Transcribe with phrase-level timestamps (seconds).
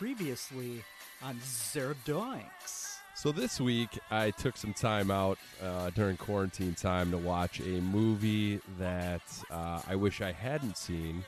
[0.00, 0.82] Previously
[1.22, 2.96] on Zero Doinks.
[3.14, 7.82] So this week, I took some time out uh, during quarantine time to watch a
[7.82, 11.22] movie that uh, I wish I hadn't seen.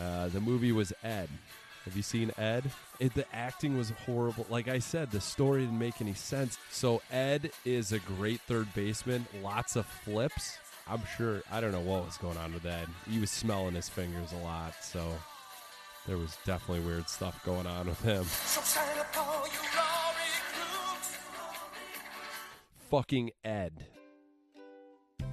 [0.00, 1.28] Uh, the movie was Ed.
[1.84, 2.70] Have you seen Ed?
[2.98, 4.46] It, the acting was horrible.
[4.48, 6.56] Like I said, the story didn't make any sense.
[6.70, 9.26] So Ed is a great third baseman.
[9.42, 10.56] Lots of flips.
[10.88, 11.42] I'm sure.
[11.52, 12.88] I don't know what was going on with Ed.
[13.06, 14.82] He was smelling his fingers a lot.
[14.82, 15.12] So
[16.08, 18.24] there was definitely weird stuff going on with him.
[22.88, 23.86] Fucking Ed.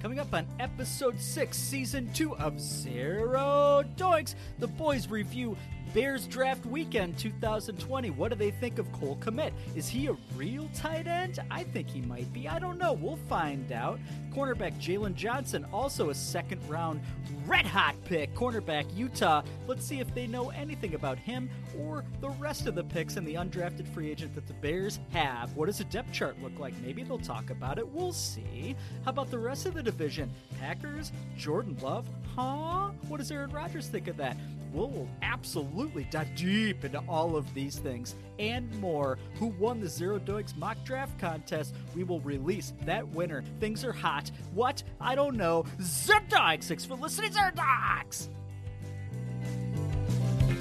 [0.02, 5.56] Coming up on episode 6, season 2 of Zero Doinks, the boys review
[5.94, 8.10] Bears Draft Weekend 2020.
[8.10, 9.52] What do they think of Cole Kmet?
[9.74, 11.38] Is he a real tight end?
[11.50, 12.48] I think he might be.
[12.48, 12.92] I don't know.
[12.92, 13.98] We'll find out.
[14.34, 17.00] Cornerback Jaylon Johnson, also a second round
[17.46, 18.34] red hot pick.
[18.34, 19.42] Cornerback Utah.
[19.66, 21.48] Let's see if they know anything about him
[21.78, 25.56] or the rest of the picks and the undrafted free agent that the Bears have.
[25.56, 26.74] What does a depth chart look like?
[26.82, 27.88] Maybe they'll talk about it.
[27.88, 28.76] We'll see.
[29.04, 30.30] How about the rest of the division?
[30.60, 32.90] Packers, Jordan Love, huh?
[33.08, 34.36] What does Aaron Rodgers think of that?
[34.72, 35.75] We'll absolutely
[36.10, 39.18] dive deep into all of these things and more.
[39.34, 41.74] Who won the Zero Doinks mock draft contest?
[41.94, 43.42] We will release that winner.
[43.60, 44.30] Things are hot.
[44.54, 44.82] What?
[45.00, 45.64] I don't know.
[45.78, 46.64] Zerdogs!
[46.64, 48.28] Thanks for listening, Zero Zerdogs!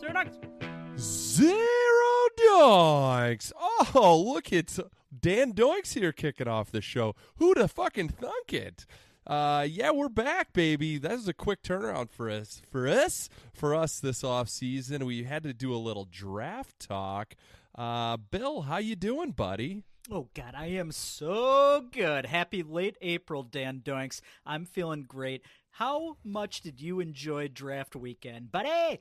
[0.00, 0.98] Zerdogs!
[0.98, 3.52] Zero doinks.
[3.94, 4.80] Oh, look, it's
[5.16, 7.14] Dan Doinks here kicking off the show.
[7.36, 8.86] Who Who'da fucking thunk it?
[9.26, 10.96] Uh, yeah, we're back, baby.
[10.98, 12.62] That was a quick turnaround for us.
[12.70, 17.34] For us, for us this off season, we had to do a little draft talk.
[17.74, 19.84] Uh, Bill, how you doing, buddy?
[20.10, 22.24] Oh God, I am so good.
[22.24, 24.22] Happy late April, Dan Doinks.
[24.46, 25.42] I'm feeling great.
[25.72, 29.00] How much did you enjoy draft weekend, buddy?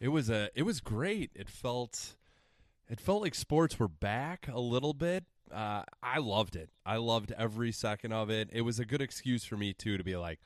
[0.00, 1.32] It was a it was great.
[1.34, 2.14] It felt
[2.88, 5.24] it felt like sports were back a little bit.
[5.52, 6.70] Uh, I loved it.
[6.84, 8.48] I loved every second of it.
[8.52, 10.40] It was a good excuse for me too to be like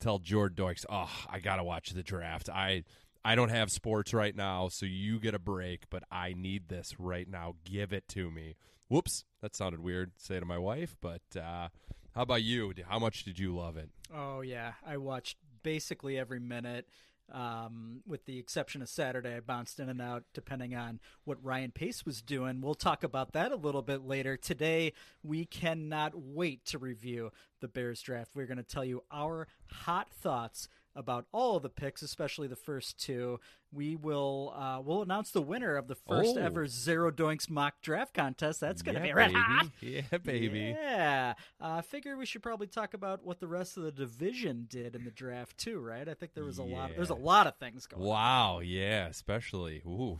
[0.00, 2.48] tell Jordan Doikes, "Oh, I got to watch the draft.
[2.48, 2.84] I
[3.24, 6.98] I don't have sports right now, so you get a break, but I need this
[6.98, 7.54] right now.
[7.64, 8.56] Give it to me."
[8.88, 10.12] Whoops, that sounded weird.
[10.18, 11.68] Say to my wife, but uh,
[12.14, 12.74] how about you?
[12.86, 13.90] How much did you love it?
[14.14, 16.86] Oh yeah, I watched basically every minute.
[17.32, 21.70] Um, with the exception of Saturday, I bounced in and out depending on what Ryan
[21.70, 22.60] Pace was doing.
[22.60, 24.36] We'll talk about that a little bit later.
[24.36, 28.32] Today, we cannot wait to review the Bears draft.
[28.34, 32.56] We're going to tell you our hot thoughts about all of the picks, especially the
[32.56, 33.40] first two.
[33.72, 36.40] We will uh, we'll announce the winner of the first Oh.
[36.40, 38.60] ever Zero Doinks mock draft contest.
[38.60, 39.72] That's going to yeah, be red baby.
[40.10, 40.76] Yeah, baby.
[40.78, 41.34] Yeah.
[41.60, 44.94] I uh, figure we should probably talk about what the rest of the division did
[44.94, 46.06] in the draft too, right?
[46.06, 48.08] I think there was a lot Of, there's a lot of things going on.
[48.08, 50.18] Wow, yeah, especially ooh,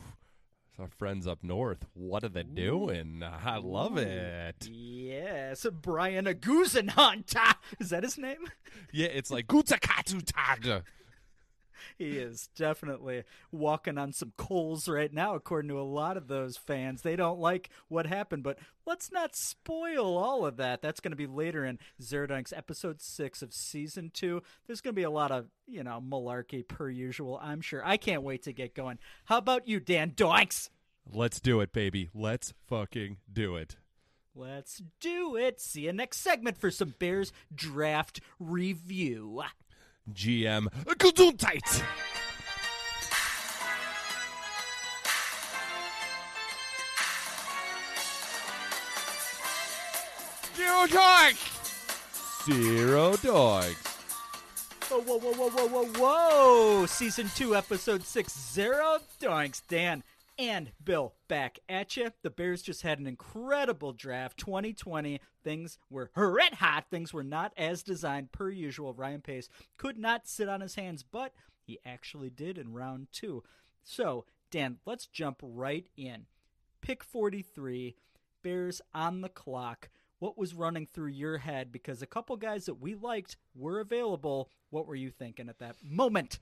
[0.78, 1.84] our friends up north.
[1.94, 3.22] What are they doing?
[3.22, 4.68] I love it.
[4.70, 7.36] Yes, Brian Aguzenhunt.
[7.80, 8.46] Is that his name?
[8.92, 10.82] Yeah, it's like Gutakatu Tag.
[11.98, 16.56] He is definitely walking on some coals right now, according to a lot of those
[16.56, 17.02] fans.
[17.02, 20.82] They don't like what happened, but let's not spoil all of that.
[20.82, 24.42] That's going to be later in Zero Doinks episode six of season two.
[24.66, 27.82] There's going to be a lot of, you know, malarkey per usual, I'm sure.
[27.84, 28.98] I can't wait to get going.
[29.24, 30.70] How about you, Dan Doinks?
[31.10, 32.10] Let's do it, baby.
[32.14, 33.76] Let's fucking do it.
[34.34, 35.60] Let's do it.
[35.60, 39.42] See you next segment for some Bears draft review.
[40.10, 40.68] GM
[40.98, 41.82] Gesundheit.
[50.56, 51.38] Zero dogs.
[52.44, 53.76] Zero dogs.
[54.88, 56.86] Whoa, whoa, whoa, whoa, whoa, whoa, whoa!
[56.86, 59.62] Season 2, Episode 6, Zero Doinks.
[59.66, 60.02] Dan
[60.38, 62.10] and Bill back at you.
[62.22, 64.38] The Bears just had an incredible draft.
[64.38, 66.86] 2020, things were red hot.
[66.90, 68.94] Things were not as designed per usual.
[68.94, 71.32] Ryan Pace could not sit on his hands, but
[71.62, 73.42] he actually did in round two.
[73.84, 76.26] So, Dan, let's jump right in.
[76.80, 77.94] Pick 43,
[78.42, 79.88] Bears on the clock.
[80.18, 81.72] what was running through your head?
[81.72, 84.48] Because a couple guys that we liked were available.
[84.70, 86.38] What were you thinking at that moment?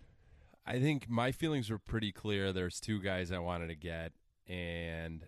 [0.70, 2.52] I think my feelings were pretty clear.
[2.52, 4.12] There's two guys I wanted to get,
[4.46, 5.24] and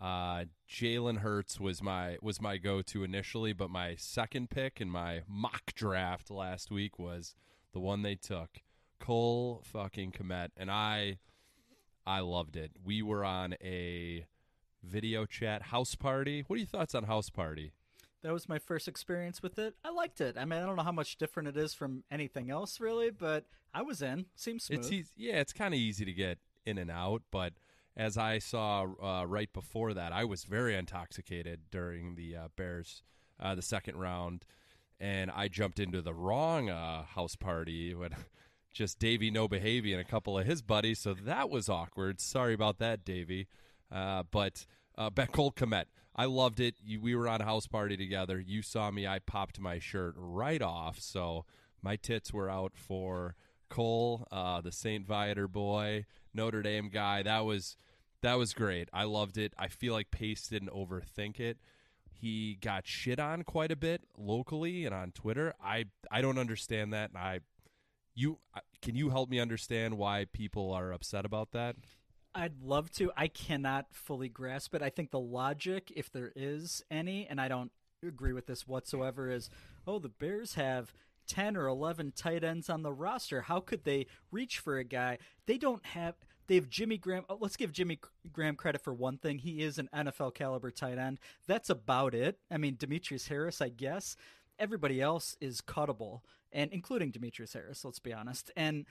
[0.00, 4.90] uh, Jalen Hurts was my was my go to initially, but my second pick in
[4.90, 7.36] my mock draft last week was
[7.72, 8.62] the one they took,
[8.98, 11.18] Cole fucking Kmet, and I
[12.04, 12.72] I loved it.
[12.84, 14.26] We were on a
[14.82, 16.42] video chat house party.
[16.48, 17.74] What are your thoughts on house party?
[18.24, 19.74] That was my first experience with it.
[19.84, 20.38] I liked it.
[20.38, 23.44] I mean, I don't know how much different it is from anything else, really, but
[23.74, 24.24] I was in.
[24.34, 24.78] Seems smooth.
[24.80, 27.52] It's easy, yeah, it's kind of easy to get in and out, but
[27.94, 33.02] as I saw uh, right before that, I was very intoxicated during the uh, Bears
[33.38, 34.46] uh, the second round,
[34.98, 38.16] and I jumped into the wrong uh, house party when
[38.72, 42.22] just Davey No Behavy and a couple of his buddies, so that was awkward.
[42.22, 43.48] Sorry about that, Davey.
[43.92, 44.64] Uh, but
[44.96, 45.84] uh, Cole Kmet,
[46.14, 46.76] I loved it.
[46.82, 48.38] You, we were on a house party together.
[48.40, 49.06] You saw me.
[49.06, 51.44] I popped my shirt right off, so
[51.82, 53.34] my tits were out for
[53.68, 55.06] Cole, uh, the St.
[55.06, 57.22] Viator boy, Notre Dame guy.
[57.22, 57.76] That was
[58.22, 58.88] that was great.
[58.92, 59.52] I loved it.
[59.58, 61.58] I feel like Pace didn't overthink it.
[62.10, 65.52] He got shit on quite a bit locally and on Twitter.
[65.62, 67.10] I I don't understand that.
[67.10, 67.40] and I
[68.14, 68.38] you
[68.80, 71.76] can you help me understand why people are upset about that?
[72.34, 73.12] I'd love to.
[73.16, 74.82] I cannot fully grasp it.
[74.82, 77.70] I think the logic, if there is any, and I don't
[78.06, 79.50] agree with this whatsoever, is
[79.86, 80.92] oh, the Bears have
[81.26, 83.42] 10 or 11 tight ends on the roster.
[83.42, 85.18] How could they reach for a guy?
[85.46, 86.16] They don't have.
[86.46, 87.24] They have Jimmy Graham.
[87.28, 87.98] Oh, let's give Jimmy
[88.30, 89.38] Graham credit for one thing.
[89.38, 91.18] He is an NFL caliber tight end.
[91.46, 92.38] That's about it.
[92.50, 94.16] I mean, Demetrius Harris, I guess.
[94.58, 96.20] Everybody else is cuttable,
[96.52, 97.84] and including Demetrius Harris.
[97.84, 98.50] Let's be honest.
[98.56, 98.84] And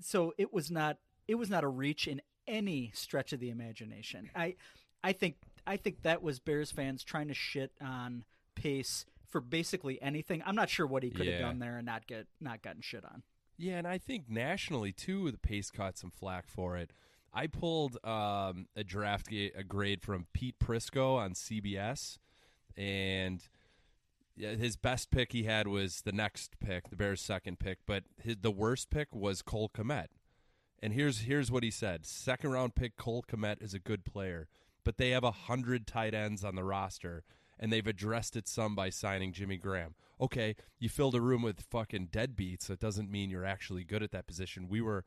[0.00, 0.98] so it was not.
[1.28, 4.30] It was not a reach in any stretch of the imagination.
[4.34, 4.56] I
[5.04, 5.36] I think
[5.66, 8.24] I think that was Bears fans trying to shit on
[8.54, 10.42] Pace for basically anything.
[10.44, 13.04] I'm not sure what he could have done there and not get not gotten shit
[13.04, 13.22] on.
[13.56, 16.90] Yeah, and I think nationally too, the Pace caught some flack for it.
[17.32, 22.18] I pulled um, a draft a grade from Pete Prisco on CBS,
[22.76, 23.46] and
[24.36, 28.36] his best pick he had was the next pick, the Bears' second pick, but his,
[28.40, 30.06] the worst pick was Cole Kmet.
[30.80, 34.48] And here's here's what he said: second round pick Cole Kmet is a good player,
[34.84, 37.24] but they have a hundred tight ends on the roster,
[37.58, 39.94] and they've addressed it some by signing Jimmy Graham.
[40.20, 42.62] Okay, you filled a room with fucking deadbeats.
[42.62, 44.68] So it doesn't mean you're actually good at that position.
[44.68, 45.04] We were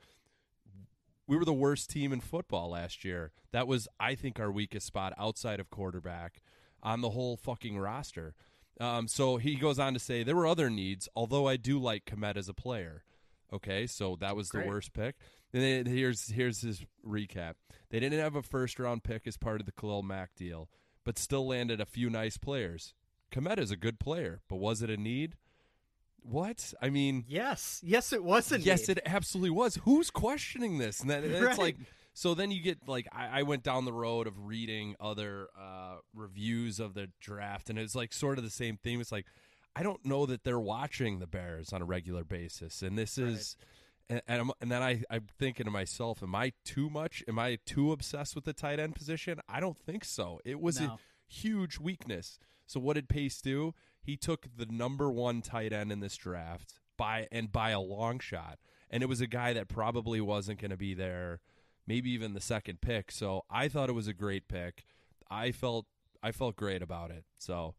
[1.27, 3.31] we were the worst team in football last year.
[3.53, 6.41] That was, I think, our weakest spot outside of quarterback
[6.83, 8.33] on the whole fucking roster.
[8.81, 12.05] Um, so he goes on to say there were other needs, although I do like
[12.05, 13.03] Kmet as a player.
[13.53, 14.63] Okay, so that was Great.
[14.63, 15.15] the worst pick.
[15.53, 17.55] And here's here's his recap.
[17.89, 20.69] They didn't have a first round pick as part of the Khalil Mack deal,
[21.03, 22.93] but still landed a few nice players.
[23.31, 25.35] Kmet is a good player, but was it a need?
[26.23, 26.73] What?
[26.81, 29.79] I mean, yes, yes, it was a yes, it absolutely was.
[29.83, 31.01] Who's questioning this?
[31.01, 31.57] And then it's right.
[31.57, 31.77] like,
[32.13, 35.95] so then you get like, I, I, went down the road of reading other uh,
[36.13, 39.01] reviews of the draft, and it's like sort of the same theme.
[39.01, 39.25] It's like,
[39.75, 43.57] I don't know that they're watching the Bears on a regular basis, and this is.
[43.59, 43.67] Right
[44.09, 47.23] and and, and then I I'm thinking to myself, am I too much?
[47.27, 49.39] Am I too obsessed with the tight end position?
[49.47, 50.39] I don't think so.
[50.45, 50.85] It was no.
[50.85, 52.39] a huge weakness.
[52.65, 53.73] So what did Pace do?
[54.01, 58.19] He took the number one tight end in this draft by and by a long
[58.19, 61.39] shot, and it was a guy that probably wasn't going to be there,
[61.85, 63.11] maybe even the second pick.
[63.11, 64.85] So I thought it was a great pick.
[65.29, 65.85] I felt
[66.23, 67.25] I felt great about it.
[67.37, 67.75] So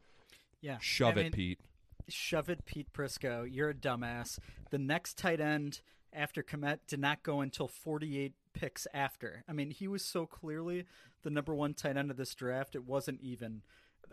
[0.61, 1.61] yeah, shove I it, mean, Pete.
[2.09, 3.47] Shove it, Pete Prisco.
[3.49, 4.38] You're a dumbass.
[4.71, 5.81] The next tight end
[6.12, 9.45] after Kmet did not go until 48 picks after.
[9.49, 10.85] I mean, he was so clearly
[11.23, 12.75] the number one tight end of this draft.
[12.75, 13.62] It wasn't even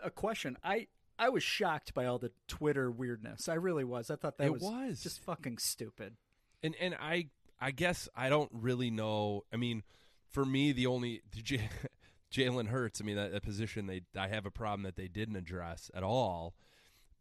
[0.03, 0.57] a question.
[0.63, 0.87] I
[1.17, 3.49] I was shocked by all the Twitter weirdness.
[3.49, 4.09] I really was.
[4.09, 6.15] I thought that was, was, just fucking stupid.
[6.63, 7.27] And and I
[7.59, 9.43] I guess I don't really know.
[9.53, 9.83] I mean,
[10.29, 11.69] for me, the only J-
[12.33, 13.01] Jalen Hurts.
[13.01, 16.03] I mean, that, that position they I have a problem that they didn't address at
[16.03, 16.55] all.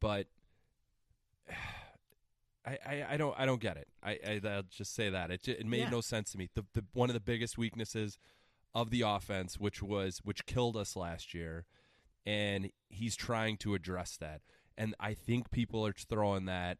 [0.00, 0.28] But
[2.68, 3.88] I, I, I, don't I don't get it.
[4.02, 5.90] I, I will just say that it it made yeah.
[5.90, 6.48] no sense to me.
[6.54, 8.18] The, the one of the biggest weaknesses
[8.74, 11.64] of the offense, which was which killed us last year,
[12.26, 14.42] and he's trying to address that.
[14.76, 16.78] And I think people are throwing that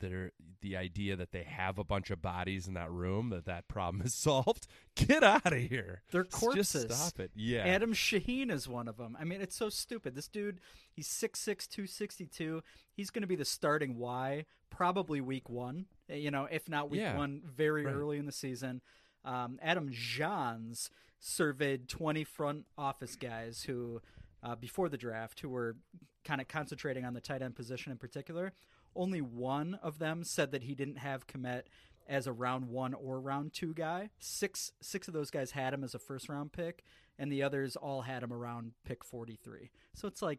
[0.00, 3.44] that are the idea that they have a bunch of bodies in that room that
[3.46, 4.66] that problem is solved.
[4.94, 6.02] Get out of here.
[6.10, 6.86] They're corpses.
[6.86, 7.30] Just stop it.
[7.34, 7.64] Yeah.
[7.64, 9.16] Adam Shaheen is one of them.
[9.20, 10.14] I mean, it's so stupid.
[10.14, 10.60] This dude,
[10.92, 12.62] he's 6'6", 262.
[12.92, 15.86] He's going to be the starting Y probably week one.
[16.08, 17.16] You know, if not week yeah.
[17.16, 17.94] one, very right.
[17.94, 18.80] early in the season.
[19.24, 20.88] Um, Adam Jahns
[21.18, 24.00] surveyed 20 front office guys who
[24.42, 25.76] uh, before the draft who were
[26.24, 28.52] kind of concentrating on the tight end position in particular.
[28.96, 31.62] Only one of them said that he didn't have Kmet
[32.08, 34.10] as a round one or round two guy.
[34.18, 36.82] Six six of those guys had him as a first round pick,
[37.18, 39.70] and the others all had him around pick forty three.
[39.94, 40.38] So it's like,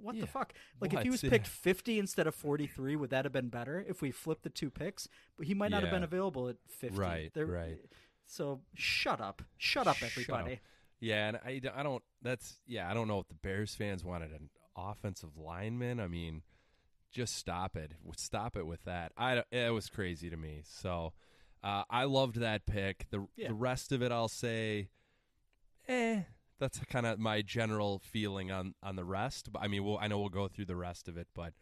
[0.00, 0.22] what Yeah.
[0.22, 0.52] the fuck?
[0.80, 1.30] Like if he was Yeah.
[1.30, 3.84] picked fifty instead of forty three, would that have been better?
[3.88, 6.98] If we flipped the two picks, but he might not have been available at fifty.
[6.98, 7.78] Right, There- right.
[8.26, 10.54] So shut up, shut up, Shut everybody.
[10.54, 10.58] up.
[10.98, 12.02] Yeah, and I, I don't.
[12.22, 12.90] That's yeah.
[12.90, 16.00] I don't know if the Bears fans wanted an offensive lineman.
[16.00, 16.42] I mean,
[17.16, 17.92] just stop it.
[18.16, 19.12] Stop it with that.
[19.16, 20.60] I it was crazy to me.
[20.64, 21.14] So
[21.64, 23.06] uh, I loved that pick.
[23.10, 23.48] The Yeah.
[23.48, 24.88] the rest of it, I'll say,
[25.88, 26.20] eh.
[26.58, 29.50] That's kind of my general feeling on on the rest.
[29.50, 31.54] But I mean, we'll, I know we'll go through the rest of it, but.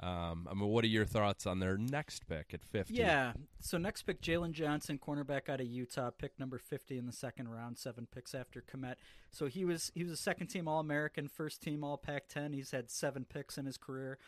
[0.00, 2.94] Um, I mean, what are your thoughts on their next pick at fifty?
[2.94, 3.34] Yeah.
[3.60, 7.46] So next pick, Jaylon Johnson, cornerback out of Utah, pick number fifty in the second
[7.48, 8.96] round, seven picks after Kmet.
[9.30, 12.52] So he was he was a second team All American, first team All Pac ten.
[12.52, 14.18] He's had seven picks in his career.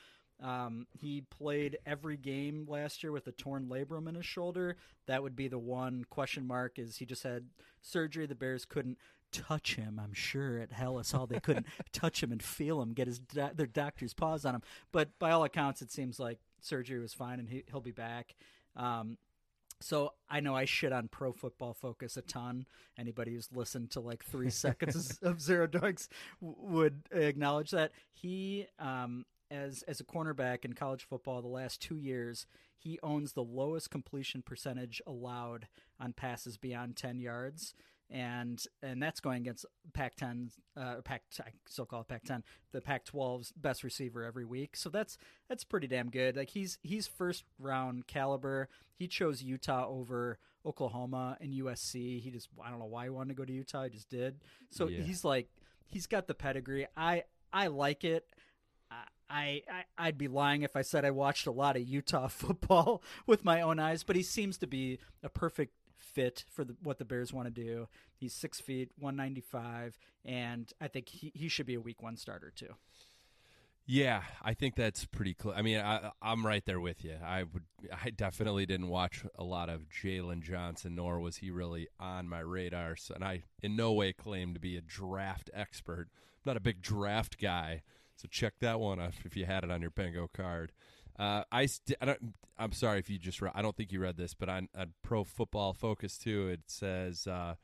[0.42, 4.76] Um, he played every game last year with a torn labrum in his shoulder.
[5.06, 6.78] That would be the one question mark.
[6.78, 7.46] Is he just had
[7.82, 8.26] surgery?
[8.26, 8.98] The Bears couldn't
[9.32, 10.00] touch him.
[10.02, 13.50] I'm sure at Halas Hall they couldn't touch him and feel him, get his do-
[13.54, 14.62] their doctor's paws on him.
[14.92, 18.34] But by all accounts, it seems like surgery was fine and he, he'll be back.
[18.76, 19.18] Um,
[19.80, 22.64] so I know I shit on Pro Football Focus a ton.
[22.98, 26.08] Anybody who's listened to like three seconds of Zero Dogs
[26.40, 31.80] w- would acknowledge that he, um, as as a cornerback in college football, the last
[31.80, 32.46] two years
[32.76, 35.68] he owns the lowest completion percentage allowed
[36.00, 37.74] on passes beyond ten yards.
[38.10, 43.52] And and that's going against Pac-10, uh, Pac I still call it Pac-10, the Pac-12's
[43.56, 44.76] best receiver every week.
[44.76, 45.16] So that's
[45.48, 46.36] that's pretty damn good.
[46.36, 48.68] Like he's he's first round caliber.
[48.94, 52.20] He chose Utah over Oklahoma and USC.
[52.20, 53.84] He just I don't know why he wanted to go to Utah.
[53.84, 54.36] He just did.
[54.70, 55.00] So Yeah.
[55.02, 55.48] he's like
[55.86, 56.86] he's got the pedigree.
[56.96, 58.26] I I like it.
[59.28, 63.02] I, I I'd be lying if I said I watched a lot of Utah football
[63.26, 66.98] with my own eyes, but he seems to be a perfect fit for the, what
[66.98, 67.88] the Bears want to do.
[68.14, 72.02] He's six feet, one ninety five, and I think he, he should be a week
[72.02, 72.74] one starter too.
[73.86, 75.54] Yeah, I think that's pretty clear.
[75.54, 77.16] I mean, I, I'm right there with you.
[77.22, 77.64] I would,
[78.02, 82.40] I definitely didn't watch a lot of Jaylon Johnson, nor was he really on my
[82.40, 82.96] radar.
[82.96, 86.08] So, and I, in no way, claim to be a draft expert.
[86.10, 87.82] I'm not a big draft guy,
[88.16, 90.72] so check that one off if you had it on your bingo card.
[91.18, 92.34] Uh, I, st- I don't.
[92.58, 93.40] I'm sorry if you just.
[93.40, 96.60] Re- I don't think you read this, but on, on Pro Football Focus too, it
[96.66, 97.54] says uh,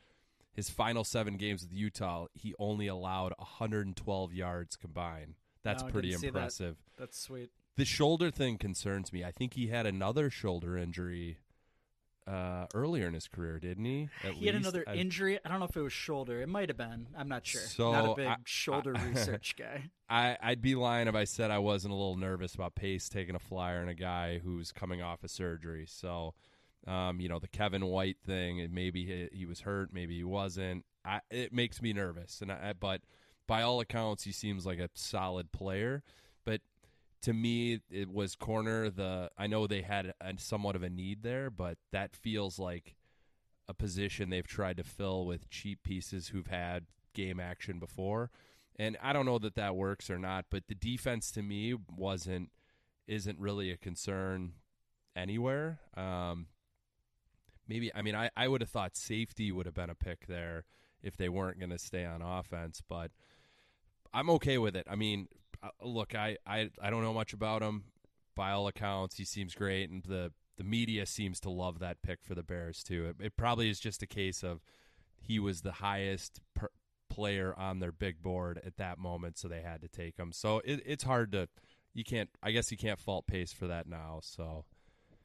[0.52, 5.34] his final seven games with Utah, he only allowed 112 yards combined.
[5.62, 6.28] That's No, pretty didn't that.
[6.28, 6.76] impressive.
[6.96, 7.50] That's sweet.
[7.76, 9.24] The shoulder thing concerns me.
[9.24, 11.38] I think he had another shoulder injury
[12.30, 14.08] uh, earlier in his career, didn't he?
[14.22, 14.66] At he had least?
[14.66, 15.38] another I- injury.
[15.44, 16.40] I don't know if it was shoulder.
[16.40, 17.08] It might have been.
[17.16, 17.60] I'm not sure.
[17.62, 19.90] So, not a big I- shoulder I- research guy.
[20.08, 23.34] I, I'd be lying if I said I wasn't a little nervous about Pace taking
[23.34, 25.86] a flyer on a guy who's coming off of surgery.
[25.88, 26.34] So,
[26.86, 30.84] um, you know, the Kevin White thing, maybe he, he was hurt, maybe he wasn't.
[31.04, 32.40] I, it makes me nervous.
[32.42, 33.00] And I, but
[33.46, 36.02] by all accounts, he seems like a solid player.
[37.22, 38.90] To me, it was corner.
[38.90, 42.96] The I know they had a, somewhat of a need there, but that feels like
[43.68, 48.30] a position they've tried to fill with cheap pieces who've had game action before.
[48.76, 52.50] And I don't know that that works or not, but the defense to me wasn't
[53.06, 54.52] isn't really a concern
[55.14, 55.80] anywhere.
[55.96, 56.46] Um,
[57.68, 60.64] maybe I mean I, I would have thought safety would have been a pick there
[61.02, 63.10] if they weren't going to stay on offense, but
[64.12, 64.86] I'm okay with it.
[64.90, 65.28] I mean,
[65.82, 67.84] look, I, I I don't know much about him.
[68.36, 72.22] By all accounts, he seems great, and the the media seems to love that pick
[72.22, 73.06] for the Bears too.
[73.18, 74.60] It, it probably is just a case of
[75.20, 76.68] he was the highest per,
[77.08, 80.32] player on their big board at that moment, so they had to take him.
[80.32, 81.48] So it, it's hard to
[81.92, 82.30] you can't.
[82.42, 84.20] I guess you can't fault Pace for that now.
[84.22, 84.64] So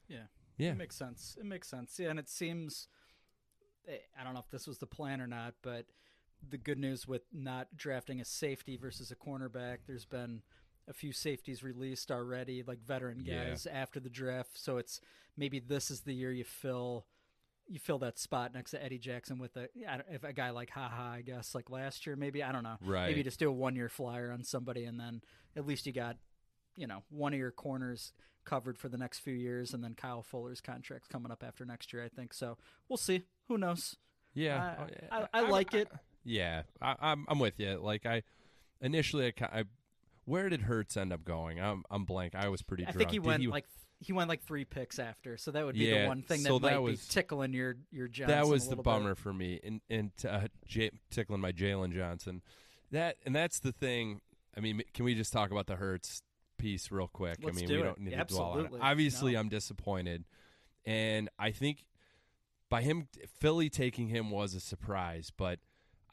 [0.08, 0.27] Yeah.
[0.58, 1.38] yeah, It makes sense.
[1.39, 1.98] It makes sense.
[2.00, 2.88] Yeah, and it seems
[3.88, 5.86] eh, I don't know if this was the plan or not, but
[6.49, 10.41] the good news with not drafting a safety versus a cornerback, there's been
[10.87, 13.45] a few safeties released already, like veteran Yeah.
[13.49, 14.57] guys after the draft.
[14.57, 15.01] So it's
[15.35, 17.05] maybe this is the year you fill
[17.67, 19.67] you fill that spot next to Eddie Jackson with a
[20.07, 23.07] if a guy like haha I guess like last year maybe I don't know Right.
[23.07, 25.21] maybe just do a one year flyer on somebody and then
[25.55, 26.15] at least you got
[26.77, 30.21] you know one of your corners covered for the next few years and then Kyle
[30.21, 32.55] Fuller's contract's coming up after next year I think so
[32.87, 33.95] we'll see who knows
[34.35, 34.75] yeah.
[34.77, 35.27] I- Oh.
[35.33, 35.89] I- I like it.
[36.25, 37.77] Yeah, I, I'm I'm with you.
[37.82, 38.24] Like I
[38.82, 39.63] initially, I, I
[40.25, 41.60] where did Hurts end up going?
[41.62, 42.34] I'm I'm blank.
[42.36, 42.84] I was pretty.
[42.84, 42.98] I drunk.
[42.98, 43.65] think he Did went like
[44.00, 46.50] he went like three picks after so that would be Yeah, the one thing that
[46.50, 48.89] so might that be tickling your your Johnson that was the little bit.
[48.89, 52.41] bummer for me, and and uh, J- tickling my Jaylon Johnson.
[52.91, 54.22] That and that's the thing.
[54.58, 56.22] I mean, can we just talk about the Hurts
[56.58, 57.38] piece real quick?
[57.44, 57.84] Let's I mean, do we it.
[57.84, 58.72] don't need to dwell on it.
[58.82, 59.39] Obviously, No.
[59.39, 60.24] I'm disappointed,
[60.86, 61.86] and I think
[62.70, 63.08] by him
[63.39, 65.60] Philly taking him was a surprise, but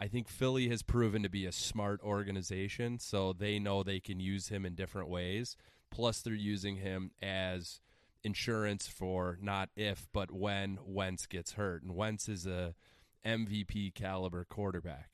[0.03, 4.19] I think Philly has proven to be a smart organization, so they know they can
[4.19, 5.57] use him in different ways.
[5.93, 7.81] Plus, they're using him as
[8.25, 12.75] insurance for not if but when Wentz gets hurt, and Wentz is a
[13.25, 15.13] MVP caliber quarterback.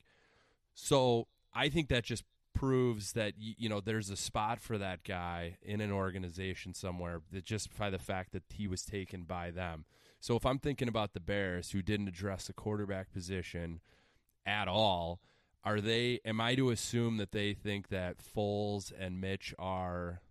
[0.73, 2.23] So I think that just
[2.55, 7.45] proves that you know there's a spot for that guy in an organization somewhere that
[7.45, 9.85] just by the fact that he was taken by them.
[10.19, 13.81] So if I'm thinking about the Bears who didn't address the quarterback position
[14.45, 15.19] at all,
[15.63, 20.21] are they am I to assume that they think that Foles and Mitch are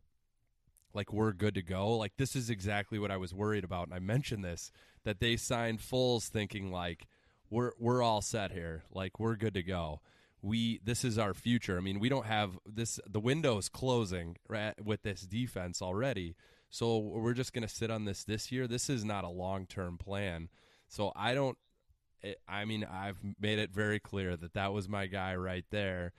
[0.94, 1.96] like we're good to go?
[1.96, 4.70] Like this is exactly what I was worried about and I mentioned this
[5.04, 7.06] that they signed Foles thinking like
[7.50, 8.84] we're we're all set here.
[8.92, 10.00] Like we're good to go.
[10.40, 11.76] We this is our future.
[11.76, 16.36] I mean, we don't have this the window's closing right, with this defense already.
[16.70, 18.66] So we're just going to sit on this this year.
[18.66, 20.48] This is not a long-term plan.
[20.88, 21.56] So I don't
[22.22, 26.12] it, I mean, I've made it very clear that that was my guy right there.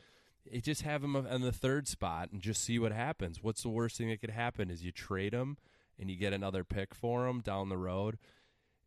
[0.46, 3.44] It just have him on the third spot and just see what happens.
[3.44, 5.58] What's the worst thing that could happen is you trade him
[6.00, 8.18] and you get another pick for him down the road.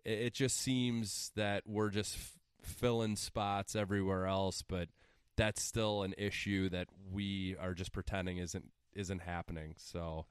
[0.04, 4.88] It, it just seems that we're just f- filling spots everywhere else, but
[5.36, 8.64] that's still an issue that we are just pretending isn't
[8.94, 9.74] isn't happening.
[9.78, 10.26] So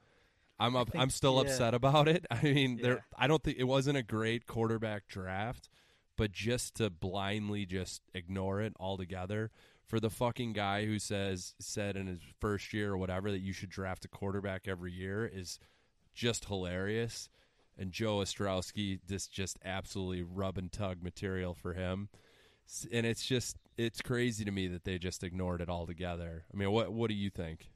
[0.60, 1.42] I'm up, think- I'm still yeah.
[1.50, 2.26] upset about it.
[2.32, 2.84] I mean, Yeah.
[2.84, 5.70] there I don't think it wasn't a great quarterback draft
[6.18, 9.52] but just to blindly just ignore it altogether
[9.92, 13.52] for the fucking guy who says said in his first year or whatever that you
[13.52, 15.60] should draft a quarterback every year is
[16.14, 17.30] just hilarious.
[17.78, 22.10] And Joe Ostrowski, this just absolutely rub and tug material for him.
[22.92, 26.46] And it's just it's crazy to me that they just ignored it altogether.
[26.54, 27.68] I mean, what what do you think?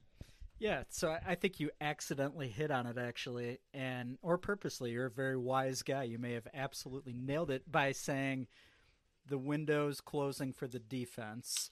[0.65, 4.89] Yeah, so I- think you accidentally hit on it actually, and or purposely.
[4.93, 6.05] You're a very wise guy.
[6.05, 8.47] You may have absolutely nailed it by saying
[9.27, 11.69] the window's closing for the defense.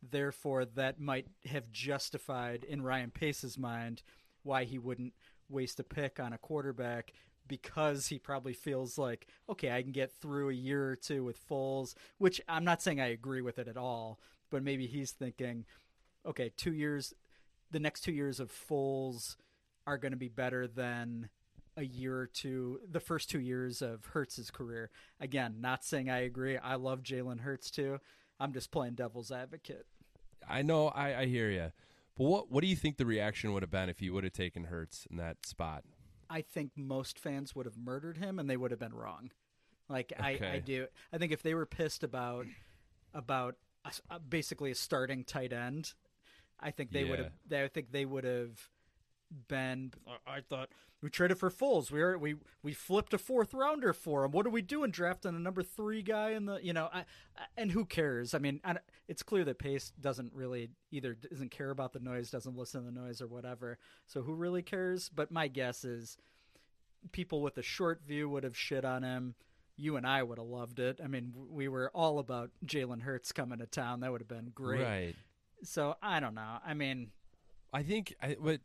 [0.00, 4.04] Therefore, that might have justified in Ryan Pace's mind
[4.44, 5.14] why he wouldn't
[5.48, 7.12] waste a pick on a quarterback
[7.48, 11.44] because he probably feels like, okay, I can get through a year or two with
[11.48, 15.64] Foles, which I'm not saying I agree with it at all, but maybe he's thinking,
[16.24, 17.12] okay, two years,
[17.70, 19.36] the next two years of Foles
[19.86, 21.28] are going to be better than
[21.76, 24.90] a year or two, the first two years of Hurts's career.
[25.20, 26.56] Again, not saying I agree.
[26.56, 27.98] I love Jalen Hurts too.
[28.40, 29.86] I'm just playing devil's advocate.
[30.48, 31.72] I know I, I hear you,
[32.16, 34.32] but what what do you think the reaction would have been if you would have
[34.32, 35.84] taken Hertz in that spot?
[36.28, 39.30] I think most fans would have murdered him, and they would have been wrong.
[39.88, 40.86] Like I, I do.
[41.12, 42.46] I think if they were pissed about
[43.14, 43.56] about
[44.10, 45.94] a- basically a starting tight end,
[46.60, 47.32] I think they would have.
[47.46, 48.70] They, I think they would have
[49.48, 49.92] been.
[50.26, 50.68] I thought
[51.02, 51.90] we traded for Foles.
[51.90, 54.32] We are, we we flipped a fourth rounder for him.
[54.32, 56.88] What are we doing drafting a number three guy in the you know?
[56.92, 58.34] I, I, and who cares?
[58.34, 58.76] I mean, I,
[59.08, 62.90] it's clear that Pace doesn't really either doesn't care about the noise, doesn't listen to
[62.90, 63.78] the noise or whatever.
[64.06, 65.08] So who really cares?
[65.08, 66.16] But my guess is
[67.12, 69.34] people with a short view would have shit on him.
[69.76, 71.00] You and I would have loved it.
[71.04, 74.00] I mean, we were all about Jalen Hurts coming to town.
[74.00, 74.82] That would have been great.
[74.82, 75.16] Right.
[75.66, 76.58] So I don't know.
[76.64, 77.10] I mean,
[77.72, 78.60] I think, I, but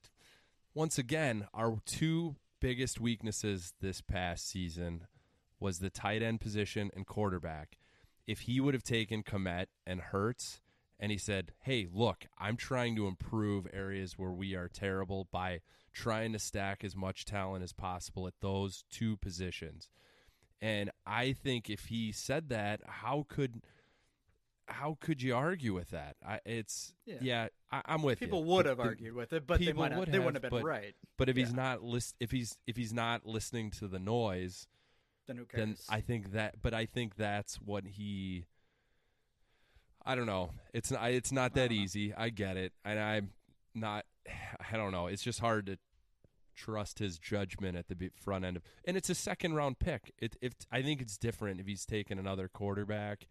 [0.73, 5.07] once again, our two biggest weaknesses this past season
[5.59, 7.77] was the tight end position and quarterback.
[8.27, 10.61] If he would have taken Kmet and Hurts,
[10.99, 15.61] and he said, "Hey, look, I'm trying to improve areas where we are terrible by
[15.91, 19.89] trying to stack as much talent as possible at those two positions."
[20.61, 23.63] And I think if he said that, how could
[24.71, 26.15] how could you argue with that?
[26.25, 27.15] I, it's Yeah.
[27.21, 28.45] yeah, I, I'm with people you.
[28.47, 30.51] would have the- argued with it, but they might not, would they wouldn't have have,
[30.51, 30.95] been but- right.
[31.17, 34.67] But if he's not list, if he's if he's not listening to the noise,
[35.27, 35.85] Then who then cares?
[35.89, 36.61] I think that.
[36.61, 38.45] But I think that's what he.
[40.05, 40.51] I don't know.
[40.73, 41.11] It's not.
[41.11, 42.13] It's not that easy.
[42.13, 43.29] I get it, and I'm
[43.75, 44.05] not.
[44.71, 45.07] I don't know.
[45.07, 45.77] It's just hard to
[46.55, 50.11] trust his judgment at the front end of, and it's a second round pick.
[50.19, 53.27] It, if I think it's different if he's taken another quarterback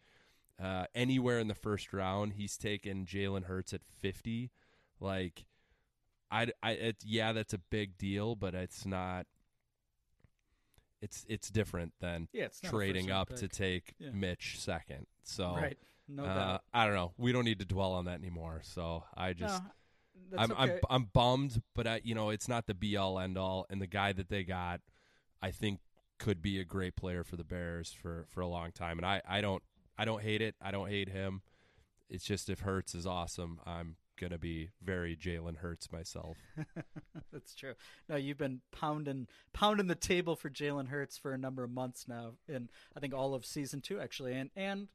[0.60, 2.34] uh, anywhere in the first round.
[2.34, 4.50] He's taken Jalen Hurts at fifty.
[5.00, 5.44] Like,
[6.30, 9.26] I, I, it, yeah, that's a big deal, but it's not.
[11.00, 14.10] It's it's different than yeah, it's trading up to take Yeah.
[14.12, 15.06] Mitch second.
[15.22, 15.78] So right.
[16.06, 16.58] No uh.
[16.74, 17.12] I don't know.
[17.16, 18.60] We don't need to dwell on that anymore.
[18.62, 19.62] So I just
[20.30, 20.60] no, I'm okay.
[20.62, 23.64] I'm I'm bummed, but I you know it's not the be all end all.
[23.70, 24.82] And the guy that they got,
[25.40, 25.80] I think
[26.18, 28.98] could be a great player for the Bears for for a long time.
[28.98, 29.62] And I I don't
[30.00, 30.54] I don't hate it.
[30.62, 31.42] I don't hate him.
[32.08, 36.38] it's just if Hurts is awesome, I'm gonna be very Jalen Hurts myself.
[37.32, 37.74] That's true.
[38.08, 42.08] No, you've been pounding pounding the table for Jalen Hurts for a number of months
[42.08, 44.88] now, and I think all of season two actually, and and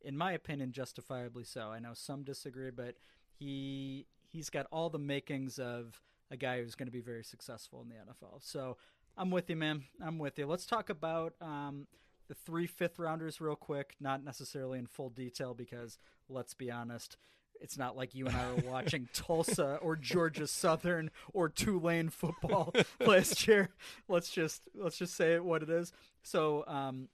[0.00, 1.68] in my opinion, justifiably so.
[1.68, 2.94] I know some disagree, but
[3.38, 7.82] he he's got all the makings of a guy who's going to be very successful
[7.82, 8.40] in the NFL.
[8.40, 8.78] So
[9.18, 9.84] I'm with you, man.
[10.02, 10.46] I'm with you.
[10.46, 11.86] Let's talk about um,
[12.28, 17.16] the three fifth rounders real quick, not necessarily in full detail because let's be honest,
[17.60, 22.74] it's not like you and I were watching Tulsa or Georgia Southern or Tulane football
[23.00, 23.70] last year.
[24.08, 25.92] Let's just let's just say it what it is.
[26.22, 27.08] So um,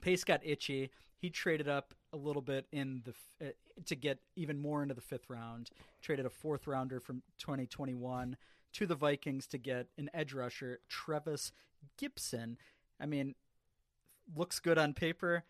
[0.00, 0.90] Pace got itchy.
[1.16, 3.50] He traded up a little bit in the uh,
[3.86, 5.70] to get even more into the fifth round.
[6.00, 8.36] Traded a fourth rounder from 2021
[8.74, 11.52] to the Vikings to get an edge rusher, Trevis
[12.00, 12.56] Gipson.
[13.00, 13.34] I mean,
[14.34, 15.44] looks good on paper.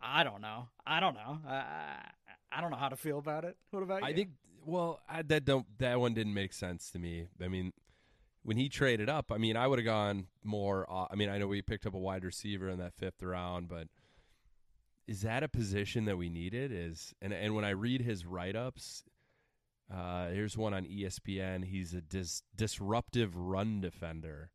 [0.00, 0.68] I don't know.
[0.86, 1.38] I don't know.
[1.46, 1.96] I,
[2.50, 3.56] I don't know how to feel about it.
[3.70, 4.08] What about you?
[4.08, 4.30] I think
[4.64, 7.26] well, I, that don't that one didn't make sense to me.
[7.42, 7.72] I mean,
[8.42, 10.90] when he traded up, I mean, I would have gone more.
[10.90, 13.68] Uh, I mean, I know we picked up a wide receiver in that fifth round,
[13.68, 13.88] but
[15.06, 16.72] is that a position that we needed?
[16.72, 19.04] Is and and when I read his write ups,
[19.92, 21.64] uh, here's one on ESPN.
[21.64, 24.50] He's a dis- disruptive run defender.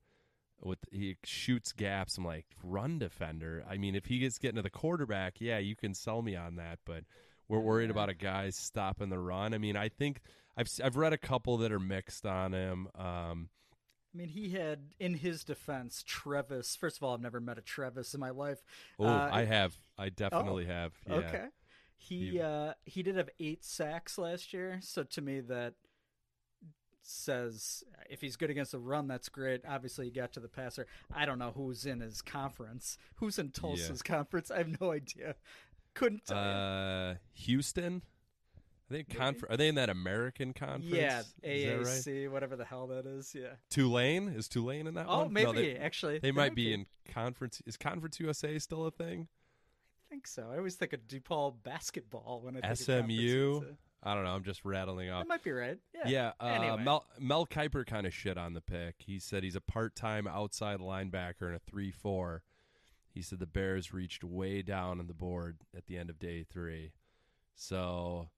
[0.62, 2.18] With he shoots gaps.
[2.18, 3.64] I'm like run defender.
[3.70, 6.56] I mean, if he gets getting to the quarterback, yeah, you can sell me on
[6.56, 6.80] that.
[6.86, 7.04] But
[7.48, 9.54] we're worried about a guy stopping the run.
[9.54, 10.22] I mean, I think
[10.58, 12.88] I've I've read a couple that are mixed on him.
[12.96, 13.50] Um,
[14.14, 16.76] I mean, he had in his defense Trevis.
[16.76, 18.64] First of all, I've never met a Trevis in my life.
[19.00, 19.78] oh, uh, I have.
[19.98, 20.94] I definitely oh, have.
[21.08, 21.16] Yeah.
[21.16, 21.46] Okay.
[21.98, 25.74] He uh, he did have eight sacks last year, so to me that
[27.08, 29.62] says if he's good against the run, that's great.
[29.68, 30.88] Obviously, he got to the passer.
[31.14, 32.98] I don't know who's in his conference.
[33.16, 34.16] Who's in Tulsa's yeah.
[34.16, 34.52] conference?
[34.52, 35.36] I have no idea.
[35.94, 38.04] Couldn't tell uh, Houston.
[38.90, 40.86] I think confer- are they in that American conference?
[40.86, 42.32] Yeah, AAC, right?
[42.32, 43.36] whatever the hell that is.
[43.36, 43.56] Yeah.
[43.70, 45.34] Tulane is Tulane in that oh, one?
[45.34, 47.62] maybe no, they, actually they, they might, be, be in conference.
[47.66, 49.28] Is Conference USA still a thing?
[50.08, 50.48] I think so.
[50.52, 53.62] I always think of DePaul basketball when I think SMU.
[54.08, 54.30] I don't know.
[54.32, 55.24] I'm just rattling off.
[55.24, 55.78] That might be right.
[55.94, 56.08] Yeah.
[56.08, 56.32] Yeah.
[56.40, 56.84] Uh, anyway.
[56.84, 58.96] Mel Mel Kiper kind of shit on the pick.
[59.00, 62.44] He said he's a part-time outside linebacker in a three-four.
[63.14, 66.44] He said the Bears reached way down on the board at the end of day
[66.50, 66.94] three.
[67.56, 68.30] So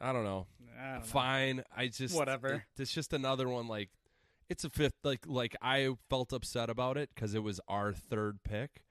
[0.00, 0.46] I don't know.
[0.78, 1.56] I don't Fine.
[1.58, 1.62] know.
[1.76, 2.48] I just Whatever.
[2.54, 3.68] It, it's just another one.
[3.68, 3.90] Like
[4.48, 4.94] it's a fifth.
[5.04, 8.82] Like like I felt upset about it because it was our third pick,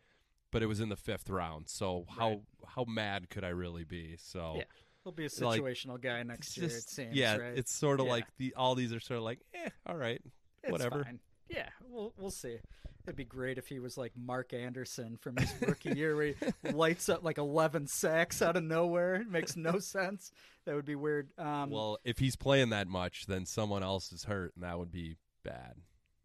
[0.52, 1.70] but it was in the fifth round.
[1.70, 2.42] So how Right.
[2.76, 4.16] how mad could I really be?
[4.18, 4.64] So Yeah.
[5.06, 6.68] He'll be a Like, situational guy next year.
[6.68, 7.16] just- it seems.
[7.16, 7.58] yeah, right?
[7.58, 8.12] it's sort of Yeah.
[8.12, 10.22] like the all these are sort of like eh, all right,
[10.64, 11.04] It's whatever.
[11.06, 11.20] fine.
[11.48, 12.58] Yeah, we'll we'll see.
[13.04, 16.36] It'd be great if he was like Mark Anderson from his rookie year, where he
[16.74, 19.14] lights up like eleven sacks out of nowhere.
[19.16, 20.32] It makes no sense.
[20.66, 21.30] That would be weird.
[21.38, 24.92] Um, Well, if he's playing that much, then someone else is hurt, and that would
[24.92, 25.76] be bad.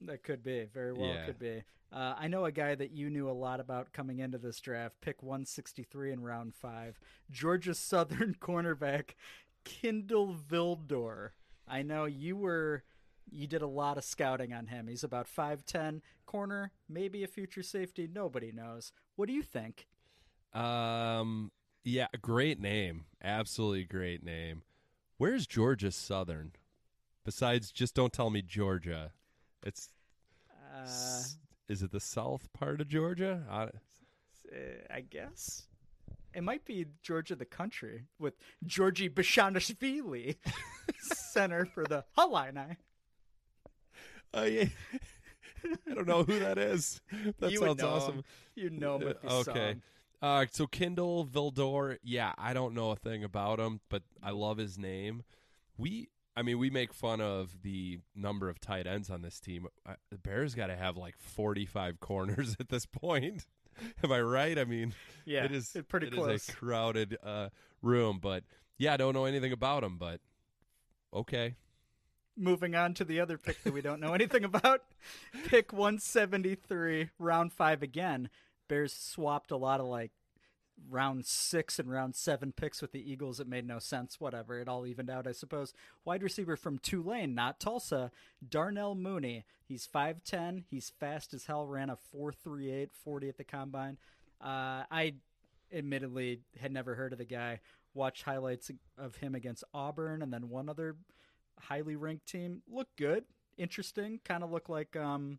[0.00, 1.08] that could be very well.
[1.12, 1.26] Yeah.
[1.26, 1.62] Could be.
[1.92, 5.00] Uh, I know a guy that you knew a lot about coming into this draft.
[5.00, 7.00] Pick one sixty three in round five.
[7.30, 9.10] Georgia Southern cornerback
[9.64, 11.30] Kindle Vildor.
[11.68, 12.84] I know you were.
[13.32, 14.88] You did a lot of scouting on him.
[14.88, 18.08] He's about 5'10 corner, maybe a future safety.
[18.12, 18.90] Nobody knows.
[19.14, 19.86] What do you think?
[20.52, 21.52] Um,
[21.84, 24.62] yeah, great name, absolutely great name.
[25.16, 26.52] Where's Georgia Southern?
[27.24, 29.12] Besides, just don't tell me Georgia.
[29.64, 29.90] It's
[30.74, 31.22] Uh,
[31.70, 33.44] is it the south part of Georgia?
[33.48, 33.68] I, uh,
[34.90, 35.66] I guess.
[36.34, 38.34] It might be Georgia the country with
[38.66, 40.36] Giorgi Bezhanishvili,
[41.00, 42.76] center for the Illini.
[44.34, 44.66] Oh, yeah.
[45.64, 47.00] I don't know who that is.
[47.38, 48.16] That you sounds awesome.
[48.16, 48.24] him.
[48.56, 49.72] You know him okay.
[49.72, 49.82] song.
[50.22, 54.58] Uh, so Kindle Vildor, yeah, I don't know a thing about him, but I love
[54.58, 55.22] his name.
[55.78, 59.66] We, I mean, we make fun of the number of tight ends on this team.
[59.84, 63.46] Uh, the Bears got to have like forty-five corners at this point.
[64.04, 64.58] Am I right?
[64.58, 66.42] I mean, Yeah, it is it's pretty it close.
[66.42, 67.48] is a crowded uh,
[67.82, 68.44] room, but
[68.78, 70.20] yeah, I don't know anything about them, but
[71.14, 71.56] okay.
[72.36, 74.82] Moving on to the other pick that we don't know anything about.
[75.46, 78.30] Pick 173, round five again.
[78.68, 80.12] Bears swapped a lot of like
[80.88, 83.40] round six and round seven picks with the Eagles.
[83.40, 84.20] It made no sense.
[84.20, 84.58] Whatever.
[84.58, 85.72] It all evened out, I suppose.
[86.04, 88.10] Wide receiver from Tulane, not Tulsa,
[88.46, 89.44] Darnell Mooney.
[89.64, 90.64] He's 5'10.
[90.68, 91.66] He's fast as hell.
[91.66, 93.98] Ran a 4.38, 40 at the combine.
[94.40, 95.14] Uh, I
[95.72, 97.60] admittedly had never heard of the guy.
[97.94, 100.96] Watched highlights of him against Auburn and then one other
[101.58, 102.62] highly ranked team.
[102.68, 103.24] Looked good,
[103.58, 104.20] interesting.
[104.24, 105.38] Kind of looked like um,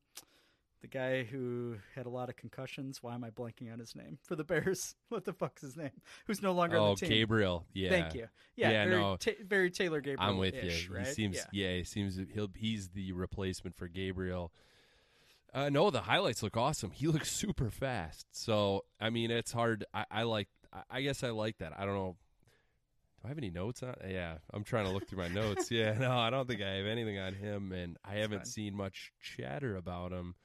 [0.82, 3.04] the guy who had a lot of concussions.
[3.04, 4.96] Why am I blanking on his name for the Bears?
[5.10, 5.92] What the fuck's his name?
[6.26, 7.10] Who's no longer oh, on the team?
[7.10, 7.66] Gabriel.
[7.74, 7.90] Yeah.
[7.90, 8.28] Thank you.
[8.56, 9.18] Yeah, Yeah, very, no.
[9.18, 10.30] ta- very Taylor Gabriel.
[10.30, 10.72] I'm with you.
[10.90, 11.06] Right?
[11.06, 11.44] He seems yeah.
[11.52, 11.78] yeah.
[11.78, 14.54] he seems he'll he's the replacement for Gabriel.
[15.54, 16.92] Uh, no, the highlights look awesome.
[16.92, 18.26] He looks super fast.
[18.32, 19.86] So I mean, it's hard.
[19.94, 20.48] I, I like.
[20.72, 21.74] I, I guess I like that.
[21.78, 22.16] I don't know.
[23.22, 23.94] Do I have any notes on?
[24.10, 25.70] Yeah, I'm trying to look through my notes.
[25.72, 28.46] Yeah, no, I don't think I have anything on him, and I haven't fine.
[28.46, 30.36] seen much chatter about him,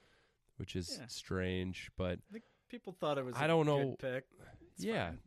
[0.56, 1.06] which is Yeah.
[1.06, 1.90] strange.
[1.96, 3.34] But I think people thought it was.
[3.36, 3.96] I a don't know.
[3.98, 4.24] Pick.
[4.74, 5.18] It's yeah, fine.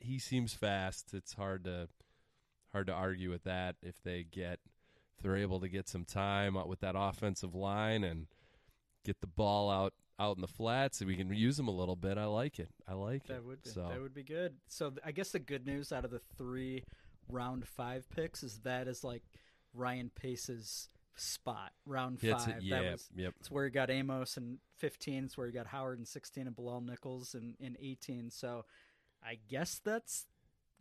[0.00, 1.12] he seems fast.
[1.14, 1.88] It's hard to
[2.72, 4.58] hard to argue with that if they get
[5.16, 8.26] if they're able to get some time out with that offensive line and
[9.04, 11.96] get the ball out out in the flats and we can use them a little
[11.96, 12.16] bit.
[12.18, 12.68] I like it.
[12.86, 13.28] I like it.
[13.28, 14.54] That would be, so that would be good.
[14.68, 16.84] So th- I guess the good news out of the three
[17.28, 19.22] round five picks is that is like
[19.74, 21.72] Ryan Pace's spot.
[21.86, 22.48] Round five.
[22.48, 23.34] a- yeah, That was yep.
[23.40, 25.24] it's where he got Amos in fifteen.
[25.24, 28.30] It's where he got Howard in sixteen and Bilal Nichols in, in eighteen.
[28.30, 28.64] So
[29.24, 30.26] I guess that's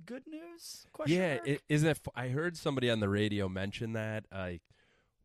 [0.06, 0.86] good news.
[0.94, 1.48] Question Yeah, mark?
[1.48, 2.00] is isn't it?
[2.06, 4.26] f- I heard somebody on the radio mention that.
[4.32, 4.62] Like,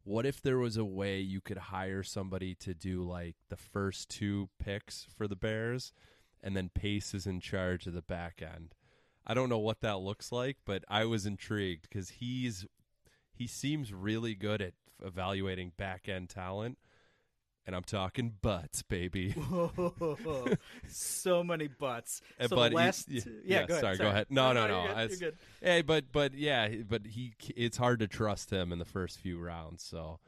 [0.04, 4.08] what if there was a way you could hire somebody to do like the first
[4.10, 5.92] two picks for the Bears,
[6.42, 8.74] and then Pace is in charge of the back end?
[9.26, 12.66] I don't know what that looks like, but I was intrigued because he's
[13.32, 16.78] he seems really good at evaluating back end talent,
[17.66, 19.32] and I'm talking butts, baby.
[19.32, 20.48] Whoa,
[20.88, 22.20] so many butts.
[22.40, 23.80] Uh, So but the he- last, yeah, yeah, yeah, go ahead.
[23.82, 24.26] sorry, go ahead.
[24.30, 25.38] No, no, no, you're good, that's- you're good.
[25.60, 29.38] Hey, but but yeah, but he it's hard to trust him in the first few
[29.38, 29.82] rounds.
[29.82, 30.20] So,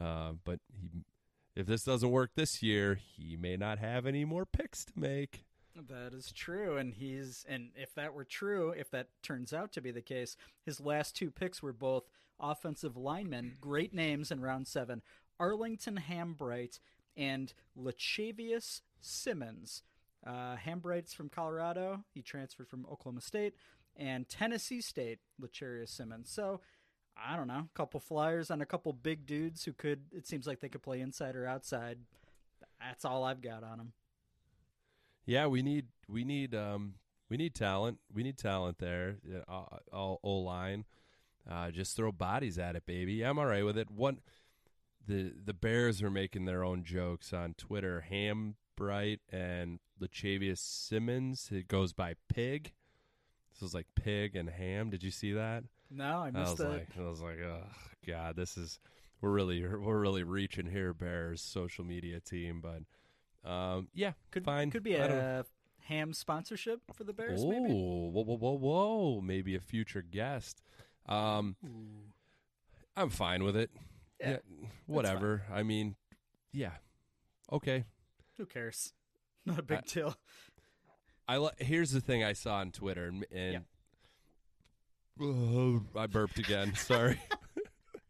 [0.00, 1.04] uh, but he,
[1.54, 5.44] if this doesn't work this year, he may not have any more picks to make.
[5.88, 9.80] That is true, and he's and if that were true, if that turns out to
[9.80, 12.04] be the case, his last two picks were both
[12.42, 15.02] offensive linemen, great names in round seven:
[15.38, 16.78] Arlington Hambright
[17.16, 19.82] and Lachavious Simmons.
[20.26, 23.54] Uh, Hambright's from Colorado; he transferred from Oklahoma State,
[23.96, 25.20] and Tennessee State.
[25.40, 26.30] Lachavious Simmons.
[26.30, 26.60] So.
[27.14, 30.00] I don't know, a couple flyers on a couple big dudes who could.
[30.12, 31.98] It seems like they could play inside or outside.
[32.80, 33.92] That's all I've got on them.
[35.26, 36.94] Yeah, we need we need um
[37.28, 37.98] we need talent.
[38.12, 39.16] We need talent there.
[39.48, 40.84] Uh, all O line.
[41.50, 43.22] Uh, just throw bodies at it, baby.
[43.22, 43.90] I'm all right with it.
[43.90, 44.16] What
[45.06, 48.02] the the Bears are making their own jokes on Twitter.
[48.02, 51.48] Ham Bright and Lachavious Simmons.
[51.52, 52.72] It goes by Pig.
[53.52, 54.90] This was like Pig and Ham.
[54.90, 55.64] Did you see that?
[55.90, 56.68] No, I I missed was it.
[56.68, 57.64] like, I was like, oh
[58.06, 58.78] God, this is
[59.20, 62.62] we're really we're really reaching here, Bears social media team.
[62.62, 64.70] But um, yeah, Could fine.
[64.70, 65.44] could be I a
[65.80, 67.72] ham sponsorship for the Bears, Oh, maybe.
[67.74, 69.20] whoa, whoa, whoa, whoa!
[69.20, 70.62] Maybe a future guest.
[71.06, 71.56] Um,
[72.96, 73.70] I'm fine with it.
[74.20, 74.38] Yeah,
[74.86, 75.42] whatever.
[75.52, 75.96] I mean,
[76.52, 76.72] yeah,
[77.50, 77.84] okay.
[78.36, 78.92] Who cares?
[79.46, 80.16] Not a big I- deal.
[81.28, 83.64] I here's the thing I saw on Twitter, and, and
[85.20, 86.74] Ugh, I burped again.
[86.76, 87.20] Sorry.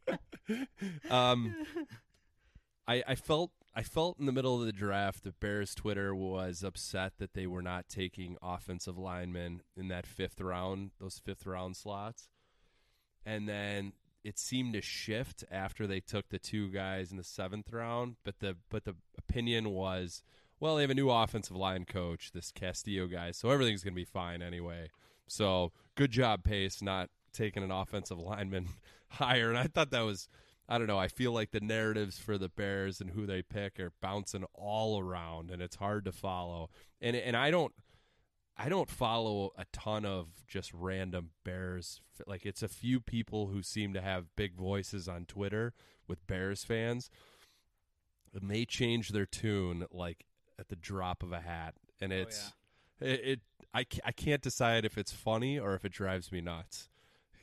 [1.11, 1.55] um,
[2.87, 6.63] I I felt I felt in the middle of the draft that Bears Twitter was
[6.63, 11.77] upset that they were not taking offensive linemen in that fifth round, those fifth round
[11.77, 12.29] slots,
[13.25, 13.93] and then
[14.25, 18.17] it seemed to shift after they took the two guys in the seventh round.
[18.25, 20.23] But the but the opinion was,
[20.61, 24.05] well, they have a new offensive line coach, this Castillo guy, so everything's gonna be
[24.05, 24.91] fine anyway.
[25.27, 28.69] So good job, Pace, not taking an offensive lineman
[29.09, 29.49] higher.
[29.49, 30.29] And I thought that was,
[30.69, 30.99] I don't know.
[30.99, 34.99] I feel like the narratives for the Bears and who they pick are bouncing all
[34.99, 36.71] around, and it's hard to follow.
[37.01, 37.73] And and I don't,
[38.57, 42.01] I don't follow a ton of just random Bears.
[42.27, 45.75] Like it's a few people who seem to have big voices on Twitter
[46.07, 47.11] with Bears fans.
[48.35, 50.27] It may change their tune like
[50.59, 52.53] at the drop of a hat, and oh, it's
[53.01, 53.41] it, it
[53.75, 56.89] I, I can't decide if it's funny or if it drives me nuts.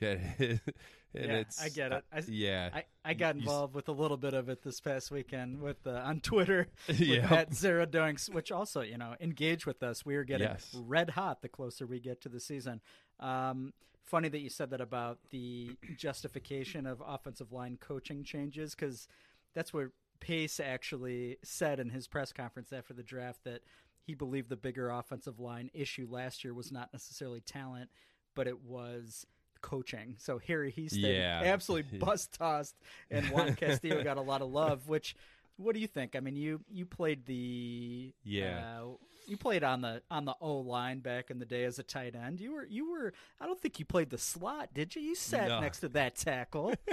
[1.14, 2.04] and Yeah, it's I get it.
[2.12, 2.70] I, yeah.
[2.72, 5.86] I, I got You involved with a little bit of it this past weekend with
[5.86, 7.30] uh, on Twitter with Yep.
[7.32, 10.04] at Zero Doinks, which also you know engage with us.
[10.04, 10.74] We are getting Yes.
[10.86, 12.80] red hot the closer we get to the season.
[13.18, 13.72] Um,
[14.04, 19.06] funny that you said that about the justification of offensive line coaching changes because
[19.54, 19.86] that's what
[20.20, 23.60] Pace actually said in his press conference after the draft that
[24.02, 27.88] he believed the bigger offensive line issue last year was not necessarily talent,
[28.34, 29.24] but it was
[29.60, 30.16] coaching.
[30.18, 31.42] So Harry Hiestand Yeah.
[31.44, 32.76] absolutely bust tossed,
[33.10, 34.88] and Juan Castillo got a lot of love.
[34.88, 35.14] Which,
[35.56, 36.16] what do you think?
[36.16, 38.64] I mean, you you played the Yeah.
[38.82, 38.88] uh,
[39.26, 42.14] you played on the on the O line back in the day as a tight
[42.16, 42.40] end.
[42.40, 43.12] You were you were.
[43.40, 45.02] I don't think you played the slot, did you?
[45.02, 45.60] You sat No.
[45.60, 46.74] next to that tackle.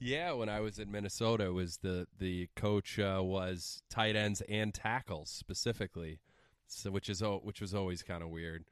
[0.00, 4.40] Yeah, when I was in Minnesota, it was the the coach uh, was tight ends
[4.48, 6.20] and tackles specifically,
[6.68, 8.64] so which is which was always kind of weird.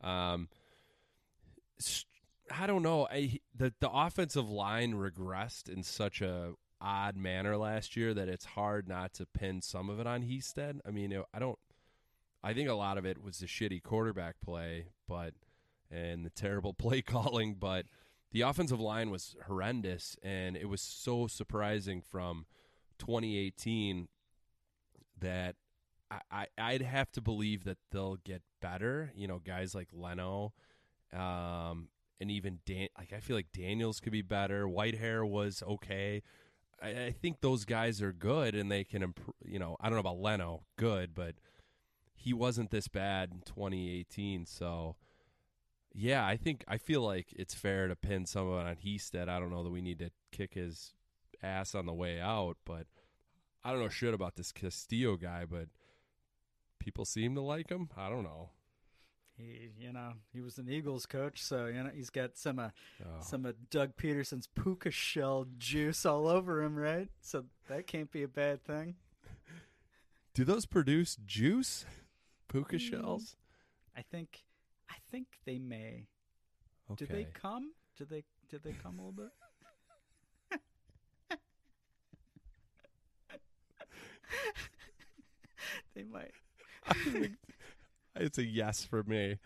[0.00, 0.48] Um,
[2.58, 3.06] I don't know.
[3.10, 8.44] I the the offensive line regressed in such a odd manner last year that it's
[8.44, 10.80] hard not to pin some of it on Hiestand.
[10.86, 11.58] I mean, I don't.
[12.44, 15.34] I think a lot of it was the shitty quarterback play, but
[15.90, 17.86] and the terrible play calling, but
[18.32, 22.46] the offensive line was horrendous, and it was so surprising from
[22.98, 24.08] 2018
[25.20, 25.56] that
[26.30, 29.12] I, I would have to believe that they'll get better.
[29.14, 30.52] You know, guys like Leno,
[31.12, 31.88] um,
[32.22, 32.88] and even Dan.
[32.96, 34.66] Like I feel like Daniels could be better.
[34.66, 36.22] Whitehair was okay.
[36.80, 39.34] I, I think those guys are good, and they can improve.
[39.44, 41.34] You know, I don't know about Leno, good, but
[42.14, 44.46] he wasn't this bad in 2018.
[44.46, 44.96] So
[45.92, 49.28] yeah, I think I feel like it's fair to pin some of it on Hiestand.
[49.28, 50.94] I don't know that we need to kick his
[51.42, 52.86] ass on the way out, but
[53.64, 55.68] I don't know shit about this Castillo guy, but
[56.78, 57.90] people seem to like him.
[57.96, 58.50] I don't know.
[59.42, 62.70] He, you know, he was an Eagles coach, so you know he's got some uh,
[63.04, 63.20] Oh.
[63.20, 67.08] some of Doug Pederson's puka shell juice all over him, right?
[67.20, 68.94] So that can't be a bad thing.
[70.34, 71.84] Do those produce juice?
[72.48, 73.36] Puka shells?
[73.96, 74.44] I think,
[74.88, 76.06] I think they may.
[76.90, 77.06] Okay.
[77.06, 77.72] Did they come?
[77.96, 78.24] Did they?
[78.50, 79.30] Did they come a little bit?
[85.94, 86.32] they might.
[88.16, 89.36] it's a yes for me.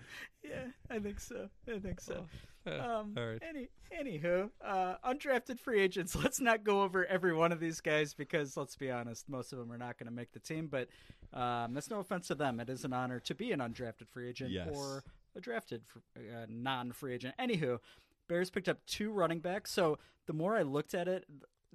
[0.43, 1.49] Yeah, I think so.
[1.73, 2.27] I think so.
[2.67, 3.43] Uh, Um, all right.
[3.49, 6.17] Any, anywho, uh, undrafted free agents.
[6.23, 9.59] Let's not go over every one of these guys because let's be honest, most of
[9.61, 10.67] them are not going to make the team.
[10.69, 10.89] But
[11.33, 12.59] um, that's no offense to them.
[12.59, 14.69] It is an honor to be an undrafted free agent Yes.
[14.73, 15.05] or
[15.37, 15.83] a drafted
[16.17, 17.35] uh, non-free agent.
[17.39, 17.79] Anywho,
[18.29, 19.71] Bears picked up two running backs.
[19.71, 21.25] So the more I looked at it,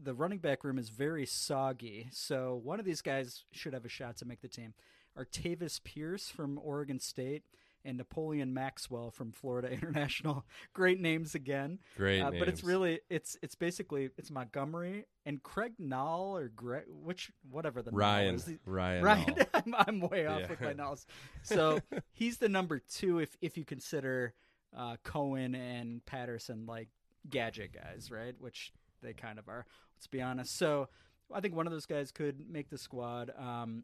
[0.01, 2.09] the running back room is very soggy.
[2.11, 4.73] So one of these guys should have a shot to make the team.
[5.17, 7.43] Artavis Pierce from Oregon State
[7.83, 10.45] and Napoleon Maxwell from Florida International.
[10.73, 11.79] Great names again.
[11.97, 16.83] Great Uh, but it's really it's it's basically it's Montgomery and Craig Nall or Greg
[16.87, 18.35] which whatever the Ryan.
[18.35, 18.49] is.
[18.65, 19.03] Ryan.
[19.03, 20.47] Ryan, I'm, I'm way off Yeah.
[20.49, 21.05] with my Nalls.
[21.43, 21.79] So
[22.13, 24.33] he's the number two if if you consider
[24.77, 26.87] uh, Cohen and Patterson like
[27.29, 28.35] gadget guys, right?
[28.39, 28.71] Which
[29.01, 29.65] they kind of are.
[29.97, 30.55] Let's be honest.
[30.55, 30.87] So
[31.33, 33.31] I think one of those guys could make the squad.
[33.37, 33.83] Um,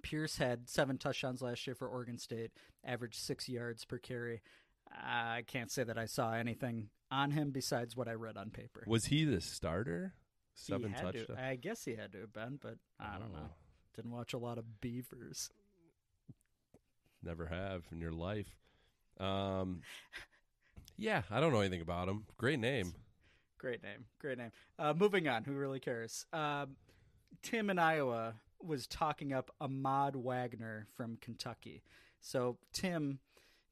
[0.00, 2.52] Pierce had seven touchdowns last year for Oregon State,
[2.84, 4.40] averaged six yards per carry.
[4.90, 8.84] I can't say that I saw anything on him besides what I read on paper.
[8.86, 10.14] Was he the starter?
[10.54, 11.38] Seven to- touchdowns.
[11.38, 13.38] I guess he had to have been, but I don't know.
[13.44, 13.50] Oh.
[13.96, 15.50] Didn't watch a lot of Beavers.
[17.22, 18.48] Never have in your life.
[19.20, 19.82] Um,
[20.96, 22.24] yeah, I don't know anything about him.
[22.36, 22.94] Great name.
[23.58, 24.06] Great name.
[24.18, 24.50] Great name.
[24.78, 25.44] Uh, moving on.
[25.44, 26.26] Who really cares?
[26.32, 26.76] Um,
[27.42, 31.82] Tim in Iowa was talking up Ahmad Wagner from Kentucky.
[32.20, 33.18] So Tim,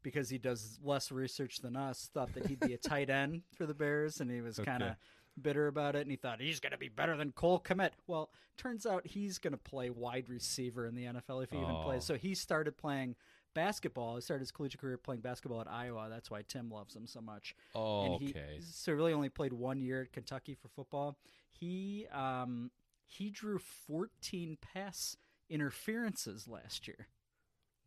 [0.03, 3.67] because he does less research than us, thought that he'd be a tight end for
[3.67, 4.97] the Bears, and he was kind of Okay.
[5.41, 6.03] bitter about it.
[6.03, 7.91] And he thought he's going to be better than Cole Kmet.
[8.07, 11.77] Well, turns out he's going to play wide receiver in the NFL if he even
[11.77, 11.83] Oh.
[11.85, 12.05] plays.
[12.05, 13.15] So he started playing
[13.55, 14.17] basketball.
[14.17, 16.09] He started his collegiate career playing basketball at Iowa.
[16.11, 18.61] That's why Tim loves him so much Oh, and he okay.
[18.61, 21.17] so really only played one year at Kentucky for football.
[21.51, 22.71] He um
[23.13, 25.17] he drew 14 pass
[25.49, 27.09] interferences last year.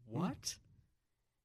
[0.05, 0.57] What?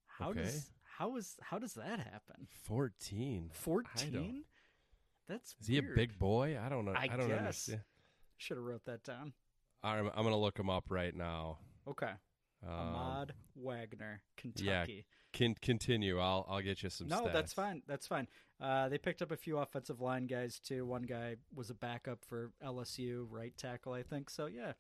[0.06, 0.38] How Hmm.
[0.40, 0.42] Okay.
[0.48, 2.48] does how is how does that happen?
[2.64, 3.50] 14.
[3.52, 4.44] 14?
[5.28, 6.58] That's Is he a big boy?
[6.60, 6.92] I don't know.
[6.92, 7.38] I I, don't guess.
[7.38, 7.82] understand.
[8.38, 9.32] Should have wrote that down.
[9.82, 11.58] I'm, I'm going to look him up right now.
[11.86, 12.10] Okay.
[12.66, 15.04] Um, Ahmad Wagner, Kentucky.
[15.38, 16.18] Can continue.
[16.18, 17.07] I'll I'll get you some.
[17.07, 17.83] No, that's fine.
[17.87, 18.27] That's fine.
[18.61, 20.85] Uh, they picked up a few offensive line guys too.
[20.85, 24.31] One guy was a backup for LSU, right tackle, I think.
[24.31, 24.72] So yeah,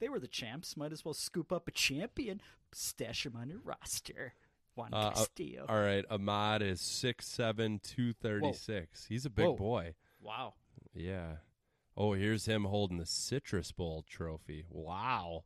[0.00, 0.76] they were the champs.
[0.76, 2.40] Might as well scoop up a champion,
[2.72, 4.34] stash him on your roster.
[4.74, 5.66] Juan Uh, uh, Castillo.
[5.68, 9.06] All right, Ahmad is six seven, two thirty six.
[9.06, 9.54] He's a big Whoa.
[9.54, 9.94] boy.
[10.20, 10.54] wow.
[10.92, 11.36] Yeah.
[11.96, 14.64] Oh, here's him holding the Citrus Bowl trophy.
[14.70, 15.44] Wow.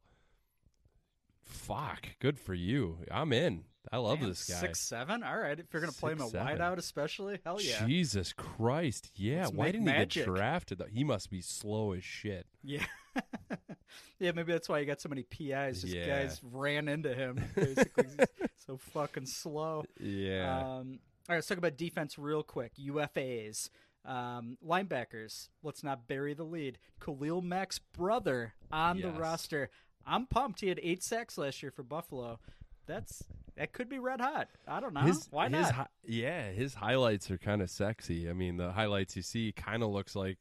[1.43, 2.17] Fuck.
[2.19, 3.01] Good for you.
[3.11, 3.65] I'm in.
[3.93, 4.55] I love Damn, this guy.
[4.57, 5.23] Six seven.
[5.23, 5.59] All right.
[5.59, 7.87] If you're gonna play him a wideout, especially, hell yeah.
[7.87, 9.11] Jesus Christ.
[9.15, 9.45] Yeah.
[9.45, 10.13] Let's Why didn't magic.
[10.13, 10.79] he get drafted?
[10.79, 10.87] though?
[10.93, 12.47] He must be slow as shit.
[12.63, 12.85] Yeah.
[14.19, 15.83] yeah, maybe that's why he got so many PIs.
[15.83, 16.07] Just Yeah.
[16.07, 17.45] guys ran into him.
[17.55, 18.07] Basically,
[18.67, 19.85] so fucking slow.
[20.01, 20.59] Yeah.
[20.59, 22.73] Um, all right, let's talk about defense real quick.
[22.77, 23.71] UFAs.
[24.05, 25.49] Um, linebackers.
[25.63, 26.79] Let's not bury the lead.
[27.01, 29.71] Khalil Mack's brother on the roster.
[30.07, 30.61] I'm pumped.
[30.61, 32.39] He had eight sacks last year for Buffalo.
[32.87, 33.23] That's
[33.57, 34.49] that could be red hot.
[34.67, 35.01] I don't know.
[35.01, 35.73] his, Why his not?
[35.73, 38.29] hi- yeah, his highlights are kind of sexy.
[38.29, 40.39] I mean, the highlights you see kind of looks like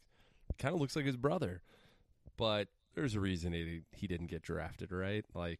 [0.57, 1.61] kind of looks like his brother,
[2.37, 5.25] but there's a reason he he didn't get drafted, right?
[5.33, 5.59] Like,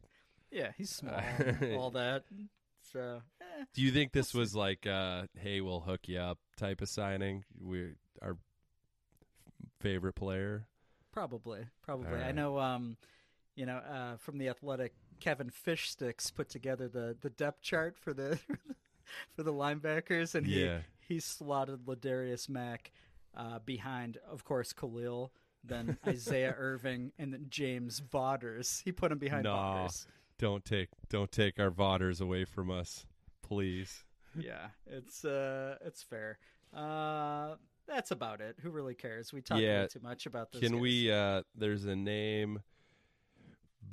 [0.51, 2.23] Yeah, he's small, and all that.
[2.91, 6.81] So, eh, do you think this was like, uh, "Hey, we'll hook you up" type
[6.81, 7.45] of signing?
[7.59, 8.38] We our
[9.79, 10.65] favorite player.
[11.11, 12.07] probably, probably.
[12.07, 12.97] All I know, um,
[13.55, 18.14] you know, uh, from the Athletic, Kevin Fishsticks put together the the depth chart for
[18.14, 18.39] the
[19.36, 20.80] for the linebackers, and he Yeah.
[20.99, 22.91] he slotted Ladarius Mack
[23.36, 25.32] uh, behind, of course, Khalil.
[25.64, 28.82] Then Isaiah Irving and then James Vaughters.
[28.84, 29.53] He put him behind No.
[29.55, 30.07] Vaughters.
[30.38, 33.05] Don't take don't take our Vaughters away from us,
[33.41, 34.03] please.
[34.38, 36.38] yeah, it's uh, it's fair.
[36.76, 37.55] Uh,
[37.88, 38.55] that's about it.
[38.61, 39.32] Who really cares?
[39.32, 39.86] We talked Yeah.
[39.88, 40.61] too much about this.
[40.61, 41.11] Can we?
[41.11, 42.61] Uh, there's a name,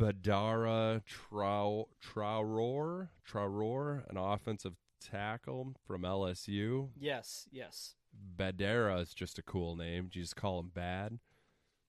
[0.01, 6.89] Badara Trau Traoror Traoror, an offensive tackle from LSU.
[6.99, 7.95] Yes, yes,
[8.37, 10.09] Badara is just a cool name.
[10.13, 11.19] Do you just call him Bad?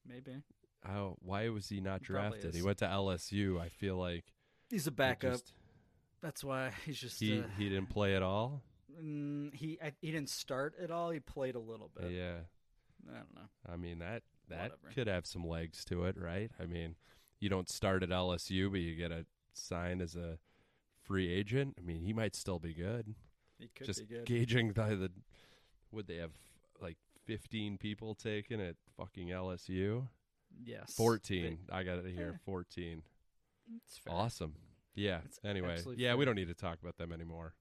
[0.05, 0.41] maybe.
[0.87, 2.53] Oh, why was he not drafted?
[2.53, 2.65] He is.
[2.65, 3.61] went to LSU.
[3.61, 4.25] I feel like
[4.69, 5.33] He's a it backup.
[5.33, 5.53] just-
[6.21, 8.61] That's why he's just he uh, he didn't play at all.
[9.01, 11.11] mm, he I, he didn't start at all.
[11.11, 12.11] He played a little bit.
[12.11, 12.39] Yeah,
[13.09, 13.47] I don't know.
[13.71, 14.89] I mean that that Whatever.
[14.93, 16.51] could have some legs to it, right?
[16.59, 16.95] I mean,
[17.41, 20.37] you don't start at LSU, but you get a sign as a
[21.03, 21.75] free agent.
[21.77, 23.13] I mean, he might still be good.
[23.59, 24.25] He could Just be good.
[24.25, 25.11] gauging by the
[25.91, 26.31] would they have
[26.81, 30.07] like 15 people taken at fucking LSU?
[30.63, 31.57] yes, 14.
[31.71, 32.33] I got it here.
[32.35, 32.37] Eh.
[32.45, 33.01] 14.
[33.85, 34.13] It's fair.
[34.13, 34.53] Awesome.
[34.95, 35.19] Yeah.
[35.25, 37.53] It's anyway, yeah, we don't need to talk about them anymore.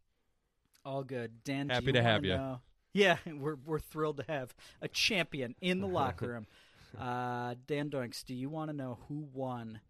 [0.84, 1.44] All good.
[1.44, 2.36] Dan, Happy to have wanna you.
[2.36, 2.60] know-
[2.92, 6.46] Yeah, we're we're thrilled to have a champion in the locker room.
[7.00, 9.80] Uh, Dan Doinks, do you want to know who won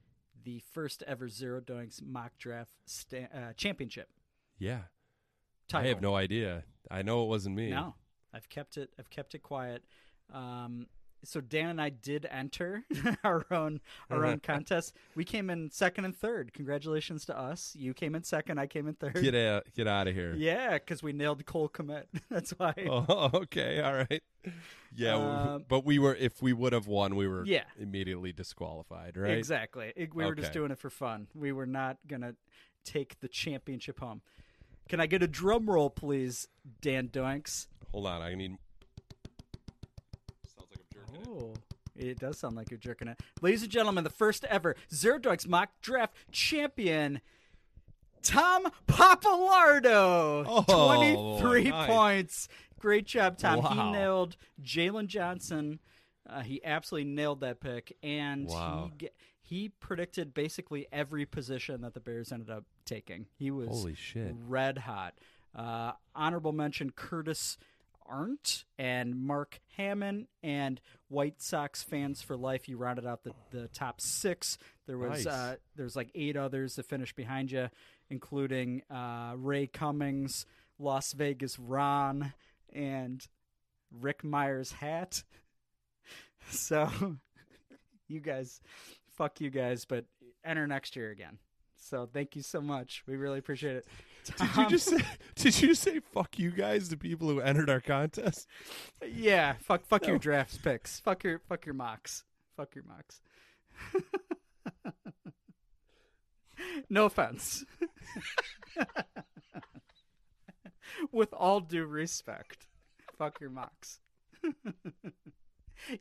[0.44, 4.08] the first ever Zero Doinks mock draft sta- uh, championship?
[4.58, 4.80] Yeah.
[5.68, 5.86] Title?
[5.86, 6.64] I have no idea.
[6.90, 7.70] I know it wasn't me.
[7.70, 7.94] No,
[8.34, 8.90] I've kept it.
[8.98, 9.82] I've kept it quiet.
[10.32, 10.86] Um,
[11.24, 12.84] so Dan and I did enter
[13.24, 14.94] our own our own contest.
[15.14, 16.52] We came in second and third.
[16.52, 17.74] Congratulations to us.
[17.78, 18.58] You came in second.
[18.58, 19.14] I came in third.
[19.20, 20.34] Get out, get out of here.
[20.36, 22.04] Yeah, because we nailed Cole Kmet.
[22.30, 22.74] That's why.
[22.88, 24.22] Oh, okay, all right.
[24.94, 27.64] Yeah, Um, but we were if we would have won, we were Yeah.
[27.78, 29.36] immediately disqualified, right?
[29.36, 29.92] Exactly.
[30.14, 31.28] We were just doing it for fun.
[31.34, 32.34] We were not gonna
[32.84, 34.22] take the championship home.
[34.88, 36.48] Can I get a drum roll, please,
[36.80, 37.66] Dan Doinks?
[37.92, 38.56] Hold on, I need.
[41.30, 41.54] Oh,
[41.96, 43.18] it does sound like you're jerking it.
[43.40, 47.20] Ladies and gentlemen, the first ever Zero mock draft champion,
[48.22, 50.44] Tom Papalardo.
[50.46, 50.64] Oh,
[51.46, 51.86] 23 nice.
[51.86, 52.48] points.
[52.78, 53.62] Great job, Tom.
[53.62, 55.80] He nailed Jaylon Johnson.
[56.28, 57.96] Uh, he absolutely nailed that pick.
[58.02, 58.90] And Wow.
[58.98, 59.08] he,
[59.42, 63.26] he predicted basically every position that the Bears ended up taking.
[63.38, 64.34] He was Holy shit!
[64.46, 65.14] red hot.
[65.54, 67.58] Uh, honorable mention Curtis
[68.10, 72.68] Arndt and Mark Hammond and White Sox fans for life.
[72.68, 74.58] You rounded out the, the top six.
[74.86, 75.26] There was Nice.
[75.26, 77.68] uh, there's like eight others that finished behind you,
[78.10, 80.46] including uh, Ray Cummings,
[80.78, 82.32] Las Vegas Ron,
[82.72, 83.24] and
[84.00, 85.22] Rick Myers Hat.
[86.50, 86.88] So
[88.08, 88.60] you guys,
[89.14, 90.06] fuck you guys, but
[90.44, 91.38] enter next year again.
[91.76, 93.02] So thank you so much.
[93.06, 93.86] We really appreciate it.
[94.38, 94.98] Did you just say,
[95.34, 98.46] did you say fuck you guys to people who entered our contest?
[99.06, 101.00] Yeah, fuck fuck your drafts picks.
[101.00, 102.24] Fuck your fuck your mocks.
[102.56, 103.20] Fuck your mocks.
[106.90, 107.64] no offense.
[111.12, 112.66] With all due respect.
[113.16, 114.00] Fuck your mocks.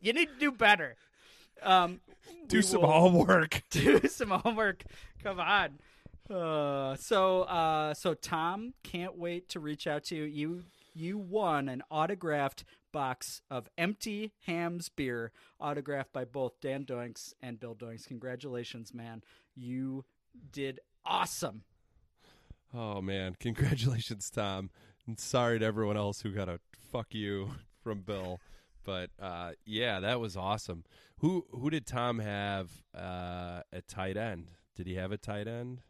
[0.02, 0.98] you need to do better.
[1.62, 2.02] Um
[2.48, 3.64] Do some will- homework.
[3.70, 4.84] do some homework.
[5.24, 5.80] Come on.
[6.30, 10.24] Uh, so uh, so Tom can't wait to reach out to you.
[10.24, 10.64] You
[10.94, 17.60] you won an autographed box of empty hams beer, autographed by both Dan Doinks and
[17.60, 18.08] Bill Doinks.
[18.08, 19.24] Congratulations, man!
[19.56, 20.06] You
[20.52, 21.64] did awesome.
[22.74, 24.70] Oh man, congratulations, Tom.
[25.08, 26.60] And sorry to everyone else who got a
[26.92, 27.50] fuck you
[27.84, 28.40] from Bill.
[28.84, 30.84] But uh, yeah, that was awesome.
[31.20, 34.52] Who who did Tom have uh, tight end?
[34.76, 35.82] Did he have a tight end?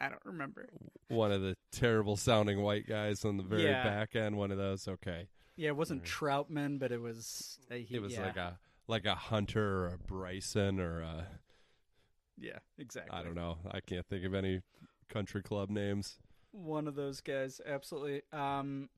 [0.00, 0.68] I don't remember.
[1.08, 3.82] One of the terrible sounding white guys on the very Yeah.
[3.84, 4.36] back end.
[4.38, 4.88] One of those.
[4.88, 7.58] Okay, Yeah, it wasn't Troutman, but it was.
[7.70, 8.24] Uh, he, it was yeah.
[8.24, 11.26] like a like a Hunter or a Bryson or a
[12.38, 13.16] yeah, exactly.
[13.16, 13.58] I don't know.
[13.70, 14.62] I can't think of any
[15.08, 16.18] country club names.
[16.52, 18.88] one of those guys absolutely um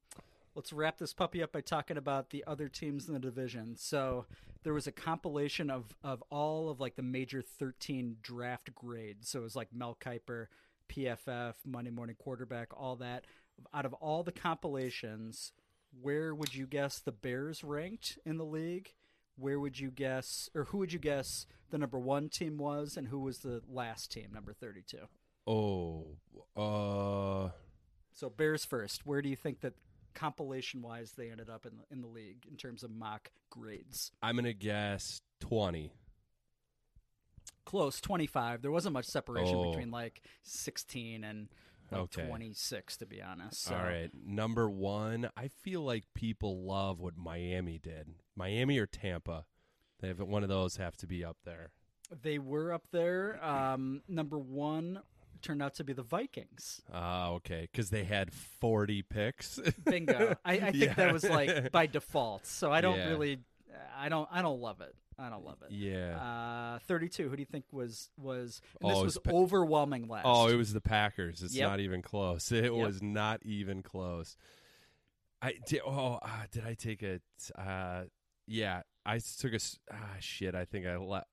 [0.54, 4.26] let's wrap this puppy up by talking about the other teams in the division so
[4.62, 9.40] there was a compilation of of all of like the major 13 draft grades so
[9.40, 10.46] it was like mel kiper
[10.94, 13.24] pff monday morning quarterback all that
[13.72, 15.52] out of all the compilations
[16.00, 18.92] where would you guess the bears ranked in the league
[19.36, 23.08] where would you guess, or who would you guess the number one team was, and
[23.08, 24.98] who was the last team, number 32?
[25.46, 26.06] Oh,
[26.56, 27.50] uh,
[28.12, 29.06] So Bears first.
[29.06, 29.74] Where do you think that
[30.14, 34.12] compilation wise they ended up in the, in the league in terms of mock grades?
[34.22, 35.92] I'm gonna guess twenty.
[37.64, 38.62] Close, 25.
[38.62, 39.70] There wasn't much separation Oh.
[39.70, 41.48] between like 16 and
[41.90, 42.26] like Okay.
[42.26, 43.62] 26, to be honest.
[43.62, 43.74] So.
[43.74, 45.30] All right, number one.
[45.36, 48.14] I feel like people love what Miami did.
[48.34, 49.44] Miami or Tampa.
[50.00, 51.70] They have one of those have to be up there.
[52.22, 53.42] They were up there.
[53.44, 55.00] Um, number one
[55.42, 56.80] turned out to be the Vikings.
[56.92, 59.58] Ah, okay, because they had 40 picks.
[59.84, 60.34] Bingo.
[60.44, 60.94] I, I think Yeah.
[60.94, 62.46] that was like by default.
[62.46, 63.08] So I don't Yeah.
[63.10, 63.38] really,
[63.96, 64.94] I don't, I don't love it.
[65.22, 65.72] I don't love it.
[65.72, 66.16] yeah.
[66.76, 67.28] Uh, 32.
[67.28, 68.60] Who do you think was was?
[68.80, 70.24] And this Oh, was was Pa- overwhelming last.
[70.26, 71.42] Oh, it was the Packers.
[71.42, 71.68] It's Yep.
[71.70, 72.50] not even close.
[72.52, 74.36] It was not even close.
[75.40, 75.80] I did.
[75.86, 77.20] Oh, ah, did I take a?
[77.60, 78.04] Uh,
[78.46, 79.58] yeah, I took a.
[79.92, 80.54] Ah, shit.
[80.54, 81.24] I think I let.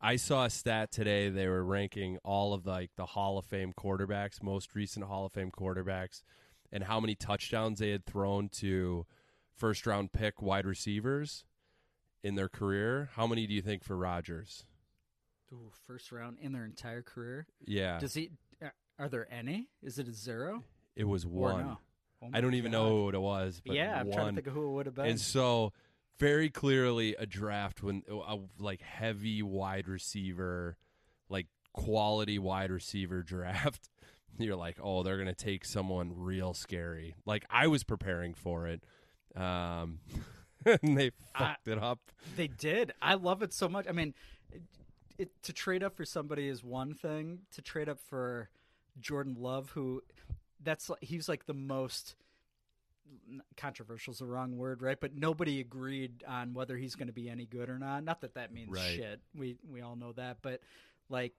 [0.00, 1.28] I saw a stat today.
[1.30, 5.26] They were ranking all of the, like the Hall of Fame quarterbacks, most recent Hall
[5.26, 6.22] of Fame quarterbacks,
[6.72, 9.06] and how many touchdowns they had thrown to
[9.56, 11.44] first round pick wide receivers
[12.22, 13.10] in their career.
[13.14, 14.64] How many do you think for Rodgers?
[15.52, 17.46] Ooh, first round in their entire career.
[17.66, 18.30] Yeah, Does he?
[18.62, 18.68] uh,
[18.98, 19.68] Are there any?
[19.82, 20.62] Is it a zero?
[20.96, 21.66] it was one.
[21.66, 21.78] no?
[22.22, 24.14] Oh I don't even know what it was, but yeah, I'm one.
[24.16, 25.06] trying to think of who it would have been.
[25.06, 25.72] and so
[26.18, 30.76] very clearly a draft when a like heavy wide receiver,
[31.30, 33.88] like quality wide receiver draft.
[34.38, 37.16] You're like, oh, they're gonna take someone real scary.
[37.24, 38.82] Like I was preparing for it,
[39.34, 40.00] um,
[40.82, 41.98] and they fucked it up.
[42.36, 42.92] They did.
[43.00, 43.86] I love it so much.
[43.88, 44.14] I mean,
[44.52, 44.62] it,
[45.18, 47.40] it, to trade up for somebody is one thing.
[47.52, 48.48] To trade up for
[49.00, 50.02] Jordan Love, who
[50.62, 52.14] that's he's like the most
[53.56, 55.00] controversial is the wrong word, right?
[55.00, 58.04] But nobody agreed on whether he's going to be any good or not.
[58.04, 58.96] Not that that means Right.
[58.96, 59.20] shit.
[59.34, 60.60] We we all know that, but
[61.08, 61.32] like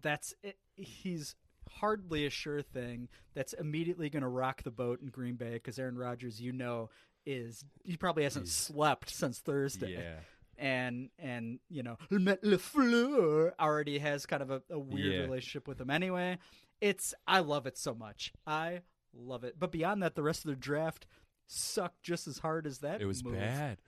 [0.00, 0.56] that's it.
[0.76, 1.34] he's
[1.70, 5.78] hardly a sure thing that's immediately going to rock the boat in Green Bay because
[5.78, 6.90] Aaron Rodgers, you know,
[7.26, 10.16] is he probably hasn't slept since Thursday Yeah,
[10.58, 15.20] and and you know Matt Lafleur already has kind of a, a weird Yeah.
[15.20, 16.38] relationship with him anyway.
[16.80, 18.32] It's I love it so much.
[18.46, 18.80] I
[19.14, 19.56] love it.
[19.58, 21.06] But beyond that, the rest of the draft
[21.46, 23.00] sucked just as hard as that.
[23.00, 23.34] it was move.
[23.34, 23.78] bad.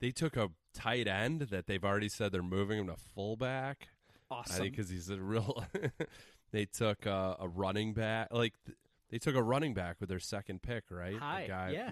[0.00, 3.88] They took a tight end that they've already said they're moving him to fullback.
[4.30, 4.54] Awesome.
[4.54, 5.64] I think because he's a real.
[6.52, 8.76] they took uh, a running back, like th-
[9.10, 11.14] they took a running back with their second pick, right?
[11.14, 11.90] The High, yeah.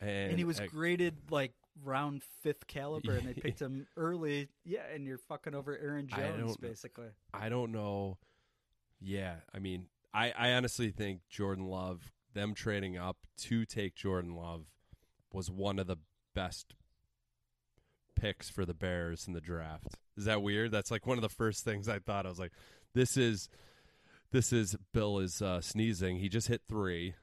[0.00, 1.52] And, and he was uh, graded like
[1.84, 4.48] round fifth caliber, and they picked him early.
[4.64, 7.08] Yeah, and you're fucking over Aaron Jones don't- basically.
[7.32, 8.18] I don't know.
[9.00, 14.34] Yeah, I mean, I I honestly think Jordan Love, them trading up to take Jordan
[14.34, 14.66] Love,
[15.32, 15.96] was one of the
[16.34, 16.74] best
[18.16, 19.96] picks for the Bears in the draft.
[20.16, 20.72] Is that weird?
[20.72, 22.26] That's like one of the first things I thought.
[22.26, 22.52] I was like,
[22.94, 23.48] this is
[24.32, 26.18] this is Bill is uh, sneezing.
[26.18, 27.14] He just hit three.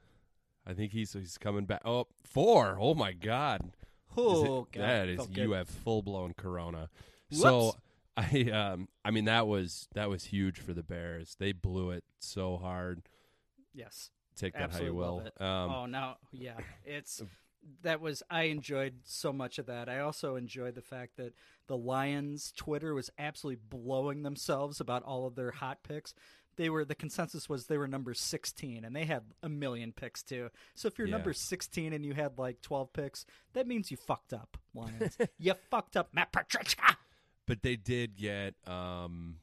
[0.66, 1.82] I think he's he's coming back.
[1.84, 2.76] Oh, four.
[2.80, 3.62] Oh my God.
[3.64, 3.72] Is it-
[4.18, 5.56] Oh god, that is you good.
[5.56, 6.88] have full blown corona.
[7.30, 7.42] Whoops.
[7.42, 7.76] So
[8.16, 11.36] I um I mean that was that was huge for the Bears.
[11.38, 13.02] They blew it so hard.
[13.74, 14.10] yes.
[14.36, 14.98] Take that Absolutely how you
[15.40, 15.46] will.
[15.46, 17.22] Um, oh no, yeah, it's
[17.82, 19.88] that was I enjoyed so much of that.
[19.88, 21.32] I also enjoyed the fact that
[21.68, 26.14] the Lions Twitter was absolutely blowing themselves about all of their hot picks.
[26.56, 30.22] They were the consensus was they were number 16 and they had a million picks
[30.22, 30.50] too.
[30.74, 31.12] So if you're Yeah.
[31.16, 35.16] number 16 and you had like 12 picks, that means you fucked up, Lions.
[35.38, 36.96] you fucked up, Matt Patricia.
[37.46, 39.36] But they did get um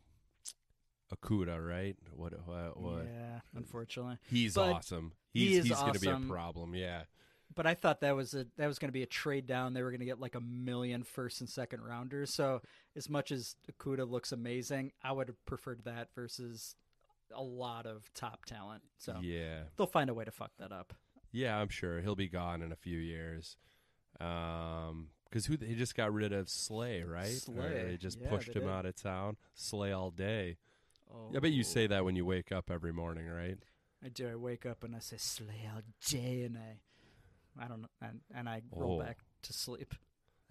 [1.14, 1.96] Okudah, right?
[2.16, 3.06] What what, what?
[3.06, 4.18] Yeah, unfortunately.
[4.30, 5.14] He's But awesome.
[5.32, 7.04] he He's is he's gonna be a problem, yeah.
[7.56, 9.74] but I thought that was a that was going to be a trade down.
[9.74, 12.34] They were going to get like a million first and second rounders.
[12.34, 12.62] So
[12.96, 16.76] as much as Okudah looks amazing, I would have preferred that versus
[17.36, 18.84] a lot of top talent.
[18.98, 19.64] So Yeah.
[19.78, 20.94] they'll find a way to fuck that up.
[21.32, 22.00] Yeah, I'm sure.
[22.02, 23.58] He'll be gone in a few years.
[24.20, 27.42] Um because who they just got rid of Slay, right?
[27.50, 28.72] Or they just Yeah, pushed they him did.
[28.72, 29.38] out of town.
[29.56, 30.58] Slay all day.
[31.12, 33.58] Oh, I bet you say that when you wake up every morning, right?
[34.06, 34.30] I do.
[34.30, 38.20] I wake up and I say slay all day, and I, I don't know, and,
[38.34, 39.04] and I roll Oh.
[39.04, 39.96] back to sleep.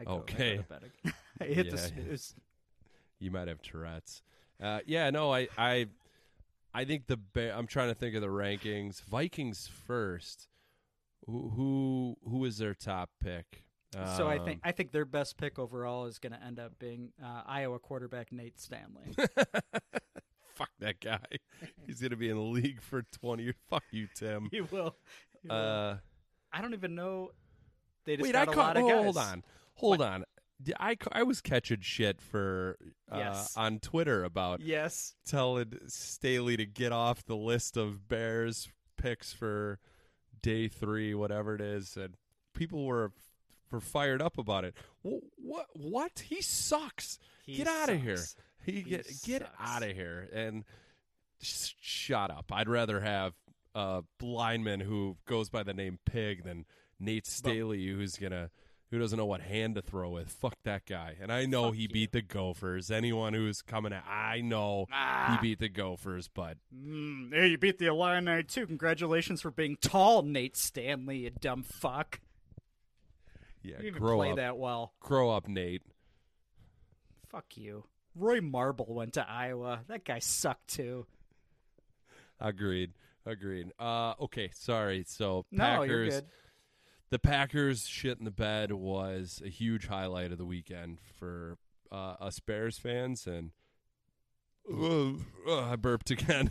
[0.01, 0.57] I go, I go Okay.
[0.57, 0.91] to bed.
[1.41, 2.35] I hit the snooze.
[3.21, 4.23] You might have Tourette's.
[4.61, 5.87] Uh, yeah, no, I, I,
[6.75, 9.03] I think the Bear, I'm trying to think of the rankings.
[9.03, 10.49] Vikings first.
[11.27, 13.65] Who who, who is their top pick?
[14.17, 16.79] so I Um, think I think their best pick overall is going to end up
[16.79, 19.15] being uh, Iowa quarterback Nate Stanley.
[20.55, 21.19] fuck that guy.
[21.87, 23.55] He's gonna be in the league for 20 years.
[23.71, 24.49] Fuck you, Tim.
[24.51, 24.97] he will.
[25.43, 25.55] He will.
[25.57, 25.97] Uh,
[26.53, 27.31] I don't even know.
[28.05, 28.77] They just wait, got I a caught.
[28.77, 29.03] lot of oh, guys.
[29.05, 29.45] hold on,
[29.75, 30.25] hold on.
[30.79, 32.77] I, I was catching shit for
[33.11, 33.57] uh, Yes.
[33.57, 35.15] on Twitter about Yes.
[35.27, 39.79] telling Staley to get off the list of Bears picks for
[40.41, 42.15] day three, whatever it is, and
[42.55, 43.13] people were
[43.71, 44.75] were fired up about it.
[45.03, 45.23] What?
[45.37, 45.67] What?
[45.75, 46.19] what?
[46.29, 47.19] He sucks.
[47.45, 48.19] He get out of here.
[48.65, 50.65] He, He get get out of here and
[51.41, 52.53] sh- shut up.
[52.53, 53.33] I'd rather have
[53.75, 56.67] a lineman who goes by the name Pig than
[57.01, 58.51] Nate Staley, who's gonna
[58.93, 60.29] who doesn't know what hand to throw with.
[60.31, 61.17] Fuck that guy.
[61.21, 61.89] And I know Fuck he you.
[61.89, 62.91] beat the Gophers.
[62.91, 65.39] Anyone who's coming at, I know Ah.
[65.41, 68.67] he beat the Gophers, but Mm, hey, you beat the Illini too.
[68.67, 72.21] Congratulations for being tall, Nate Stanley, you dumb fuck.
[73.63, 74.93] yeah, You grow play up, that well.
[75.01, 75.83] grow up, Nate.
[77.31, 77.85] Fuck you.
[78.15, 79.85] Roy Marble went to Iowa.
[79.89, 81.07] That guy sucked too.
[82.39, 82.93] Agreed,
[83.25, 83.73] agreed.
[83.79, 85.05] Uh, okay, sorry.
[85.07, 86.23] So No, Packers.
[87.13, 91.59] The Packers shit in the bed was a huge highlight of the weekend for
[91.93, 93.51] uh, us Bears fans, and
[94.67, 96.51] Ugh, ugh, I burped again.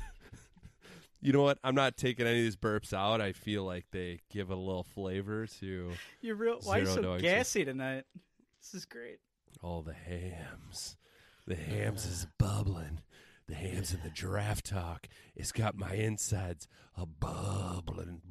[1.22, 1.58] you know what?
[1.64, 3.22] I'm not taking any of these burps out.
[3.22, 6.60] I feel like they give it a little flavor to You're real.
[6.62, 8.04] Why are you so gassy tonight?
[8.62, 9.18] This is great.
[9.64, 10.96] all the hams.
[11.48, 13.00] The hams is bubbling.
[13.48, 15.08] The hams in the draft talk.
[15.36, 18.22] It's got my insides a bubbling.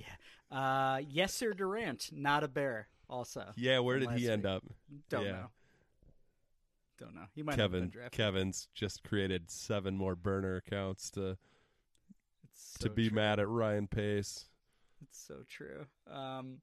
[0.00, 0.56] Yeah.
[0.56, 2.88] Uh, yes, sir, Durant, not a bear.
[3.08, 4.52] Also, Yeah, where did he end week.
[4.52, 4.64] up?
[5.08, 5.30] Don't yeah.
[5.32, 5.46] know.
[6.98, 7.24] Don't know.
[7.34, 7.92] He might have Kevin.
[8.12, 11.36] Kevin's just created seven more burner accounts to
[12.52, 13.16] It's to be true.
[13.16, 14.46] mad at Ryan Pace.
[15.02, 15.86] It's so true.
[16.10, 16.58] Um,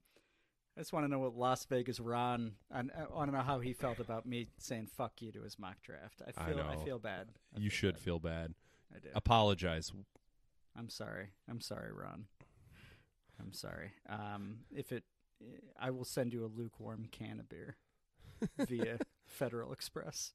[0.76, 2.52] I just want to know what Las Vegas Ron.
[2.72, 5.58] I, I want to know how he felt about me saying "fuck you" to his
[5.58, 6.22] mock draft.
[6.24, 6.60] I I feel.
[6.60, 6.80] I, know.
[6.84, 7.26] feel bad.
[7.54, 8.02] I you feel should bad.
[8.02, 8.54] feel bad.
[8.94, 9.08] I do.
[9.14, 9.92] Apologize.
[10.76, 11.30] I'm sorry.
[11.50, 12.26] I'm sorry, Ron.
[13.40, 13.92] I'm sorry.
[14.08, 15.04] Um, if it,
[15.80, 17.76] I will send you a lukewarm can of beer
[18.58, 20.32] via Federal Express.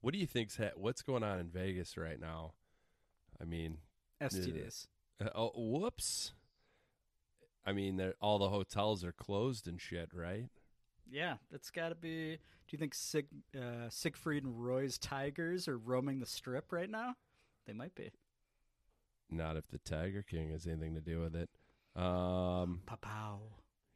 [0.00, 2.52] What do you think's ha- what's going on in Vegas right now?
[3.40, 3.78] I mean,
[4.20, 4.86] STDs.
[5.24, 6.32] uh, oh, whoops.
[7.64, 10.48] I mean, all the hotels are closed and shit, right?
[11.10, 12.36] Yeah, that's got to be.
[12.36, 17.16] Do you think Sig, uh, Siegfried and Roy's Tigers are roaming the strip right now?
[17.66, 18.10] They might be.
[19.28, 21.50] Not if the Tiger King has anything to do with it.
[21.96, 23.40] Um, Pow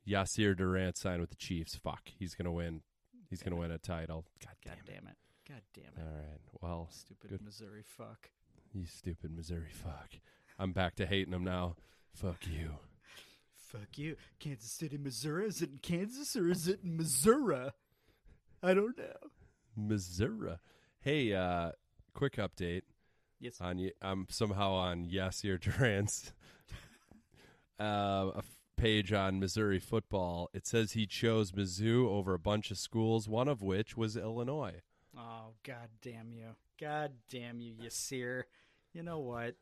[0.07, 1.77] Yasir Durant signed with the Chiefs.
[1.77, 2.83] Fuck, he's gonna win.
[3.31, 4.27] He's gonna win a title.
[4.45, 5.01] God God damn it.
[5.01, 5.17] damn it.
[5.49, 5.99] God damn it.
[5.99, 6.41] All right.
[6.61, 7.43] Well, Stupid good.
[7.43, 8.31] Missouri fuck.
[8.73, 10.11] You stupid Missouri fuck.
[10.59, 11.77] I'm back to hating him now.
[12.13, 12.71] Fuck you.
[13.55, 14.17] Fuck you.
[14.39, 15.47] Kansas City, Missouri?
[15.47, 17.71] Is it in Kansas or is it in Missouri?
[18.63, 19.31] I don't know.
[19.77, 20.57] Missouri.
[21.01, 21.73] Hey, uh,
[22.15, 22.83] quick update
[23.41, 23.61] Yes.
[23.61, 26.33] on I'm somehow on Yasir Durant's
[27.81, 30.51] uh, a f- page on Missouri football.
[30.53, 34.83] It says he chose Mizzou over a bunch of schools, one of which was Illinois.
[35.17, 36.57] Oh, god damn you.
[36.81, 38.47] God damn you, you seer.
[38.93, 39.55] You know what?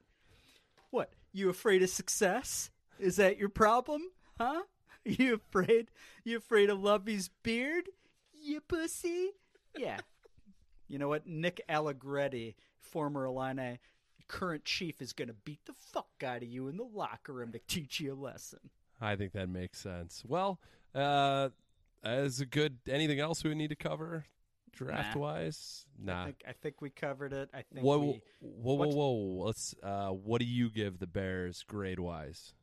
[0.90, 1.10] What?
[1.32, 2.70] You afraid of success?
[2.98, 4.02] Is that your problem?
[4.38, 4.62] Huh?
[5.04, 5.88] You afraid?
[6.22, 7.88] You afraid of Lovie's beard?
[8.40, 9.30] You pussy?
[9.76, 9.98] Yeah.
[10.86, 11.26] you know what?
[11.26, 13.80] Nick Allegretti, former Illini
[14.22, 17.52] current chief, is going to beat the fuck out of you in the locker room
[17.52, 18.58] to teach you a lesson.
[19.00, 20.22] I think that makes sense.
[20.26, 20.60] Well,
[20.94, 21.50] uh,
[22.04, 24.26] as a good anything else we need to cover
[24.72, 25.86] draft wise?
[26.00, 26.24] I Nah.
[26.24, 27.50] think I think we covered it.
[27.52, 29.44] I think Whoa, we whoa, whoa, whoa!
[29.46, 29.74] Let's.
[29.82, 32.54] Uh, what do you give the Bears grade wise?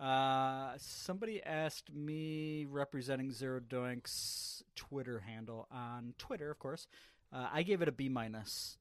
[0.00, 6.88] Uh, somebody asked me representing Zero Doink's Twitter handle on Twitter, of course.
[7.32, 8.76] Uh, I gave it a B minus.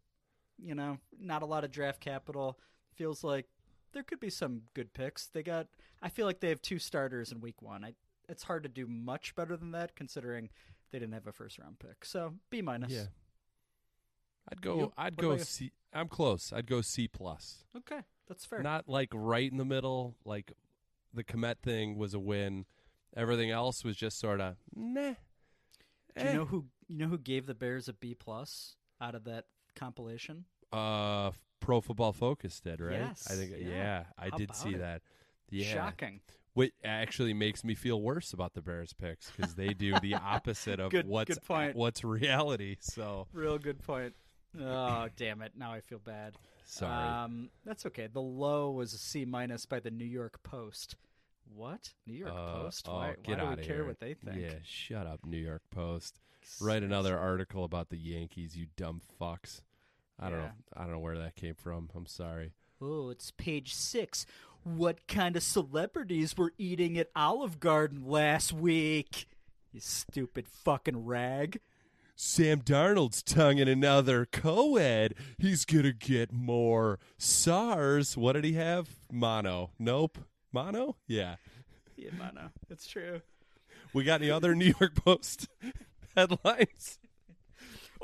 [0.57, 2.59] You know, not a lot of draft capital.
[2.95, 3.47] Feels like
[3.93, 5.27] there could be some good picks.
[5.27, 5.67] They got.
[6.01, 7.83] I feel like they have two starters in week one.
[7.83, 7.93] I.
[8.29, 10.49] It's hard to do much better than that, considering
[10.91, 12.05] they didn't have a first round pick.
[12.05, 12.91] So B minus.
[12.91, 13.05] Yeah.
[14.49, 14.75] I'd go.
[14.77, 14.93] You?
[14.97, 15.37] I'd go?
[15.37, 15.71] C.
[15.93, 16.51] I'm close.
[16.53, 17.65] I'd go C plus.
[17.77, 18.61] Okay, that's fair.
[18.61, 20.15] Not like right in the middle.
[20.25, 20.53] Like
[21.13, 22.65] the Kmet thing was a win.
[23.15, 25.13] Everything else was just sort of meh.
[26.17, 26.33] do you Eh.
[26.33, 26.65] know who?
[26.87, 29.45] You know who gave the Bears a B plus out of that
[29.75, 30.45] compilation?
[30.71, 32.93] Uh, Pro Football Focus did right.
[32.99, 33.51] Yes, I think.
[33.59, 33.67] yeah.
[33.67, 34.79] Yeah, I How did see it?
[34.79, 35.01] that.
[35.49, 35.73] Yeah.
[35.73, 36.21] Shocking.
[36.55, 40.79] Which actually makes me feel worse about the Bears picks because they do the opposite
[40.79, 41.75] of Good- what's good point.
[41.75, 42.77] what's reality.
[42.79, 44.13] So Real good point.
[44.59, 45.53] Oh, damn it.
[45.57, 46.35] Now I feel bad.
[46.65, 46.93] sorry.
[47.07, 48.05] Um, that's okay.
[48.07, 50.95] The low was a C minus by the New York Post.
[51.55, 51.91] What?
[52.05, 52.87] New York Uh, Post?
[52.87, 53.85] oh, why get why do we care here.
[53.85, 54.39] what they think?
[54.39, 56.19] Yeah, shut up, New York Post.
[56.61, 59.61] Write another article about the Yankees, you dumb fucks.
[60.19, 60.51] I don't know.
[60.75, 61.89] I don't know where that came from.
[61.95, 62.53] I'm sorry.
[62.81, 64.25] Oh, it's page six.
[64.63, 69.27] what kind of celebrities were eating at Olive Garden last week.
[69.73, 71.59] You stupid fucking rag.
[72.15, 75.15] Sam Darnold's tongue in another co-ed.
[75.37, 78.15] He's gonna get more SARS.
[78.15, 78.87] What did he have?
[79.11, 79.71] Mono.
[79.79, 80.19] Nope.
[80.53, 80.95] Mono?
[81.07, 81.35] Yeah.
[81.97, 82.51] Yeah, Mono.
[82.69, 83.21] That's true.
[83.93, 85.47] We got any other New York Post
[86.17, 86.99] headlines?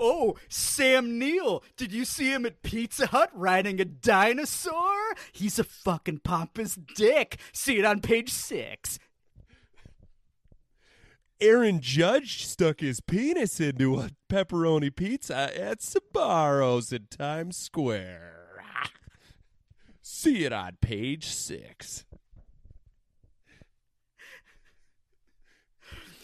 [0.02, 1.62] Oh, Sam Neill.
[1.76, 5.14] Did you see him at Pizza Hut riding a dinosaur?
[5.34, 7.38] He's a fucking pompous dick.
[7.52, 8.98] See it on page six.
[11.42, 18.64] Aaron Judge stuck his penis into a pepperoni pizza at Sbarro's in Times Square.
[20.02, 22.06] See it on page six.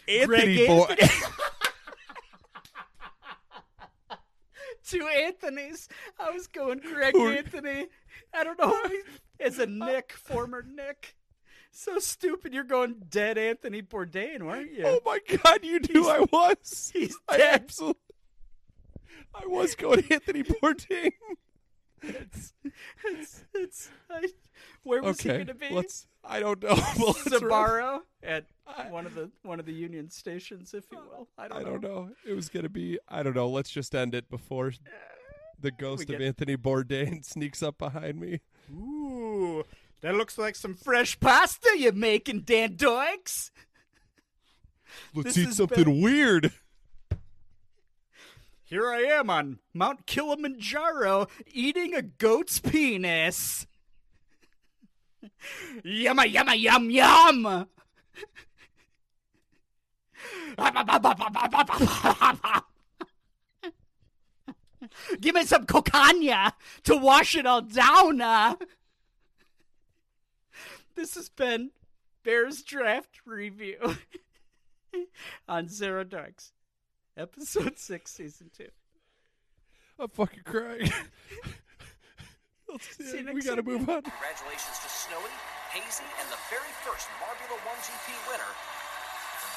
[0.07, 0.85] Anthony Greg Boy.
[0.89, 1.09] Anthony.
[4.87, 5.87] Two Anthony's.
[6.19, 7.87] I was going Greg Who- Anthony.
[8.33, 8.81] I don't know.
[9.39, 11.15] It's a Nick, former Nick.
[11.71, 12.53] So stupid.
[12.53, 14.83] You're going dead Anthony Bourdain, weren't you?
[14.85, 15.59] Oh my God!
[15.63, 16.91] You knew I was.
[16.93, 17.61] he's I dead.
[17.63, 17.99] absolutely.
[19.33, 21.11] I was going Anthony Bourdain.
[22.01, 22.53] It's,
[23.05, 24.27] it's, it's, I,
[24.83, 25.69] where was he going to be?
[25.71, 26.07] let's.
[26.23, 26.75] I don't know.
[26.99, 28.45] Well, Sbarro at
[28.89, 31.27] one of the one of the Union stations, if you will.
[31.37, 31.69] I don't, I know.
[31.77, 32.09] don't know.
[32.27, 32.97] It was gonna be.
[33.07, 33.47] I don't know.
[33.47, 34.71] Let's just end it before eh,
[35.59, 38.41] the ghost of get- Anthony Bourdain sneaks up behind me.
[38.71, 39.63] Ooh,
[40.01, 43.51] that looks like some fresh pasta you're making, Dan Doinks.
[45.13, 46.51] Let's This eat something been- weird.
[48.67, 53.67] Here I am on Mount Kilimanjaro eating a goat's penis.
[55.83, 57.67] Yumma yumma yum yum.
[65.21, 66.51] Give me some cocaine
[66.85, 68.19] to wash it all down.
[68.19, 68.55] uh.
[70.95, 71.69] This has been
[72.23, 73.97] Bears Draft Review
[75.47, 76.51] on Zero Darks,
[77.17, 78.67] Episode 6, Season 2.
[79.99, 80.91] I'm fucking crying.
[82.81, 83.03] See.
[83.05, 84.01] See we gotta move on.
[84.01, 85.31] Congratulations to Snowy,
[85.69, 88.51] Hazy, and the very first Marbula 1GP winner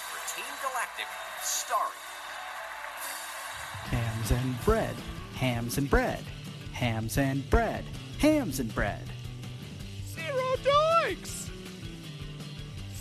[0.06, 1.06] for Team Galactic,
[1.42, 1.98] Starry.
[3.90, 4.94] Hams and bread,
[5.34, 6.22] hams and bread,
[6.72, 7.84] hams and bread,
[8.18, 9.02] hams and bread.
[10.06, 11.48] Zero doinks.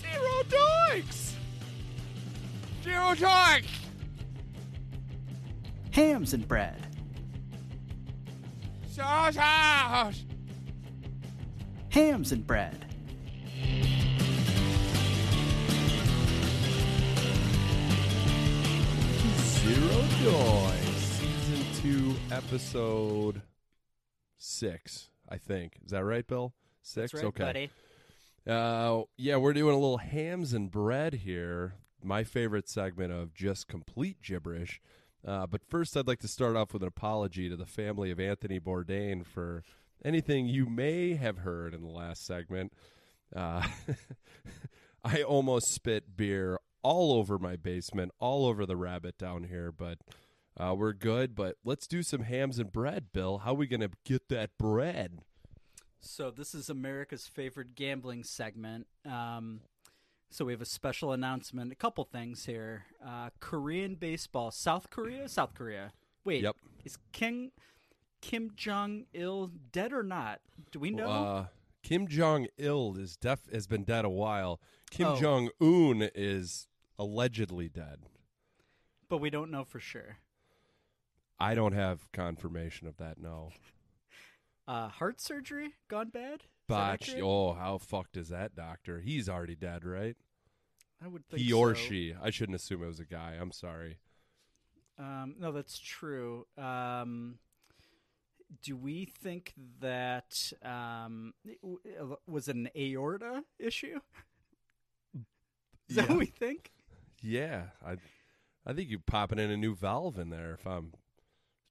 [0.02, 1.34] Zero doinks.
[2.84, 3.87] Zero doinks.
[5.98, 6.78] Hams and bread.
[8.88, 10.28] Sausage.
[11.90, 12.86] Hams and bread.
[19.40, 23.42] Zero Joy, season two, episode
[24.38, 25.10] six.
[25.28, 26.54] I think is that right, Bill?
[26.84, 27.16] Six.
[27.16, 27.72] okay.
[28.48, 31.74] Uh, yeah, we're doing a little hams and bread here.
[32.04, 34.80] My favorite segment of just complete gibberish.
[35.26, 38.20] Uh, but first, I'd like to start off with an apology to the family of
[38.20, 39.64] Anthony Bourdain for
[40.04, 42.74] anything you may have heard in the last segment.
[43.36, 43.66] Uh,
[45.04, 49.98] I almost spit beer all over my basement, all over the rabbit down here, but
[50.58, 51.36] uh, we're good.
[51.36, 53.40] But let's do some hams and bread, Bill.
[53.40, 55.20] How are we gonna get that bread?
[56.00, 58.88] So this is America's favorite gambling segment.
[59.06, 59.62] Um,
[60.30, 61.72] so we have a special announcement.
[61.72, 62.86] A couple things here.
[63.06, 64.52] Uh, Korean baseball.
[64.52, 65.28] South Korea.
[65.30, 65.92] South Korea.
[66.26, 66.44] Wait.
[66.44, 66.56] Yep.
[66.86, 67.52] Is King
[68.22, 70.42] Kim Jong Il dead or not?
[70.72, 71.10] Do we know?
[71.10, 71.46] Uh,
[71.84, 74.60] Kim Jong Il is def has been dead a while.
[74.90, 75.16] Kim Oh.
[75.16, 76.68] Jong Un is
[77.00, 78.00] allegedly dead.
[79.10, 80.18] but we don't know for sure.
[81.40, 83.18] I don't have confirmation of that.
[83.20, 83.52] No,
[84.68, 86.44] Uh, heart surgery gone bad.
[86.68, 87.16] Botch.
[87.22, 89.00] Oh, how fucked is that doctor?
[89.02, 90.16] He's already dead, right?
[91.04, 91.82] I would think He or so.
[91.82, 92.14] she.
[92.22, 93.38] I shouldn't assume it was a guy.
[93.40, 93.98] I'm sorry.
[95.00, 96.48] Um, no, that's true.
[96.58, 97.38] Um,
[98.64, 104.00] do we think that um, w- was it an aorta issue?
[105.90, 106.10] Is that Yeah.
[106.10, 106.72] what we think?
[107.22, 107.98] Yeah, I,
[108.66, 110.54] I think you're popping in a new valve in there.
[110.54, 110.94] If I'm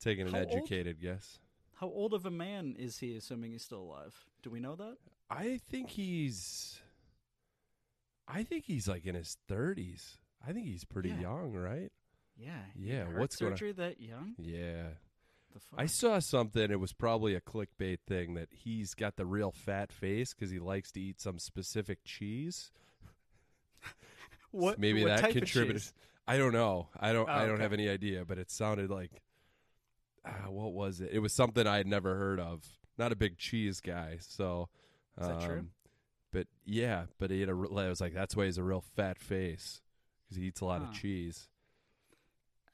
[0.00, 0.48] taking an How old?
[0.52, 1.38] educated guess,
[1.76, 4.14] How old of a man is he, assuming he's still alive?
[4.42, 4.96] Do we know that?
[5.30, 6.80] I think he's.
[8.28, 10.18] I think he's like in his thirties.
[10.46, 11.20] I think he's pretty Yeah.
[11.20, 11.92] young, right?
[12.36, 12.62] Yeah.
[12.74, 13.58] Yeah, Heart what's going on?
[13.58, 14.34] surgery that young?
[14.38, 14.88] Yeah.
[15.52, 15.80] The fuck?
[15.80, 16.70] I saw something.
[16.70, 20.58] It was probably a clickbait thing that he's got the real fat face because he
[20.58, 22.70] likes to eat some specific cheese.
[24.50, 24.78] what?
[24.78, 25.82] Maybe what that type of contributed.
[25.82, 25.92] cheese?
[26.26, 26.88] I don't know.
[26.98, 27.28] I don't.
[27.28, 27.62] Oh, I don't okay.
[27.62, 28.24] have any idea.
[28.24, 29.10] But it sounded like.
[30.26, 31.10] Uh, what was it?
[31.12, 32.64] It was something I had never heard of.
[32.98, 34.16] Not a big cheese guy.
[34.20, 34.68] So.
[35.20, 35.58] Is that true?
[35.60, 35.70] um,
[36.32, 37.52] but yeah, but he had a.
[37.52, 39.80] I was like, that's why he has a real fat face
[40.24, 40.88] because he eats a lot Huh.
[40.88, 41.48] of cheese.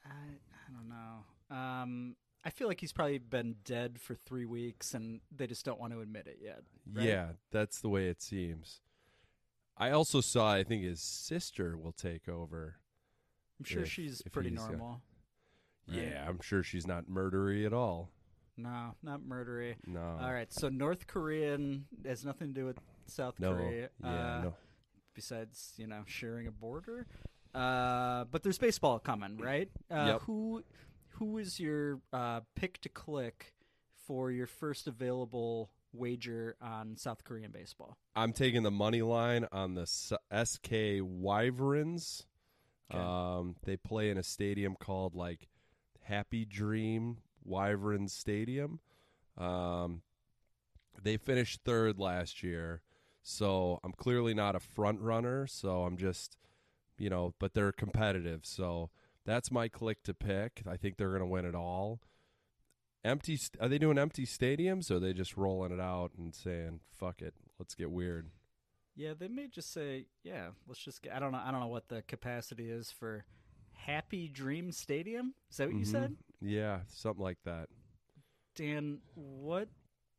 [0.05, 1.57] I I don't know.
[1.57, 5.79] Um, I feel like he's probably been dead for three weeks, and they just don't
[5.79, 6.63] want to admit it yet.
[6.93, 7.07] right?
[7.07, 8.81] Yeah, that's the way it seems.
[9.77, 10.53] I also saw.
[10.53, 12.77] I think his sister will take over.
[13.61, 15.03] I'm sure if- she's if pretty he's, uh, normal.
[15.93, 16.09] Right.
[16.13, 18.11] Yeah, I'm sure she's not murdery at all.
[18.57, 19.77] No, not murdery.
[19.87, 20.19] No.
[20.21, 23.55] All right, so North Korean has nothing to do with South No.
[23.55, 23.89] Korea.
[24.03, 24.09] Yeah.
[24.09, 24.55] uh, no.
[25.15, 27.07] Besides, you know, sharing a border.
[27.55, 29.69] Uh, but there's baseball coming, right?
[29.91, 30.23] Uh, Yep.
[30.23, 30.63] Who,
[31.19, 33.53] who is your uh, pick to click
[34.07, 37.97] for your first available wager on South Korean baseball?
[38.17, 40.13] I'm taking the money line on the S-
[40.45, 42.25] SK Wyverns.
[42.93, 43.03] Okay.
[43.03, 45.49] Um, they play in a stadium called like
[46.03, 48.81] Happy Dream Wyverns Stadium.
[49.37, 50.03] Um,
[51.03, 52.83] they finished third last year,
[53.23, 55.47] so I'm clearly not a front runner.
[55.47, 56.37] So I'm just,
[56.99, 58.41] you know, but they're competitive.
[58.45, 58.91] So
[59.25, 60.63] that's my click to pick.
[60.69, 62.01] I think they're going to win it all.
[63.05, 63.39] Empty?
[63.61, 64.91] Are they doing empty stadiums?
[64.91, 68.31] Or are they just rolling it out and saying "fuck it, let's get weird"?
[68.95, 71.43] Yeah, they may just say, "Yeah, let's just get." I don't know.
[71.45, 73.25] I don't know what the capacity is for
[73.87, 75.35] Happy Dream Stadium.
[75.51, 75.87] Is that what you Mhm.
[75.87, 77.69] said, Yeah, something like that.
[78.55, 79.01] Dan?
[79.15, 79.69] What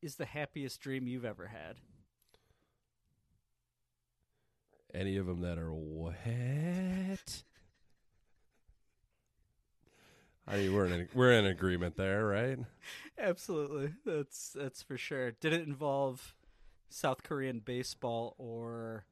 [0.01, 1.77] is the happiest dream you've ever had?
[4.93, 7.43] Any of them that are wet.
[10.45, 12.59] I mean, we're in we're in agreement there, right?
[13.17, 15.31] Absolutely, that's that's for sure.
[15.31, 16.35] Did it involve
[16.89, 19.05] South Korean baseball or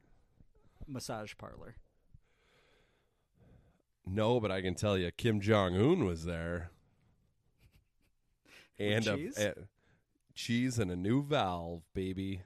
[0.86, 1.76] massage parlor?
[4.06, 6.70] No, but I can tell you, Kim Jong Un was there,
[8.78, 9.38] and a- cheese?
[9.38, 9.54] a-
[10.34, 12.42] cheese and a new valve, baby.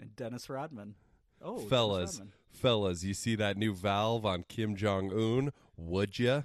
[0.00, 0.94] And Dennis Rodman.
[1.40, 2.32] Oh, fellas, Rodman.
[2.50, 5.52] fellas, you see that new valve on Kim Jong Un?
[5.76, 6.44] Would you?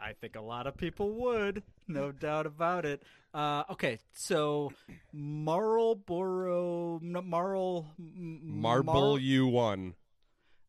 [0.00, 3.02] I think a lot of people would, no doubt about it.
[3.34, 4.72] Uh, okay, so
[5.12, 9.94] Marlboro, Marl, Marble Mar- you won.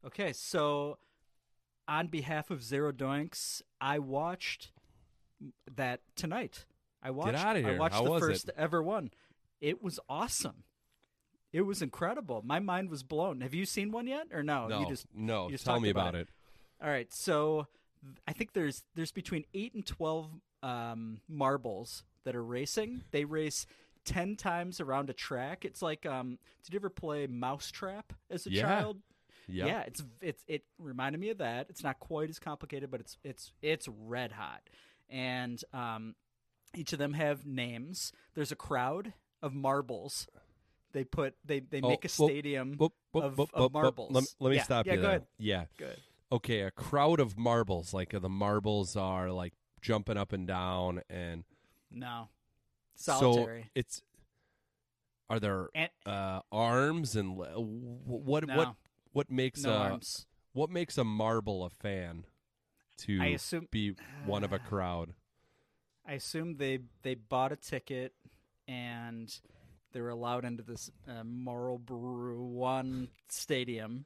[0.06, 0.98] Okay, so
[1.90, 4.72] on behalf of Zero Doinks, I watched
[5.76, 6.66] that tonight.
[7.04, 7.38] I watched.
[7.38, 7.78] outta I here.
[7.80, 8.56] watched How the first it?
[8.58, 9.12] ever one.
[9.60, 10.64] It was awesome.
[11.52, 12.42] It was incredible.
[12.46, 13.42] My mind was blown.
[13.42, 14.68] Have you seen one yet, or no?
[14.68, 15.46] no, You just no.
[15.46, 16.28] you just Tell me about about it.
[16.84, 17.68] all right, so
[18.28, 20.30] I think there's there's between eight and twelve
[20.62, 23.04] um, marbles that are racing.
[23.12, 23.66] They race
[24.06, 25.66] ten times around a track.
[25.66, 28.62] It's like, um, did you ever play Mousetrap as a Yeah.
[28.62, 28.98] child?
[29.50, 29.66] Yeah.
[29.66, 31.68] Yeah, it's it's it reminded me of that.
[31.70, 34.62] It's not quite as complicated, but it's it's it's red hot.
[35.10, 36.16] And um,
[36.76, 38.12] each of them have names.
[38.36, 40.28] There's a crowd of marbles.
[40.92, 42.78] They put they they Oh, make a whoop, stadium
[43.14, 44.12] of, of marbles.
[44.12, 45.10] Let, let me Yeah, stop yeah, you go there.
[45.12, 45.26] ahead.
[45.38, 45.66] Yeah.
[45.78, 45.98] Good.
[46.32, 47.94] Okay, a crowd of marbles.
[47.94, 51.44] Like the marbles are like jumping up and down, and
[51.92, 52.30] No,
[52.96, 53.64] solitary.
[53.64, 54.02] So it's
[55.30, 58.58] are there and uh, arms and what No.
[58.58, 58.76] what
[59.14, 60.26] what makes no a arms.
[60.54, 62.26] what makes a marble a fan
[63.00, 63.96] to I assume be
[64.26, 65.14] one of a crowd?
[66.06, 68.14] I assume they they bought a ticket
[68.68, 69.34] and
[69.92, 74.06] they were allowed into this uh, Marbula One stadium,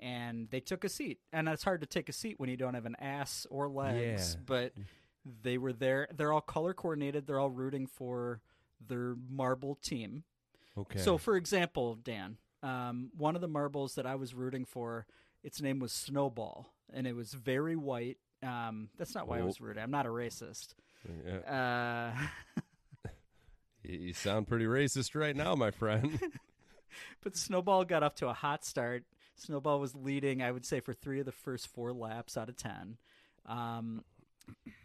[0.00, 1.18] and they took a seat.
[1.32, 4.36] And it's hard to take a seat when you don't have an ass or legs.
[4.36, 4.42] Yeah.
[4.44, 4.72] But
[5.42, 6.08] they were there.
[6.14, 7.26] They're all color coordinated.
[7.26, 8.40] They're all rooting for
[8.86, 10.24] their marble team.
[10.76, 10.98] Okay.
[10.98, 15.06] So, for example, Dan, um, one of the marbles that I was rooting for,
[15.42, 18.18] its name was Snowball, and it was very white.
[18.42, 19.82] Um, that's not why I was rooting.
[19.82, 20.74] I'm not a racist.
[21.26, 22.12] Yeah.
[22.56, 22.60] Uh,
[23.82, 26.20] you you sound pretty racist right now, my friend.
[27.22, 29.04] but Snowball got off to a hot start.
[29.34, 32.56] Snowball was leading, I would say, for three of the first four laps out of
[32.56, 32.96] ten.
[33.46, 34.04] Um,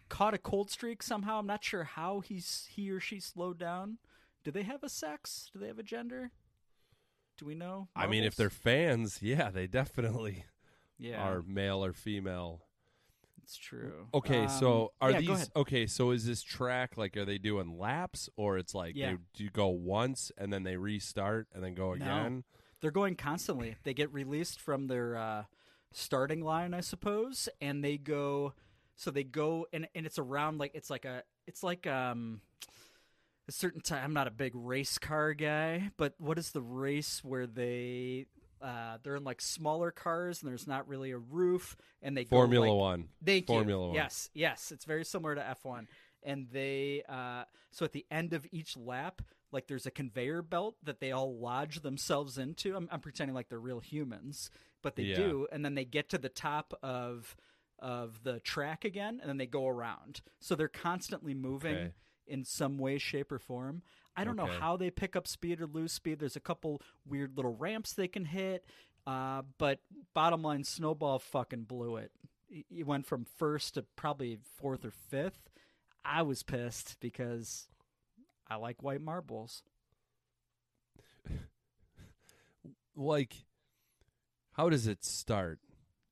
[0.09, 1.39] caught a cold streak somehow.
[1.39, 3.97] I'm not sure how he's he or she slowed down.
[4.43, 5.49] Do they have a sex?
[5.53, 6.31] Do they have a gender?
[7.37, 7.87] Do we know?
[7.95, 10.45] I mean, if they're fans, yeah, they definitely
[10.97, 12.61] yeah, are male or female.
[13.43, 14.07] it's true.
[14.13, 15.85] Okay, Um, so are yeah, these okay?
[15.85, 19.11] So is this track like are they doing laps or it's like Yeah.
[19.11, 21.93] they do go once and then they restart and then go No.
[21.93, 22.43] again?
[22.81, 23.75] They're going constantly.
[23.83, 25.43] They get released from their uh,
[25.91, 28.53] starting line, I suppose, and they go.
[28.95, 32.41] So they go, and and it's around like it's like a it's like um
[33.47, 34.03] a certain time.
[34.03, 38.25] I'm not a big race car guy, but what is the race where they
[38.61, 42.29] uh, they're in like smaller cars and there's not really a roof, and they go,
[42.37, 43.07] Formula like- One.
[43.23, 43.87] Thank Formula you.
[43.89, 43.95] One.
[43.95, 45.85] Yes, yes, it's very similar to F1.
[46.23, 49.21] and they uh, so at the end of each lap,
[49.51, 52.75] like there's a conveyor belt that they all lodge themselves into.
[52.75, 54.49] I'm, I'm pretending like they're real humans,
[54.81, 55.15] but they Yeah.
[55.17, 57.35] do, and then they get to the top of
[57.79, 60.21] of the track again, and then they go around.
[60.39, 61.91] So they're constantly moving Okay.
[62.27, 63.81] In some way, shape, or form.
[64.15, 66.19] I don't know how they pick up speed or lose speed.
[66.19, 68.65] There's a couple weird little ramps they can hit,
[69.05, 69.79] uh, but
[70.13, 72.11] bottom line, Snowball fucking blew it.
[72.49, 75.49] He- He went from first to probably fourth or fifth.
[76.03, 77.67] I was pissed because
[78.47, 79.61] I like white marbles.
[82.95, 83.45] like
[84.53, 85.59] how does it start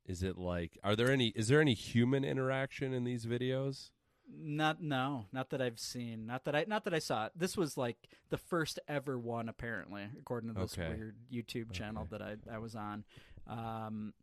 [0.05, 3.89] is it like are there any is there any human interaction in these videos
[4.28, 6.26] Not no, not that I've seen.
[6.26, 7.34] Not that I not that I saw it.
[7.36, 7.97] This was like
[8.30, 10.89] the first ever one apparently, according to this Okay.
[10.89, 12.17] weird YouTube channel Okay.
[12.17, 13.03] that I I was on.
[13.47, 14.13] Um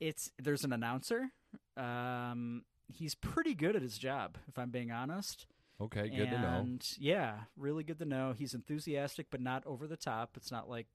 [0.00, 1.30] it's there's an announcer.
[1.76, 5.46] Um he's pretty good at his job if I'm being honest.
[5.80, 6.68] okay good to know
[6.98, 8.32] yeah, really good to know.
[8.36, 10.36] He's enthusiastic but not over the top.
[10.36, 10.86] It's not like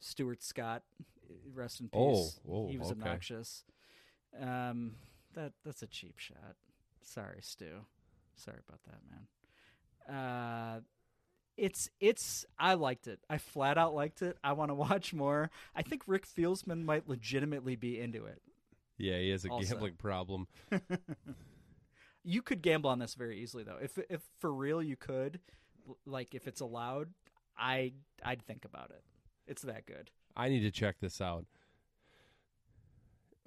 [0.00, 0.82] Stuart Scott,
[1.54, 1.98] rest in peace.
[1.98, 3.00] Oh, whoa, he was okay.
[3.00, 3.64] obnoxious.
[4.38, 4.92] Um,
[5.34, 6.56] that that's a cheap shot.
[7.02, 7.66] Sorry, Stu.
[8.36, 10.16] Sorry about that, man.
[10.16, 10.80] Uh,
[11.56, 13.20] it's it's I liked it.
[13.28, 14.36] I flat out liked it.
[14.42, 15.50] I want to watch more.
[15.74, 18.40] I think Rick Fieldsman might legitimately be into it.
[18.98, 19.68] yeah he has a Also.
[19.74, 20.46] gambling problem
[22.22, 23.78] You could gamble on this very easily, though.
[23.80, 25.40] If if for real you could,
[26.04, 27.08] like if it's allowed,
[27.58, 27.92] I
[28.22, 29.02] I'd think about it.
[29.46, 30.10] It's that good.
[30.36, 31.44] i need to check this out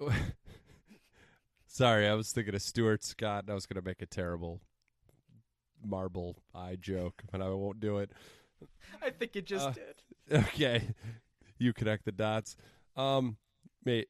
[1.74, 4.60] sorry i was thinking of stuart scott and i was going to make a terrible
[5.84, 8.10] marble eye joke but i won't do it
[9.02, 10.44] I think it just Uh, did.
[10.48, 10.88] okay
[11.58, 12.56] you connect the dots
[12.96, 13.36] um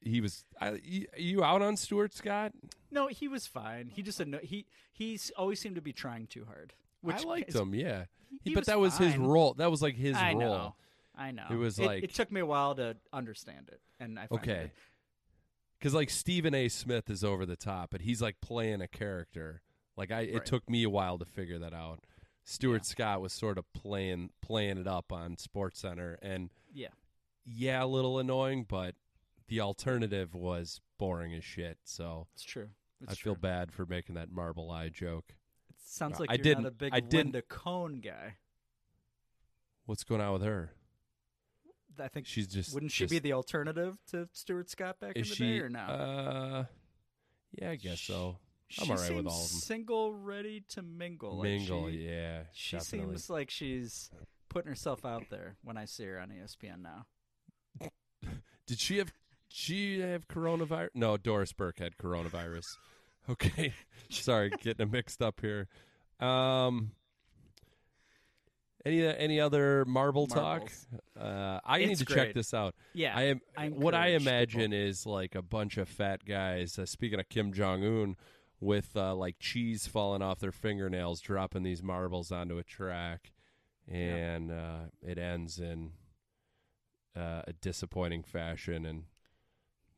[0.01, 0.79] he was I,
[1.17, 2.53] you, out on stuart scott
[2.91, 3.89] No, he was fine.
[3.93, 6.73] He just anno- he he's always seemed to be trying too hard.
[7.01, 8.05] Which I liked is- him, yeah.
[8.41, 9.53] he but was that was his role.
[9.55, 10.39] That was like his I role.
[10.39, 10.75] know.
[11.17, 11.43] I know.
[11.51, 14.53] It was it, like- it took me a while to understand it, and I Okay.
[14.53, 14.71] did.
[15.85, 16.67] Because like Stephen A.
[16.67, 19.61] Smith is over the top, but he's like playing a character.
[19.95, 20.43] Like I, it Right.
[20.43, 21.99] took me a while to figure that out.
[22.43, 22.81] Stuart Yeah.
[22.81, 26.87] Scott was sort of playing playing it up on Sports Center, and Yeah,
[27.45, 28.95] yeah, a little annoying, but
[29.47, 31.77] the alternative was boring as shit.
[31.83, 32.71] So it's true.
[33.01, 33.33] It's I true.
[33.35, 35.35] feel bad for making that marble eye joke.
[35.69, 38.37] It sounds like I you're didn't- not a big I didn't- Linda Cohn guy.
[39.85, 40.71] What's going on with her?
[41.99, 45.27] I think She's just wouldn't she be the alternative to Stuart Scott back in the
[45.27, 45.51] she?
[45.51, 45.79] day, or no?
[45.79, 46.63] Uh,
[47.53, 48.37] yeah, I guess so.
[48.81, 49.59] I'm all right with all of them.
[49.59, 51.37] single, ready to mingle.
[51.37, 52.39] Like Mingle, she, yeah.
[52.53, 53.15] She definitely.
[53.15, 54.09] seems like she's
[54.49, 57.05] putting herself out there when I see her on ESPN now.
[58.67, 59.13] Did she have
[59.47, 60.89] she have coronavirus?
[60.95, 62.65] No, Doris Burke had coronavirus.
[63.27, 63.73] Okay,
[64.11, 65.67] sorry, getting it mixed up here.
[66.19, 66.91] Um,
[68.85, 70.85] any any other marble Marbles.
[71.17, 71.19] talk?
[71.19, 72.35] Uh, I need It's to check great.
[72.35, 72.75] this out.
[72.93, 73.41] Yeah, I am.
[73.57, 74.21] I what I encourage
[74.55, 76.77] imagine is like a bunch of fat guys.
[76.77, 78.15] Uh, speaking of Kim Jong Un,
[78.59, 83.31] with uh, like cheese falling off their fingernails, dropping these marbles onto a track,
[83.87, 85.91] and uh, it ends in
[87.15, 89.03] uh, a disappointing fashion, and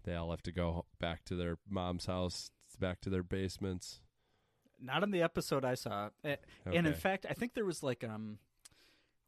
[0.03, 3.99] they all have to go back to their mom's house, back to their basements.
[4.79, 6.09] Not in the episode I saw.
[6.23, 6.37] And
[6.71, 6.95] in Okay.
[6.95, 8.37] fact, I think there was like um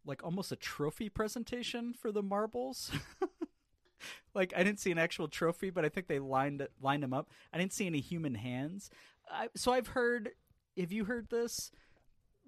[0.06, 2.92] like almost a trophy presentation for the marbles.
[4.34, 7.30] like I didn't see an actual trophy, but I think they lined lined them up.
[7.54, 8.90] I didn't see any human hands.
[9.32, 10.32] I, so I've heard
[10.78, 11.72] have you heard this?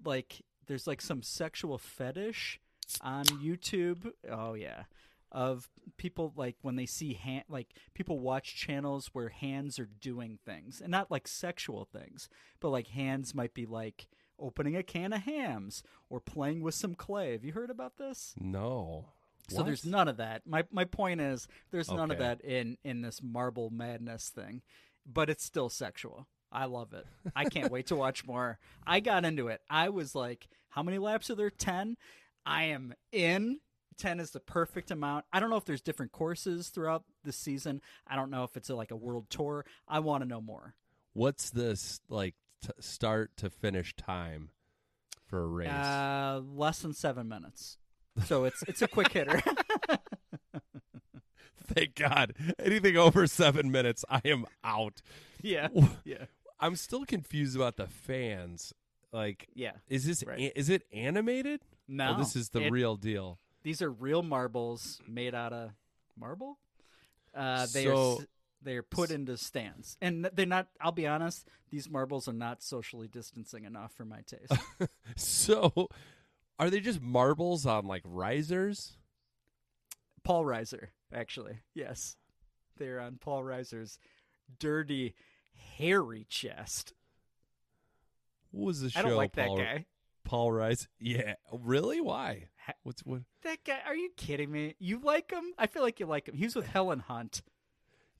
[0.04, 2.60] Like there's like some sexual fetish
[3.00, 4.10] on YouTube.
[4.30, 4.84] Oh yeah.
[5.30, 10.38] Of people like when they see hand like people watch channels where hands are doing
[10.44, 12.28] things and not like sexual things,
[12.60, 14.08] but like hands might be like
[14.42, 17.32] opening a can of hams or playing with some clay.
[17.32, 18.34] Have you heard about this?
[18.38, 19.06] No.
[19.48, 20.42] So there's none of that.
[20.46, 24.62] My my point is there's none of that in in this marble madness thing,
[25.06, 26.26] but it's still sexual.
[26.50, 27.06] I love it.
[27.34, 28.58] I can't wait to watch more.
[28.86, 29.62] I got into it.
[29.70, 31.50] I was like, how many laps are there?
[31.50, 31.96] 10.
[32.44, 33.60] I am in.
[33.98, 35.24] 10 is the perfect amount.
[35.32, 37.80] I don't know if there's different courses throughout the season.
[38.06, 39.64] I don't know if it's a, like a world tour.
[39.88, 40.74] I want to know more.
[41.14, 44.50] What's this like t- start to finish time
[45.26, 45.68] for a race?
[45.68, 47.78] Uh, less than 7 minutes.
[48.26, 49.40] So it's it's a quick hitter.
[51.64, 52.34] Thank God.
[52.58, 55.00] Anything over seven minutes, I am out.
[55.40, 55.68] yeah.
[56.04, 56.24] Yeah.
[56.60, 58.72] I'm still confused about the fans.
[59.12, 59.72] Like, Yeah.
[59.88, 60.38] is this Right.
[60.38, 61.62] a- is it animated?
[61.88, 62.18] No.
[62.18, 63.38] This is the It- real deal.
[63.62, 65.70] These are real marbles made out of
[66.16, 66.58] marble.
[67.34, 68.26] Uh, they So- are.
[68.64, 70.68] They're put into stands, and they're not.
[70.80, 74.52] I'll be honest; these marbles are not socially distancing enough for my taste.
[75.16, 75.88] So,
[76.58, 78.96] are they just marbles on like risers?
[80.24, 82.16] Paul Reiser, actually, yes,
[82.78, 83.98] they're on Paul Reiser's
[84.58, 85.14] dirty,
[85.76, 86.92] hairy chest.
[88.52, 89.00] What was the show?
[89.00, 89.86] I don't like Paul, that guy.
[90.24, 90.88] Paul Rice.
[91.00, 92.00] Yeah, really?
[92.00, 92.48] Why?
[92.84, 93.22] What's what?
[93.42, 93.80] That guy?
[93.86, 94.76] Are you kidding me?
[94.78, 95.52] You like him?
[95.58, 96.36] I feel like you like him.
[96.36, 97.42] He's with Helen Hunt.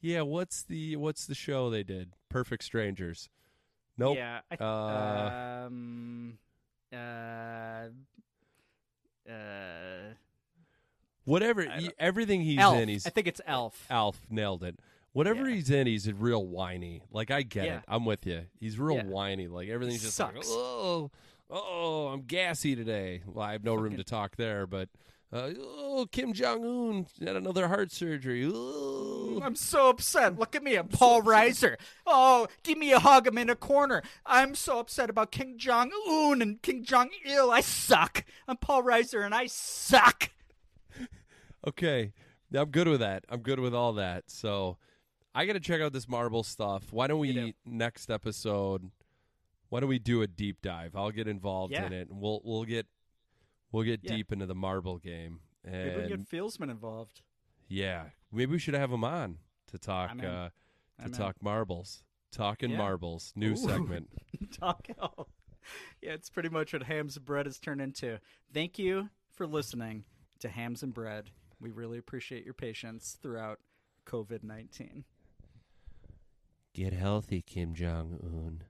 [0.02, 2.12] Yeah, what's the what's the show they did?
[2.28, 3.30] Perfect Strangers.
[3.96, 4.16] Nope.
[4.16, 4.40] Yeah.
[4.50, 6.38] I, Uh, um.
[6.92, 6.96] Uh.
[9.30, 10.14] Uh.
[11.24, 11.62] Whatever.
[11.62, 12.78] He- everything he's Elf.
[12.78, 13.86] in, he's I think it's Elf.
[13.88, 14.78] Alf nailed it.
[15.12, 15.54] Whatever Yeah.
[15.56, 17.02] he's in, he's real whiny.
[17.12, 17.78] Like I get Yeah.
[17.78, 17.84] it.
[17.86, 18.46] I'm with you.
[18.58, 19.04] He's real Yeah.
[19.04, 19.46] whiny.
[19.46, 20.48] Like everything's just like, Sucks.
[20.50, 21.10] oh,
[21.48, 23.22] oh, I'm gassy today.
[23.26, 24.88] Well, I have no room to talk there, but
[25.32, 28.48] uh, oh, Kim Jong Un had another heart surgery.
[28.52, 29.40] Oh.
[29.42, 30.38] I'm so upset.
[30.38, 30.76] Look at me.
[30.76, 31.76] I'm Paul Reiser.
[32.06, 33.26] Oh, give me a hug.
[33.26, 34.02] I'm in a corner.
[34.26, 37.50] I'm so upset about Kim Jong Un and Kim Jong Il.
[37.50, 38.24] I suck.
[38.46, 40.30] I'm Paul Reiser and I suck.
[41.66, 42.12] Okay,
[42.52, 43.24] I'm good with that.
[43.28, 44.24] I'm good with all that.
[44.26, 44.76] So
[45.34, 46.92] I got to check out this marble stuff.
[46.92, 47.34] Why don't do.
[47.34, 48.90] we next episode?
[49.68, 50.94] Why don't we do a deep dive?
[50.94, 51.86] I'll get involved Yeah.
[51.86, 52.86] in it, and we'll we'll get
[53.72, 54.16] we'll get Yeah.
[54.16, 55.40] deep into the marble game.
[55.64, 57.22] And Maybe we get Fieldsman involved.
[57.68, 60.52] yeah, maybe we should have him on to talk uh, to
[60.98, 61.12] I'm in.
[61.12, 62.04] talk marbles.
[62.30, 62.78] Talking Yeah.
[62.78, 63.56] marbles, new Ooh.
[63.56, 64.08] segment.
[64.52, 64.86] Talk.
[64.98, 65.26] Oh.
[66.00, 68.18] Yeah, it's pretty much what Hams and Bread has turned into.
[68.52, 70.04] Thank you for listening
[70.40, 71.30] to Hams and Bread.
[71.60, 73.60] We really appreciate your patience throughout
[74.06, 75.04] COVID 19.
[76.74, 78.64] Get healthy, Kim Jong Un.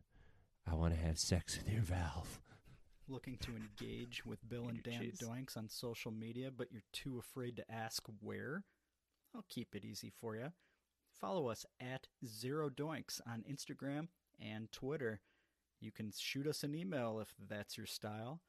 [0.70, 2.41] I want to have sex with your valve.
[3.12, 5.20] Looking to engage with Bill and Dan Cheese.
[5.22, 8.64] Doinks on social media, but you're too afraid to ask where?
[9.34, 10.52] I'll keep it easy for you.
[11.20, 14.08] Follow us at Zero Doinks on Instagram
[14.40, 15.20] and Twitter.
[15.80, 18.40] You can shoot us an email if that's your style,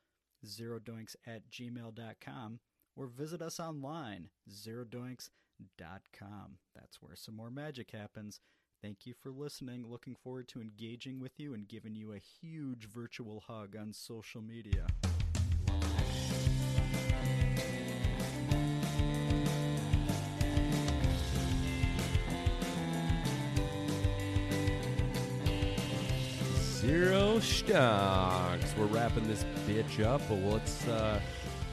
[0.46, 2.60] zerodoinks at gmail.com,
[2.96, 5.30] or visit us online, zerodoinks.com.
[6.76, 8.40] That's where some more magic happens.
[8.84, 9.86] Thank you for listening.
[9.90, 14.42] Looking forward to engaging with you and giving you a huge virtual hug on social
[14.42, 14.88] media.
[26.60, 28.76] Zero stocks.
[28.78, 31.22] We're wrapping this bitch up, but let's uh,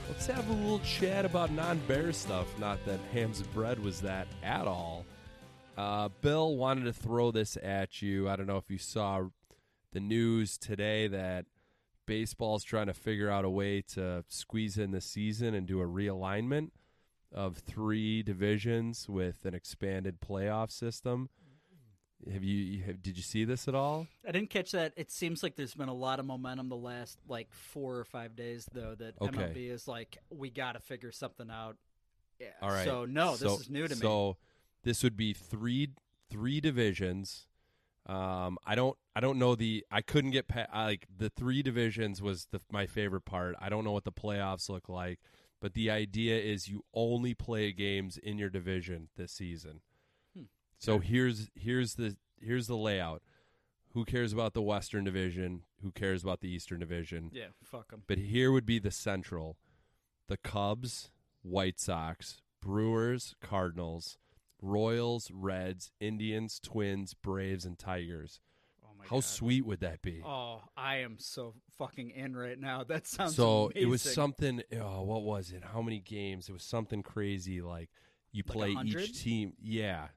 [0.07, 2.47] let's have a little chat about non-bear stuff.
[2.61, 5.05] Not that hams and bread was that at all.
[5.81, 8.29] Uh, Bill wanted to throw this at you.
[8.29, 9.23] I don't know if you saw
[9.93, 11.47] the news today that
[12.05, 15.87] baseball's trying to figure out a way to squeeze in the season and do a
[15.87, 16.71] realignment
[17.33, 21.31] of three divisions with an expanded playoff system.
[22.31, 24.07] Have you, have, did you see this at all?
[24.29, 24.93] I didn't catch that.
[24.97, 28.37] It seems like there's been a lot of momentum the last like four or five
[28.37, 28.95] days, though.
[28.99, 29.39] That Okay.
[29.39, 31.79] MLB is like, we got to figure something out.
[32.39, 32.49] Yeah.
[32.61, 32.85] All right.
[32.85, 34.01] So no, this So- is new to me.
[34.03, 34.37] So
[34.83, 35.91] this would be three
[36.31, 37.47] three divisions.
[38.07, 41.63] Um, I don't I don't know the I couldn't get pa- I, like the three
[41.63, 43.55] divisions was the, my favorite part.
[43.61, 45.21] I don't know what the playoffs look like,
[45.61, 49.81] but the idea is you only play games in your division this season.
[50.35, 50.45] Hmm.
[50.79, 53.23] So here's here's the here's the layout.
[53.93, 55.63] Who cares about the Western Division?
[55.83, 57.31] Who cares about the Eastern Division?
[57.33, 58.05] Yeah, fuck them.
[58.07, 59.57] But here would be the Central:
[60.29, 61.11] the Cubs,
[61.43, 64.17] White Sox, Brewers, Cardinals,
[64.63, 68.41] Royals, Reds, Indians, Twins, Braves, and Tigers.
[68.85, 69.25] Oh my How God.
[69.25, 70.23] sweet would that be?
[70.25, 72.85] Oh, I am so fucking in right now.
[72.89, 74.63] That sounds so it was something.
[74.81, 75.63] Oh, what was it?
[75.73, 76.49] How many games?
[76.49, 77.61] It was something crazy.
[77.63, 77.89] Like
[78.33, 79.01] you Like play 100?
[79.03, 79.53] each team.
[79.61, 80.09] Yeah,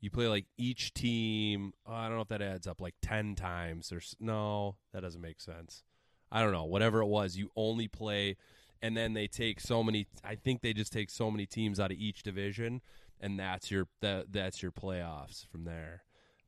[0.00, 1.72] you play like each team.
[1.86, 3.92] oh, I don't know if that adds up like ten times.
[3.92, 5.82] Or s- no, that doesn't make sense.
[6.30, 6.64] I don't know.
[6.64, 8.36] Whatever it was, you only play,
[8.82, 10.06] and then they take so many.
[10.24, 12.82] I think they just take so many teams out of each division,
[13.20, 16.02] and that's your that that's your playoffs from there.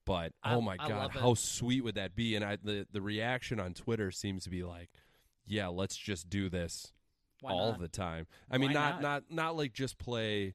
[0.05, 2.35] But I- oh my I god, how sweet would that be?
[2.35, 4.90] And I, the the reaction on Twitter seems to be like,
[5.47, 6.93] yeah, let's just do this
[7.40, 7.81] Why all not?
[7.81, 8.27] the time.
[8.51, 9.03] I mean, not, not?
[9.03, 10.55] not not like just play.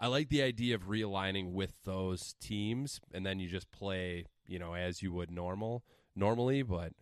[0.00, 4.58] I like the idea of realigning with those teams, and then you just play, you
[4.58, 6.62] know, as you would normal normally.
[6.62, 6.92] But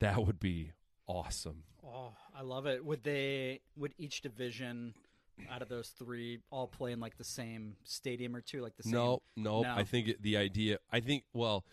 [0.00, 0.72] that would be
[1.06, 1.64] awesome.
[1.86, 2.84] Oh, I love it.
[2.84, 3.60] Would they?
[3.76, 4.94] Would each division
[5.50, 8.84] out of those three all play in like the same stadium or two, like the
[8.84, 8.92] same?
[8.92, 9.74] No, no, No.
[9.74, 10.78] I think it, the idea.
[10.92, 11.64] I think well,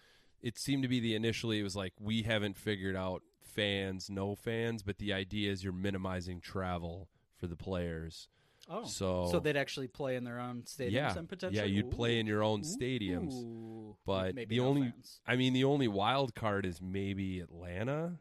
[0.41, 4.35] it seemed to be the initially it was like we haven't figured out fans, no
[4.35, 8.27] fans, but the idea is you're minimizing travel for the players.
[8.69, 11.59] Oh, So- so they'd actually play in their own stadiums yeah, and potentially.
[11.59, 13.33] yeah, you'd play in your own stadiums.
[13.33, 13.97] Ooh.
[14.05, 15.19] But Maybe the no only, fans.
[15.27, 18.19] I mean, the only wild card is maybe Atlanta.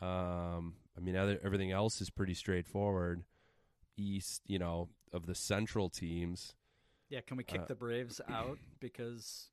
[0.00, 3.24] Um, I mean, other, everything else is pretty straightforward.
[3.96, 6.54] East, you know, of the central teams.
[7.08, 9.48] Yeah, can we kick uh, the Braves out because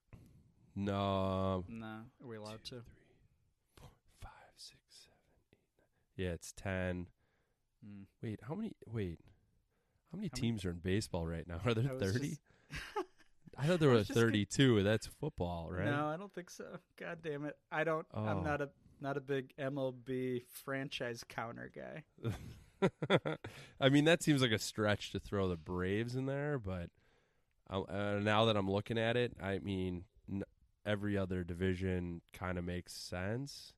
[0.75, 1.85] No, no,
[2.21, 2.81] are we allowed to?
[4.21, 5.17] five, six, seven,
[5.51, 5.57] eight,
[6.17, 6.25] nine.
[6.27, 7.07] Yeah, it's ten.
[7.85, 8.03] Hmm.
[8.21, 8.73] Wait, how many?
[8.87, 9.19] Wait,
[10.11, 11.59] how many How many- teams are in baseball right now?
[11.65, 12.29] Are there thirty?
[12.29, 12.41] just-
[13.57, 14.81] I thought there were was just gonna- thirty-two.
[14.83, 15.85] That's football, right?
[15.85, 16.65] No, I don't think so.
[16.99, 17.57] God damn it!
[17.71, 18.05] I don't.
[18.13, 18.23] Oh.
[18.25, 18.69] I'm not a
[19.01, 22.03] not a big MLB franchise counter guy.
[23.79, 26.89] I mean, that seems like a stretch to throw the Braves in there, but
[27.69, 30.43] uh, uh, now that I'm looking at it, I mean, n-
[30.85, 33.73] every other division kind of makes sense.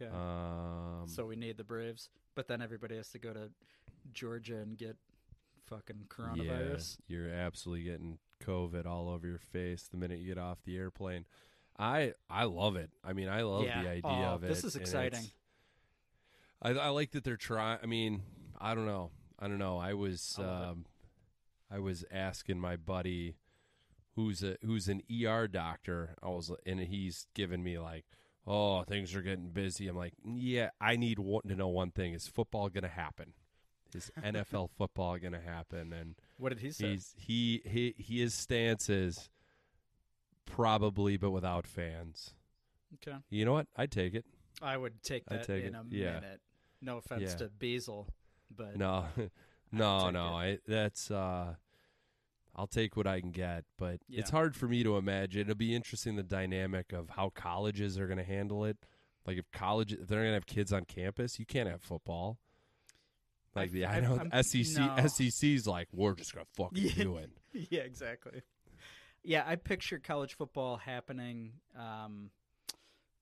[0.00, 0.10] Okay.
[0.12, 3.50] Um, so we need the Braves, but then everybody has to go to
[4.12, 4.96] Georgia and get
[5.66, 6.98] fucking coronavirus.
[7.08, 10.76] Yeah, you're absolutely getting COVID all over your face the minute you get off the
[10.76, 11.24] airplane.
[11.78, 12.90] I I love it.
[13.04, 13.82] I mean, I love Yeah.
[13.82, 14.48] the idea Oh, of it.
[14.48, 15.24] this is exciting.
[16.62, 17.78] I I like that they're trying.
[17.82, 18.22] I mean,
[18.60, 19.10] I don't know.
[19.38, 19.78] I don't know.
[19.78, 20.86] I was I um,
[21.70, 23.36] I was asking my buddy
[24.16, 26.16] who's a who's an ER doctor.
[26.22, 28.04] I was and he's giving me like,
[28.46, 32.14] "Oh, things are getting busy." I'm like, "Yeah, I need one, to know one thing:
[32.14, 33.34] is football going to happen?
[33.94, 36.90] Is NFL football going to happen?" And What did he say?
[36.92, 39.30] He's he he he his stance is
[40.46, 42.34] probably, but without fans.
[42.94, 43.18] okay.
[43.30, 43.68] You know what?
[43.76, 44.24] I'd take it.
[44.60, 45.78] I would take I'd that take in it.
[45.78, 46.14] a Yeah.
[46.14, 46.40] minute.
[46.80, 47.36] No offense Yeah.
[47.36, 48.06] to Beazle,
[48.54, 49.06] but No,
[49.72, 50.24] no, no.
[50.34, 51.54] I that's uh,
[52.54, 55.42] I'll take what I can get, but it's hard for me to imagine.
[55.42, 58.76] It'll be interesting the dynamic of how colleges are going to handle it.
[59.26, 62.38] Like if college, if they're going to have kids on campus, you can't have football.
[63.54, 65.06] Like I- the I I- know I'm- SEC no.
[65.06, 67.02] SEC's like we're just gonna fucking Yeah.
[67.04, 67.30] do it.
[67.70, 68.42] yeah, exactly.
[69.24, 72.30] Yeah, I picture college football happening um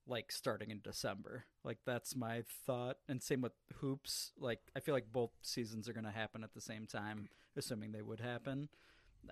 [0.07, 1.45] like starting in December.
[1.63, 2.97] Like that's my thought.
[3.07, 4.31] And same with hoops.
[4.39, 7.91] Like I feel like both seasons are going to happen at the same time, assuming
[7.91, 8.69] they would happen.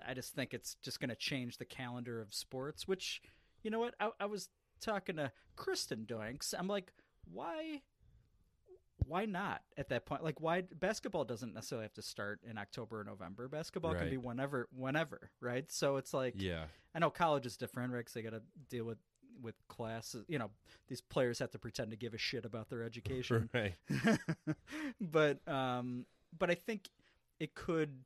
[0.06, 3.22] I just think it's just going to change the calendar of sports, which
[3.62, 3.94] you know what?
[3.98, 4.48] I, I was
[4.80, 6.54] talking to Kristen Doinks.
[6.56, 6.92] I'm like,
[7.32, 7.80] why
[9.06, 10.24] why not at that point?
[10.24, 13.48] Like, why basketball doesn't necessarily have to start in October or November.
[13.48, 15.70] Basketball can be whenever, whenever, right?
[15.70, 18.00] So it's like, Yeah, I know college is different, right?
[18.00, 18.98] Because they got to deal with
[19.40, 20.24] with classes.
[20.28, 20.50] You know,
[20.88, 23.48] these players have to pretend to give a shit about their education.
[23.54, 23.74] right.
[25.00, 26.06] but um,
[26.36, 26.88] but I think
[27.38, 28.04] it could.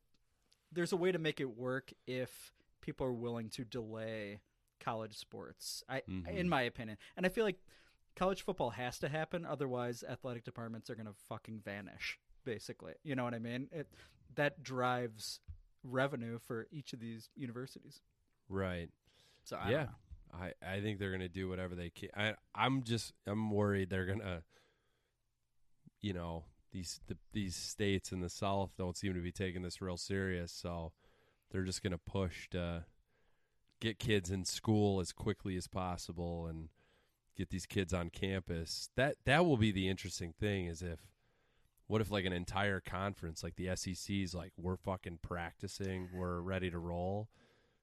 [0.72, 4.40] There's a way to make it work if people are willing to delay
[4.78, 5.82] college sports.
[5.88, 6.28] I, Mhm.
[6.28, 7.58] in my opinion, and I feel like
[8.16, 9.44] college football has to happen.
[9.44, 12.18] Otherwise, athletic departments are going to fucking vanish.
[12.44, 13.68] Basically, you know what I mean?
[13.72, 13.88] It
[14.36, 15.40] that drives
[15.82, 18.00] revenue for each of these universities.
[18.48, 18.90] Right.
[19.44, 19.86] So I yeah.
[20.32, 22.08] I, I think they're gonna do whatever they can.
[22.16, 24.42] I I'm just I'm worried they're gonna,
[26.00, 29.80] you know, these the, these states in the South don't seem to be taking this
[29.80, 30.92] real serious, so
[31.50, 32.84] they're just gonna push to
[33.80, 36.68] get kids in school as quickly as possible and
[37.36, 38.90] get these kids on campus.
[38.96, 41.00] That that will be the interesting thing is if.
[41.86, 46.70] What if like an entire conference, like the SEC's, like we're fucking practicing, we're ready
[46.70, 47.28] to roll,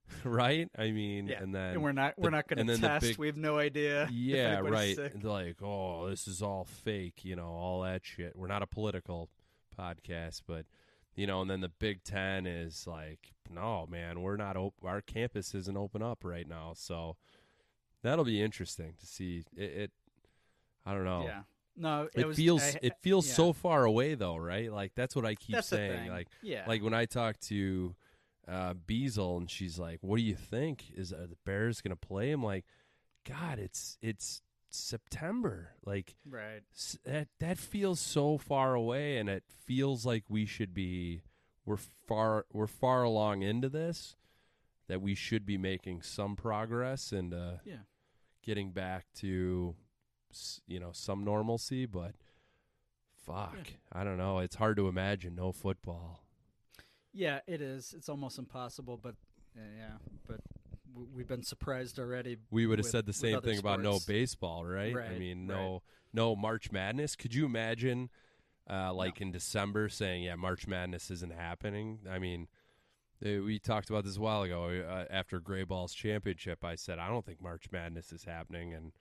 [0.24, 0.70] right?
[0.78, 3.06] I mean, Yeah, and then and we're not the- we're not going to test.
[3.06, 4.08] big- we have no idea.
[4.12, 4.98] yeah, right.
[5.24, 8.36] Like, oh, this is all fake, you know, all that shit.
[8.36, 9.30] We're not a political
[9.78, 10.66] podcast, but
[11.16, 14.56] you know, and then the Big Ten is like, no, man, we're not.
[14.56, 17.16] Op- our campus isn't open up right now, so
[18.04, 19.44] that'll be interesting to see.
[19.56, 19.92] It, it
[20.86, 21.24] I don't know.
[21.26, 21.42] Yeah.
[21.80, 23.34] No, it, It, was, feels I- it feels yeah.
[23.34, 24.72] so far away though, right?
[24.72, 26.10] Like that's what I keep That's saying.
[26.10, 27.96] Like yeah, like when I talk to
[28.48, 30.92] uh, Beazle and she's like, "What do you think?
[30.96, 32.66] Is are the Bears going to play?" I'm like,
[33.28, 35.72] "God, it's it's September.
[35.86, 36.62] Like right.
[36.76, 41.22] s- that that feels so far away, and it feels like we should be
[41.66, 44.16] we're far we're far along into this
[44.88, 47.80] that we should be making some progress and uh, Yeah.
[48.42, 49.76] getting back to
[50.32, 52.16] s- you know some normalcy, but."
[53.26, 53.58] Fuck,
[53.92, 54.40] I don't know.
[54.40, 56.24] It's hard to imagine no football.
[57.14, 57.94] Yeah, it is.
[57.98, 59.16] It's almost impossible, but
[59.58, 59.98] uh, yeah,
[60.28, 60.40] but
[60.94, 62.38] w- we've been surprised already.
[62.52, 64.94] we would have with- said the same thing about no baseball, right?
[64.94, 65.58] I Right, mean, right.
[65.58, 65.82] no
[66.14, 67.16] no March Madness.
[67.16, 68.10] Could you imagine
[68.70, 72.00] uh, like in December saying, "Yeah, March Madness isn't happening"?
[72.10, 72.48] I mean,
[73.26, 76.64] uh, we talked about this a while ago uh, after Gray Ball's championship.
[76.64, 78.92] I said, "I don't think March Madness is happening," and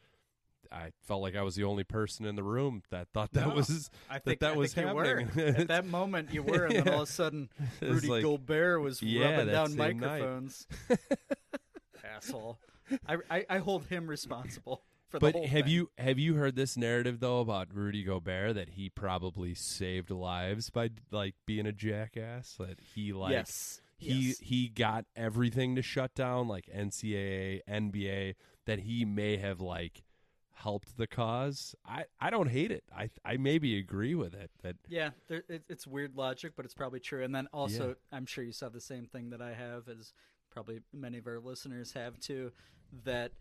[0.73, 3.55] I felt like I was the only person in the room that thought that No,
[3.55, 5.29] was I think that, that I was think happening.
[5.37, 5.49] You were.
[5.61, 7.49] At that moment, you were, and then all of a sudden,
[7.81, 10.67] Rudy like- Gobert was Yeah, rubbing down microphones.
[12.05, 12.59] Asshole!
[13.07, 15.73] I, I I hold him responsible for the But whole have thing.
[15.73, 20.71] you have you heard this narrative though about Rudy Gobert that he probably saved lives
[20.71, 22.55] by like being a jackass?
[22.59, 23.81] That he like yes.
[23.99, 24.39] he yes.
[24.39, 28.35] he got everything to shut down like NCAA, NBA
[28.67, 30.03] that he may have like
[30.57, 31.75] helped the cause.
[31.87, 32.85] I I don't hate it.
[32.95, 36.75] I I maybe agree with it that Yeah, there, it, it's weird logic, but it's
[36.75, 37.23] probably true.
[37.23, 40.13] And then also, I'm sure you saw the same thing that I have, as
[40.51, 42.53] probably many of our listeners have too,
[43.05, 43.33] that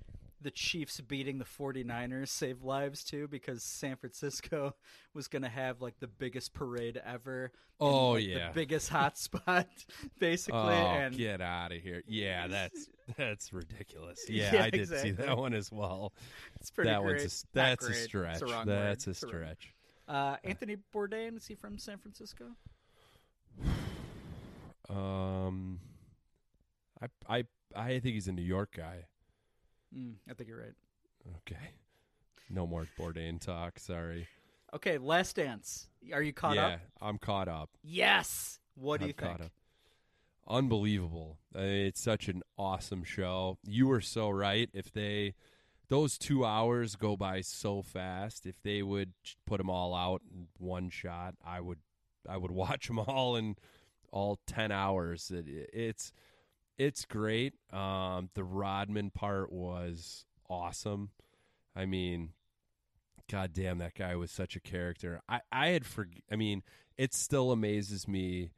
[0.41, 4.76] the Chiefs beating the 49ers saved lives too, because San Francisco
[5.14, 7.52] was going to have like the biggest parade ever.
[7.80, 8.48] Oh, like, yeah.
[8.49, 9.66] the biggest hotspot,
[10.20, 10.60] basically.
[10.60, 12.03] oh and get out of here.
[12.07, 12.88] Yeah, that's
[13.18, 14.26] that's ridiculous.
[14.30, 16.14] Yeah, Yeah, I did see that one as well.
[16.60, 17.18] it's pretty that great.
[17.22, 18.41] one's a, that's a stretch.
[18.41, 19.10] wrong that's word.
[19.10, 19.74] a It's the wrong- stretch.
[20.07, 22.45] Uh, Anthony Bourdain is he from San Francisco?
[24.90, 25.80] Um,
[27.02, 27.44] I I
[27.76, 29.06] I think he's a New York guy.
[29.95, 30.74] Mm, I think you're right.
[31.38, 31.72] Okay,
[32.49, 33.80] no more Bourdain talk.
[33.80, 34.28] Sorry.
[34.74, 35.88] Okay, Last Dance.
[36.14, 36.72] Are you caught yeah, up?
[36.80, 37.70] Yeah, I'm caught up.
[37.84, 38.60] Yes.
[38.76, 39.45] What do I'm you caught think?
[39.45, 39.52] up.
[40.48, 41.40] Unbelievable!
[41.56, 43.57] It's such an awesome show.
[43.66, 44.70] You were so right.
[44.74, 45.34] If they,
[45.90, 48.45] those two hours go by so fast.
[48.45, 49.14] If they would
[49.48, 51.80] put them all out in one shot, I would,
[52.30, 53.56] I would watch them all in
[54.12, 55.32] all ten hours.
[55.34, 56.12] It, it's,
[56.77, 57.53] it's great.
[57.72, 61.10] Um, the Rodman part was awesome.
[61.76, 62.31] I mean,
[63.30, 65.22] God damn, that guy was such a character.
[65.27, 66.64] I, I had for, I mean,
[66.97, 68.52] it still amazes me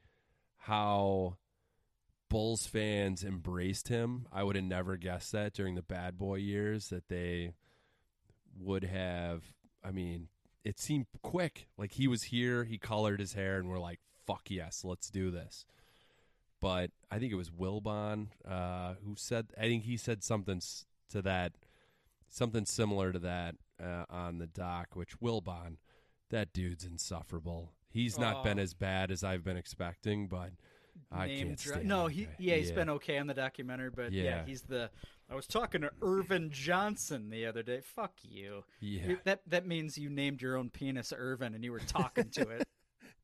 [0.57, 1.37] how
[2.29, 4.27] Bulls fans embraced him.
[4.31, 7.53] I would have never guessed that during the bad boy years that they
[8.59, 9.43] would have.
[9.83, 10.27] I mean,
[10.63, 11.67] it seemed quick.
[11.77, 15.31] Like he was here, he colored his hair, and we're like, "Fuck yes, let's do
[15.31, 15.65] this."
[16.59, 19.47] But I think it was Wilbon uh, who said.
[19.57, 20.61] I think he said something
[21.11, 21.53] to that,
[22.29, 24.95] something similar to that uh, on the dock.
[24.95, 25.77] Which Wilbon,
[26.29, 27.73] that dude's insufferable.
[27.89, 30.51] He's not been as bad as I've been expecting, but
[31.11, 34.23] I Name can't stand No, he yeah, he's been okay on the documentary, but yeah.
[34.23, 34.45] Yeah.
[34.45, 34.89] he's the.
[35.29, 37.81] I was talking to Earvin Johnson the other day.
[37.81, 38.63] Fuck you.
[38.79, 39.07] Yeah.
[39.07, 42.49] You- That that means you named your own penis Earvin, and you were talking to
[42.49, 42.67] it.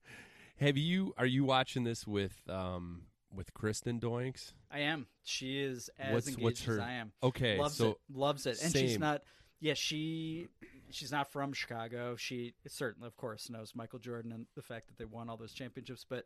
[0.60, 1.14] Have you?
[1.18, 3.04] Are you watching this with um
[3.34, 4.54] with Kristen Doinks?
[4.72, 5.08] I am.
[5.24, 7.12] She is as What's- engaged what's her- as I am.
[7.22, 7.98] Okay, loves so it.
[8.14, 9.24] Loves it, and she's not.
[9.60, 10.48] Yeah, she
[10.90, 12.16] she's not from Chicago.
[12.16, 15.54] She certainly, of course, knows Michael Jordan and the fact that they won all those
[15.54, 16.26] championships, but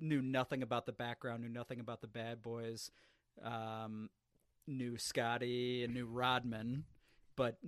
[0.00, 2.90] knew nothing about the background, knew nothing about the Bad Boys,
[3.42, 4.08] um,
[4.68, 6.84] knew Scottie and knew Rodman,
[7.34, 7.58] but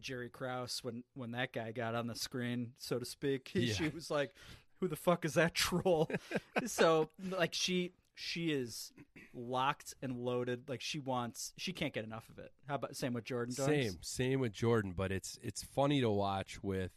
[0.00, 3.74] Jerry Krause when when that guy got on the screen, so to speak, Yeah.
[3.74, 4.32] she was like,
[4.80, 6.10] "Who the fuck is that troll?"
[6.66, 8.92] so like she she is
[9.32, 10.68] locked and loaded.
[10.68, 12.50] Like she wants, she can't get enough of it.
[12.66, 13.54] How about same with Jordan?
[13.54, 16.90] Same, same with Jordan, but it's it's funny to watch with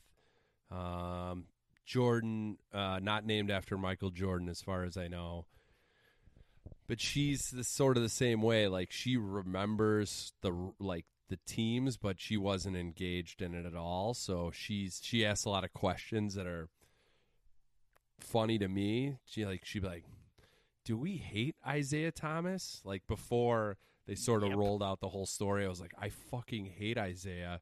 [0.72, 1.45] um,
[1.85, 5.45] Jordan, uh, not named after Michael Jordan, as far as I know.
[6.88, 8.68] But she's the, sort of the same way.
[8.68, 14.15] Like she remembers the like the teams, but she wasn't engaged in it at all.
[14.15, 16.68] So she's she asks a lot of questions that are
[18.19, 19.18] funny to me.
[19.26, 20.06] She like she'd be like,
[20.84, 23.78] "Do we hate Isiah Thomas?" Like before
[24.08, 24.58] they sort of Yep.
[24.58, 27.62] rolled out the whole story, I was like, "I fucking hate Isiah."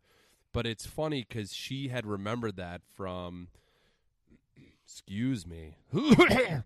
[0.51, 3.49] But it's funny because she had remembered that from,
[4.83, 5.77] excuse me.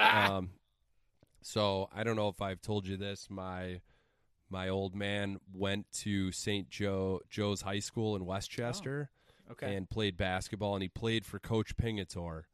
[0.00, 0.50] um,
[1.42, 3.28] so I don't know if I've told you this.
[3.28, 3.80] My
[4.48, 6.68] my old man went to St.
[6.68, 9.10] Joe Joe's High School in Westchester
[9.50, 9.74] Okay.
[9.76, 12.44] and played basketball, and he played for Coach Pingatore.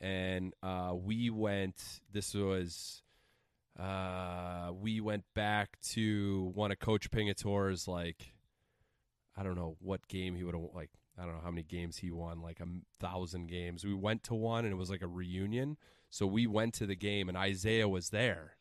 [0.00, 2.00] And uh, we went.
[2.12, 3.02] This was.
[3.78, 8.34] Uh, we went back to one of Coach Pingatore's like.
[9.36, 10.90] I don't know what game he would have like.
[11.18, 12.66] I don't know how many games he won, like a
[12.98, 13.84] thousand games.
[13.84, 15.76] We went to one, and it was like a reunion.
[16.08, 18.56] So we went to the game, and Isiah was there.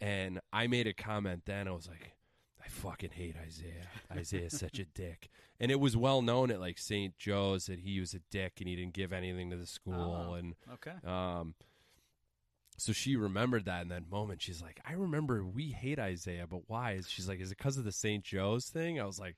[0.00, 1.66] And I made a comment then.
[1.66, 2.12] I was like,
[2.68, 3.88] I fucking hate Isiah.
[4.18, 5.30] Isiah's such a dick.
[5.58, 7.16] And it was well known at like St.
[7.18, 10.28] Joe's that he was a dick and he didn't give anything to the school.
[10.30, 10.34] Oh.
[10.34, 10.92] And okay.
[11.06, 11.54] um,
[12.76, 14.42] so she remembered that in that moment.
[14.42, 17.00] She's like, I remember we hate Isiah, but why?
[17.06, 18.22] She's like, is it because of the St.
[18.22, 19.00] Joe's thing?
[19.00, 19.36] I was like,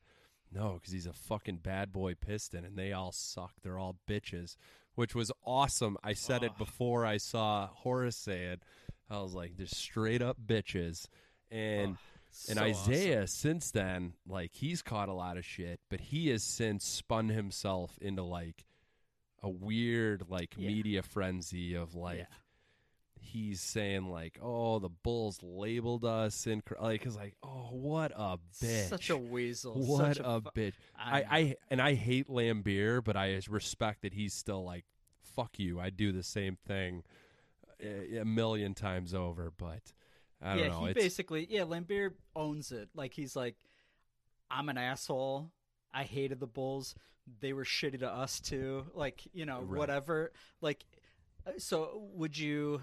[0.52, 3.52] no, because he's a fucking bad boy piston and they all suck.
[3.62, 4.56] They're all bitches,
[4.96, 5.96] which was awesome.
[6.02, 8.62] I said it before I saw Horace say it.
[9.08, 11.06] I was like, they're straight up bitches.
[11.50, 11.96] And And
[12.32, 16.84] So Isiah, since then, like he's caught a lot of shit, but he has since
[16.84, 18.64] spun himself into like
[19.42, 20.68] a weird like Yeah.
[20.68, 22.26] media frenzy of like Yeah.
[23.20, 28.38] he's saying like, "Oh, the Bulls labeled us," and like, it's like, "Oh, what a
[28.62, 29.74] bitch!" Such a weasel.
[29.74, 30.74] what such a, fu- bitch.
[30.98, 34.84] I I, I and I hate Laimbeer, but I respect that he's still like,
[35.20, 37.02] "Fuck you." I do the same thing
[37.82, 39.92] a, a million times over, but
[40.42, 40.84] I don't yeah, know.
[40.84, 42.88] he it's, basically yeah, Laimbeer owns it.
[42.94, 43.56] Like he's like,
[44.50, 45.50] I'm an asshole.
[45.92, 46.94] I hated the Bulls.
[47.40, 48.86] They were shitty to us too.
[48.94, 49.78] Like you know Right.
[49.78, 50.32] whatever.
[50.60, 50.84] Like
[51.46, 52.80] uh, so, would you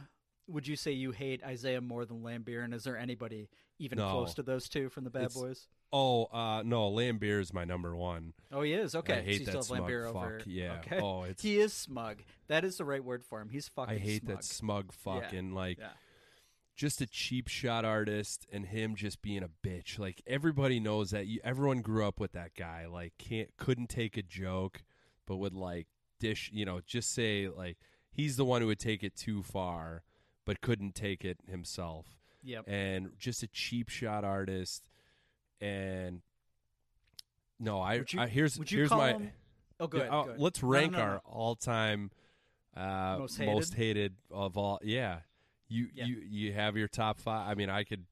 [0.47, 2.63] would you say you hate Isiah more than Laimbeer?
[2.63, 4.09] And is there anybody even No.
[4.11, 5.67] close to those two from the Bad It's- Boys?
[5.93, 8.33] Oh, uh, no, Laimbeer is my number one.
[8.51, 8.93] Oh, he is.
[8.93, 10.15] Okay, I hate so that still smug fuck.
[10.15, 10.41] over.
[10.45, 10.79] Yeah.
[10.79, 10.99] Okay.
[10.99, 12.23] Oh, it's he is smug.
[12.47, 13.47] That is the right word for him.
[13.47, 13.95] He's fucking.
[13.95, 14.35] I hate smug.
[14.35, 15.87] that smug fucking like Yeah.
[16.77, 19.97] Just a cheap shot artist and him just being a bitch.
[19.99, 22.85] Like everybody knows that you, everyone grew up with that guy.
[22.85, 24.83] Like can't couldn't take a joke,
[25.25, 25.87] but would like
[26.19, 26.49] dish.
[26.53, 27.77] You know, just say like
[28.11, 30.03] he's the one who would take it too far,
[30.45, 32.05] but couldn't take it himself.
[32.43, 32.65] Yep.
[32.67, 34.87] And just a cheap shot artist.
[35.59, 36.21] And
[37.59, 39.13] no, I, you- I here's here's my.
[39.13, 39.31] him-
[39.79, 40.07] Oh, good.
[40.09, 42.09] Yeah, uh, Let's rank our all-time
[42.75, 43.75] uh, Most most, hated?
[43.75, 44.13] hated?
[44.31, 44.79] of all.
[44.83, 45.19] Yeah,
[45.67, 46.05] you Yeah.
[46.05, 47.49] you you have your top five.
[47.49, 48.05] I mean, I could.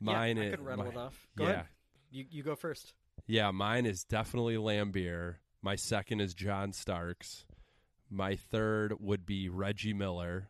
[0.00, 1.28] Mine yeah, I could rattle my- it off.
[1.36, 1.66] Go yeah, ahead.
[2.10, 2.94] You you go first.
[3.26, 3.50] yeah.
[3.50, 5.36] Mine is definitely Laimbeer.
[5.62, 7.44] My second is John Starks.
[8.10, 10.48] My third would be Reggie Miller.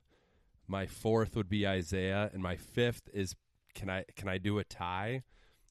[0.66, 3.34] My fourth would be Isiah, and my fifth is
[3.74, 5.22] can I can I do a tie?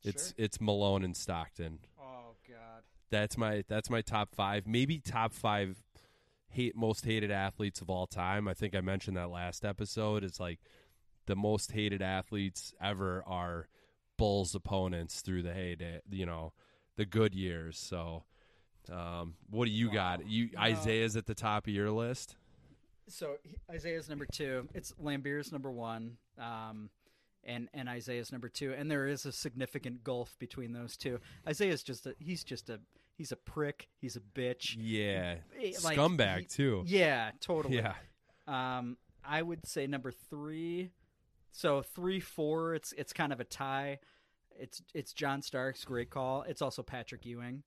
[0.03, 0.35] It's Sure.
[0.37, 1.79] it's Malone and Stockton.
[1.99, 2.83] Oh God.
[3.09, 4.67] That's my that's my top five.
[4.67, 5.81] Maybe top five
[6.51, 8.47] hate most hated athletes of all time.
[8.47, 10.23] I think I mentioned that last episode.
[10.23, 10.59] It's like
[11.25, 13.67] the most hated athletes ever are
[14.17, 16.53] Bulls opponents through the heyday, you know,
[16.95, 17.79] the good years.
[17.79, 18.25] So,
[18.91, 20.27] um, what do you got?
[20.27, 20.49] You.
[20.63, 22.35] Isiah's at the top of your list.
[23.07, 23.37] So
[23.73, 24.67] Isiah's number two.
[24.73, 26.17] It's Laimbeer's number one.
[26.37, 26.89] Um,
[27.43, 28.73] and and Isiah's number two.
[28.73, 31.19] And there is a significant gulf between those two.
[31.49, 32.79] Isiah's just a he's just a
[33.21, 33.87] he's a prick.
[33.99, 34.75] He's a bitch.
[34.79, 35.35] Yeah,
[35.83, 36.83] like, scumbag he- too.
[36.87, 37.75] Yeah, totally.
[37.75, 37.93] Yeah,
[38.47, 40.89] Um, I would say number three.
[41.51, 42.73] So three, four.
[42.73, 43.99] It's it's kind of a tie.
[44.59, 46.41] It's it's John Starks, great call.
[46.47, 47.61] It's also Patrick Ewing.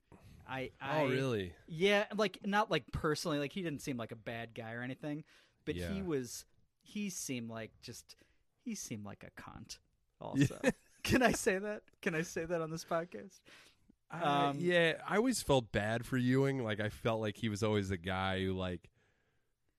[0.48, 1.52] I, I oh really?
[1.68, 5.22] Yeah, like not like personally, like he didn't seem like a bad guy or anything,
[5.64, 5.92] but Yeah.
[5.92, 6.44] he was.
[6.82, 8.16] He seemed like just.
[8.64, 9.78] He seemed like a cunt.
[10.20, 10.58] Also,
[11.04, 11.82] can I say that?
[12.02, 13.40] Can I say that on this podcast?
[14.10, 16.62] Uh, Um, yeah, I always felt bad for Ewing.
[16.62, 18.90] Like I felt like he was always the guy who like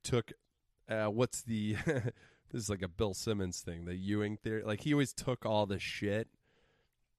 [0.04, 0.32] took
[0.90, 2.14] uh, what's the this
[2.64, 4.64] is like a Bill Simmons thing, the Ewing theory.
[4.64, 6.28] Like he always took all the shit,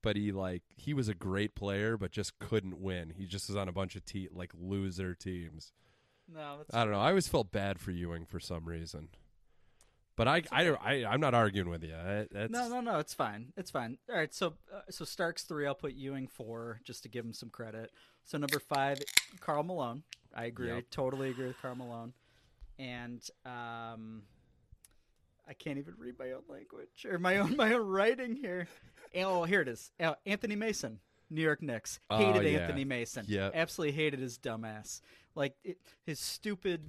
[0.02, 3.14] but he like he was a great player, but just couldn't win.
[3.16, 5.72] He just was on a bunch of te- like loser teams.
[6.32, 7.00] No, that's I don't know.
[7.00, 9.08] I always felt bad for Ewing for some reason.
[10.16, 11.94] But I, I, I, I'm not arguing with you.
[11.94, 12.98] I, No, no, no.
[12.98, 13.52] It's fine.
[13.56, 13.98] It's fine.
[14.08, 14.32] All right.
[14.34, 15.66] So, uh, so Starks three.
[15.66, 17.90] I'll put Ewing four, just to give him some credit.
[18.24, 18.98] So number five,
[19.40, 20.02] Karl Malone.
[20.34, 20.68] I agree.
[20.68, 20.84] Yep.
[20.90, 22.12] Totally agree with Karl Malone.
[22.78, 24.22] And um,
[25.48, 28.68] I can't even read my own language or my own my own writing here.
[29.14, 29.90] Oh, here it is.
[30.00, 30.98] Uh, Anthony Mason,
[31.30, 32.00] New York Knicks.
[32.10, 32.58] Oh, Hated yeah.
[32.60, 33.24] Anthony Mason.
[33.28, 33.52] Yep.
[33.54, 35.00] Absolutely hated his dumbass.
[35.34, 36.82] Like it, his stupid.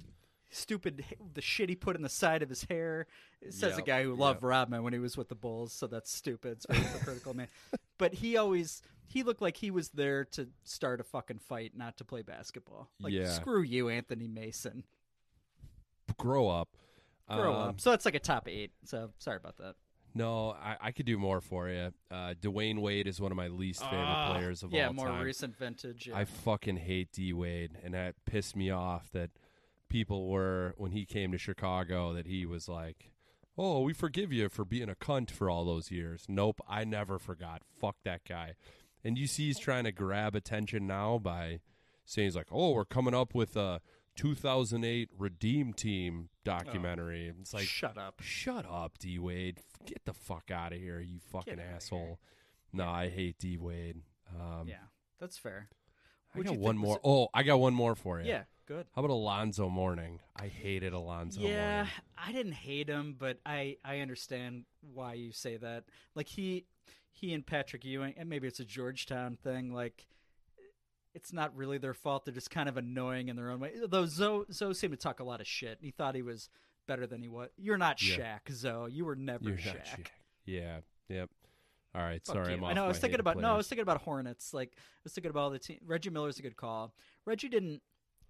[0.50, 1.04] Stupid,
[1.34, 3.06] the shit he put in the side of his hair.
[3.42, 4.48] It says a guy who loved yep.
[4.48, 6.52] Rodman when he was with the Bulls, so that's stupid.
[6.52, 7.48] It's hypocritical, man.
[7.98, 11.96] But he always he looked like he was there to start a fucking fight, not
[11.98, 12.88] to play basketball.
[13.00, 13.28] Like Yeah.
[13.30, 14.84] screw you, Anthony Mason.
[16.16, 16.68] grow up.
[17.28, 17.80] Grow Um, up.
[17.80, 18.72] So that's like a top eight.
[18.84, 19.76] So sorry about that.
[20.14, 21.92] No, I, I could do more for you.
[22.10, 24.98] Uh, Dwyane Wade is one of my least favorite Ah, players of yeah, all time.
[24.98, 26.06] Yeah, more recent vintage.
[26.08, 26.16] Yeah.
[26.16, 29.30] I fucking hate D Wade, and that pissed me off that
[29.88, 33.10] people were when he came to Chicago that he was like,
[33.56, 37.18] "Oh, we forgive you for being a cunt for all those years." Nope, I never
[37.18, 37.62] forgot.
[37.80, 38.54] Fuck that guy.
[39.04, 41.60] And you see, he's trying to grab attention now by
[42.04, 43.80] saying he's like, "Oh, we're coming up with a
[44.16, 48.20] 2008 Redeem Team documentary." it's like, Shut up.
[48.20, 49.60] Shut up, D Wade.
[49.86, 52.18] Get the fuck out of here, you fucking asshole.
[52.72, 54.02] No, I hate D Wade.
[54.34, 54.76] Um, Yeah,
[55.20, 55.68] that's fair.
[56.34, 56.96] I What'd got one more.
[56.96, 58.28] was- Oh, I got one more for you.
[58.28, 58.86] Yeah, good.
[58.94, 60.20] How about Alonzo Mourning?
[60.36, 61.92] I hated Alonzo yeah, Mourning.
[62.18, 65.84] I didn't hate him, but I I understand why you say that.
[66.14, 66.66] Like he
[67.10, 69.72] he and Patrick Ewing, and maybe it's a Georgetown thing.
[69.72, 70.06] Like
[71.14, 72.26] it's not really their fault.
[72.26, 73.72] They're just kind of annoying in their own way.
[73.88, 75.78] Though Zoe Zoe seemed to talk a lot of shit.
[75.80, 76.50] He thought he was
[76.86, 77.48] better than he was.
[77.56, 78.38] You're not Yeah.
[78.46, 78.92] Shaq, Zoe.
[78.92, 79.86] You were never You're Shaq.
[79.86, 80.06] Shaq.
[80.44, 80.80] Yeah.
[81.08, 81.30] Yep.
[81.94, 82.58] All right, Fuck sorry, you.
[82.58, 82.84] I'm off I know.
[82.84, 83.54] I was thinking about no.
[83.54, 84.52] I was thinking about Hornets.
[84.52, 85.78] Like I was thinking about all the team.
[85.86, 86.92] Reggie Miller's a good call.
[87.24, 87.82] Reggie didn't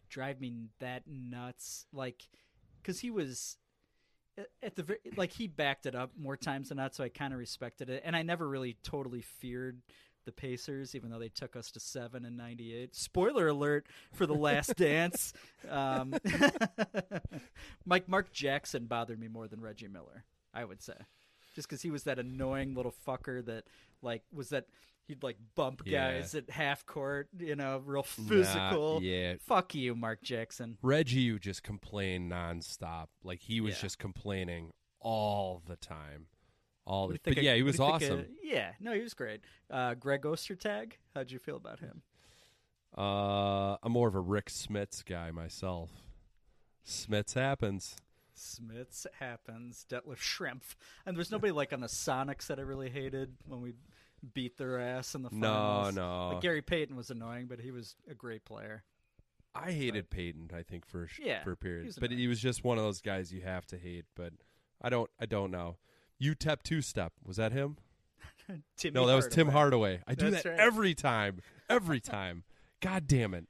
[0.08, 1.86] drive me that nuts.
[1.92, 2.28] Like
[2.82, 3.56] because he was
[4.62, 6.94] at- the very like he backed it up more times than not.
[6.94, 9.80] So I kind of respected it, and I never really totally feared
[10.24, 12.94] the Pacers, even though they took us to seven and '98.
[12.94, 15.32] Spoiler alert for the Last Dance.
[15.68, 16.14] Um,
[17.86, 20.24] Mike Mark Jackson bothered me more than Reggie Miller.
[20.52, 20.94] I would say,
[21.54, 23.64] just because he was that annoying little fucker that
[24.02, 24.66] like was that
[25.08, 26.12] he'd like bump Yeah.
[26.12, 29.02] guys at half court, you know, real physical.
[29.02, 29.34] yeah.
[29.40, 30.78] Fuck you, Mark Jackson.
[30.82, 33.08] Reggie would just complain nonstop.
[33.24, 33.80] Like he was Yeah.
[33.82, 34.70] just complaining
[35.00, 36.26] all the time.
[36.84, 38.18] All the but of- yeah, he was do you think awesome.
[38.20, 39.40] of- yeah, no, he was great.
[39.68, 42.02] Uh, Greg Ostertag, how'd you feel about him?
[42.96, 45.90] Uh, I'm more of a Rick Smits guy myself.
[46.86, 47.96] Smits happens.
[48.34, 49.84] Smiths happens.
[49.88, 50.74] Detlef Schrempf,
[51.04, 53.74] and there's nobody like on the Sonics that I really hated when we
[54.34, 55.94] beat their ass in the No, finals.
[55.94, 56.28] no.
[56.34, 58.82] Like Gary Payton was annoying, but he was a great player.
[59.54, 60.50] I hated Payton.
[60.54, 63.00] I think for a Yeah, for a period, but he was just one of those
[63.00, 64.04] guys you have to hate.
[64.14, 64.32] But
[64.80, 65.10] I don't.
[65.20, 65.78] I don't know.
[66.22, 67.76] UTEP two step was that him?
[68.92, 69.96] No, that was Tim Hardaway.
[69.96, 70.02] Hardaway.
[70.06, 70.58] I do That's that right.
[70.60, 71.40] every time.
[71.68, 72.44] Every time.
[72.80, 73.46] God damn it.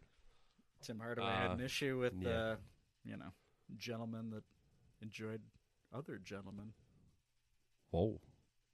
[0.82, 2.30] Tim Hardaway had an Uh, issue with yeah.
[2.30, 2.56] uh,
[3.04, 3.32] you know,
[3.76, 4.42] gentlemen that
[5.00, 5.40] enjoyed
[5.94, 6.72] other gentlemen.
[7.90, 8.20] Whoa.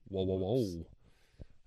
[0.09, 0.87] Whoa, whoa, whoa.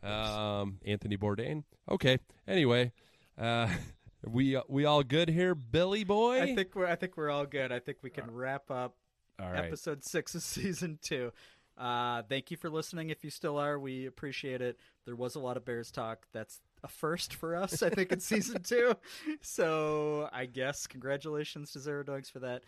[0.03, 1.63] Um, Anthony Bourdain.
[1.89, 2.19] Okay.
[2.47, 2.91] Anyway,
[3.37, 3.67] uh,
[4.27, 6.41] we we all good here, Billy boy?
[6.41, 7.71] I think we're I think we're all good.
[7.71, 8.95] I think we can wrap up
[9.39, 9.65] all right.
[9.65, 11.31] episode six of season two.
[11.77, 13.11] Uh, thank you for listening.
[13.11, 14.79] If you still are, we appreciate it.
[15.05, 16.25] There was a lot of Bears talk.
[16.33, 18.95] That's a first for us, I think, in season two.
[19.41, 22.63] So I guess congratulations to Zero Dogs for that.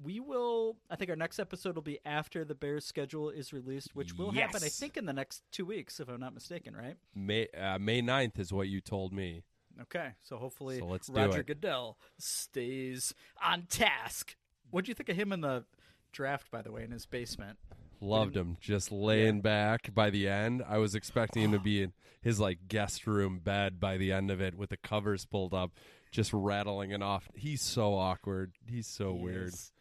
[0.00, 0.76] We will.
[0.90, 4.30] I think our next episode will be after the Bears schedule is released, which will
[4.30, 4.62] happen.
[4.64, 6.74] I think in the next two weeks, if I'm not mistaken.
[6.76, 6.96] Right?
[7.14, 9.44] May uh, May 9th is what you told me
[9.80, 11.42] okay So hopefully, So let's Roger.
[11.42, 14.36] Goodell stays on task.
[14.70, 15.64] What do you think of him in the
[16.12, 16.50] draft?
[16.50, 17.58] By the way, in his basement.
[18.00, 20.62] Loved him just laying back by the end.
[20.68, 24.30] I was expecting him to be in his like guest room bed by the end
[24.30, 25.72] of it with the covers pulled up,
[26.10, 27.28] just rattling it off.
[27.34, 28.54] He's so awkward.
[28.66, 29.48] He's so He weird.
[29.48, 29.71] is-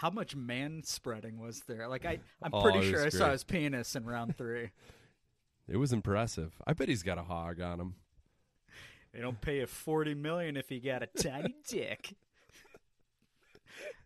[0.00, 1.88] How much man spreading was there?
[1.88, 4.70] Like I, I'm Oh, pretty sure I saw his penis in round three.
[5.70, 6.54] It was impressive.
[6.66, 7.94] I bet he's got a hog on him.
[9.12, 12.14] they don't pay you forty million if you got a tiny dick.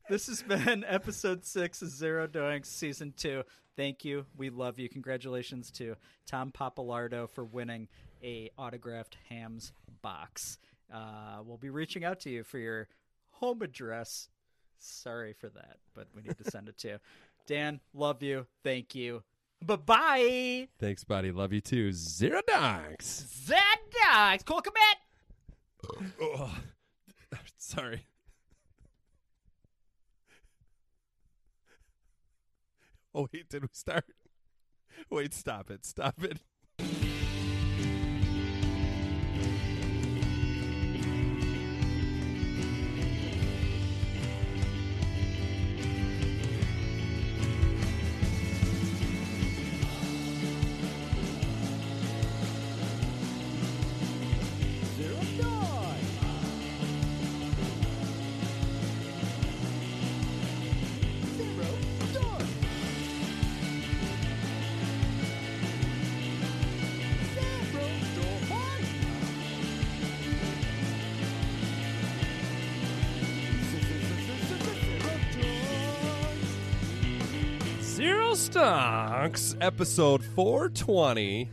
[0.09, 3.45] This has been episode six of Zero Doinks, season two.
[3.77, 4.27] Thank you.
[4.37, 4.89] We love you.
[4.89, 5.95] Congratulations to
[6.27, 7.87] Tom Papalardo for winning
[8.25, 10.59] a autographed hams box.
[10.93, 12.89] Uh, we'll be reaching out to you for your
[13.31, 14.29] home address.
[14.83, 16.99] Sorry for that, but we need to send it to.
[17.47, 18.47] Dan, love you.
[18.63, 19.23] Thank you.
[19.65, 20.69] Bye bye.
[20.79, 21.31] Thanks, buddy.
[21.31, 21.93] Love you too.
[21.93, 23.27] Zero donks.
[23.47, 23.57] Zed
[24.05, 24.43] dogs.
[24.43, 26.03] Cole Kmet.
[26.21, 26.51] Oh,
[27.59, 28.07] sorry.
[33.15, 34.05] Oh wait, did we start?
[35.11, 35.85] Wait, stop it.
[35.85, 36.41] Stop it.
[78.43, 81.49] Stonks, episode 420.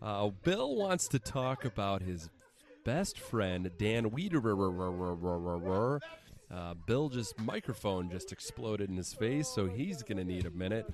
[0.00, 2.30] Uh, Bill wants to talk about his
[2.82, 6.00] best friend, Dan Wiederer.
[6.50, 10.50] Uh, Bill just microphone just exploded in his face, so he's going to need a
[10.50, 10.86] minute.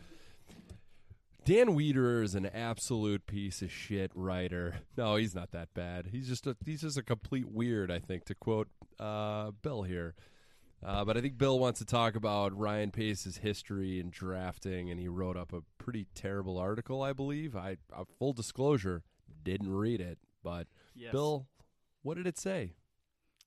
[1.44, 4.80] Dan Wiederer is an absolute piece of shit writer.
[4.96, 6.08] No, he's not that bad.
[6.10, 8.66] He's just a, he's just a complete weird, I think, to quote
[8.98, 10.16] uh, Bill here.
[10.84, 14.98] Uh, but I think Bill wants to talk about Ryan Pace's history in drafting, and
[14.98, 17.54] he wrote up a pretty terrible article, I believe.
[17.54, 19.02] I, uh, full disclosure,
[19.42, 21.12] didn't read it, but Yes.
[21.12, 21.46] Bill,
[22.02, 22.72] what did it say?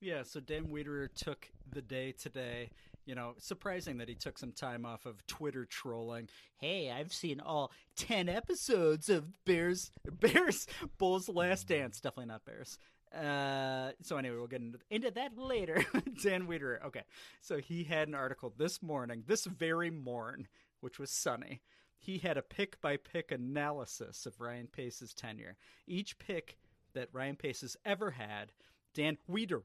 [0.00, 2.70] Yeah, so Dan Wiederer took the day today.
[3.06, 6.28] You know, surprising that he took some time off of Twitter trolling.
[6.56, 9.90] Hey, I've seen all ten episodes of Bears
[10.20, 10.66] Bears
[10.98, 12.00] Bulls Last Dance.
[12.00, 12.78] Definitely not Bears.
[13.14, 15.84] Uh, so anyway, we'll get into, into that later.
[16.22, 16.84] Dan Wiederer.
[16.86, 17.02] Okay,
[17.40, 20.48] so he had an article this morning, this very morn,
[20.80, 21.60] which was sunny.
[21.98, 25.56] he had a pick by pick analysis of Ryan Pace's tenure.
[25.86, 26.58] Each pick
[26.94, 28.52] that Ryan Pace has ever had,
[28.94, 29.60] Dan Weeder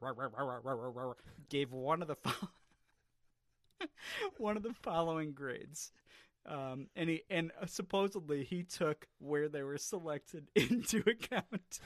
[1.49, 2.49] gave one of the fo-
[4.37, 5.91] one of the following grades.
[6.45, 11.79] Um, and he and uh, supposedly he took where they were selected into account.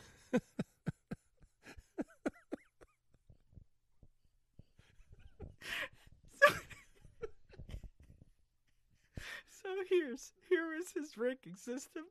[6.34, 6.54] so,
[9.50, 12.04] so here's here is his ranking system.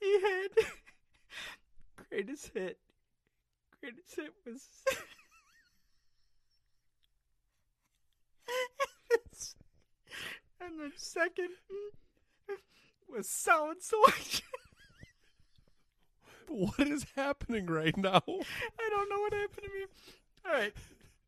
[0.00, 0.50] he had
[2.08, 2.78] greatest hit.
[3.80, 4.62] Greatest hit was
[10.60, 11.50] and then second
[13.08, 14.46] was solid selection.
[16.48, 18.22] What is happening right now?
[18.26, 19.86] I don't know what happened to me.
[20.44, 20.74] All right.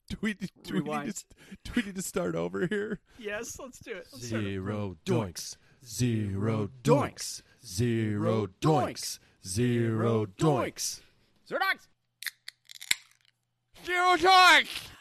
[0.10, 1.24] Do we do we, need to,
[1.64, 3.00] do we need to start over here?
[3.18, 4.06] Yes, let's do it.
[4.12, 4.50] Let's start it.
[4.50, 5.56] Zero doinks.
[5.84, 7.42] Zero doinks.
[7.64, 9.18] Zero doinks.
[9.46, 11.00] Zero doinks.
[11.46, 11.88] Zero dogs.
[13.86, 14.93] Zero doinks.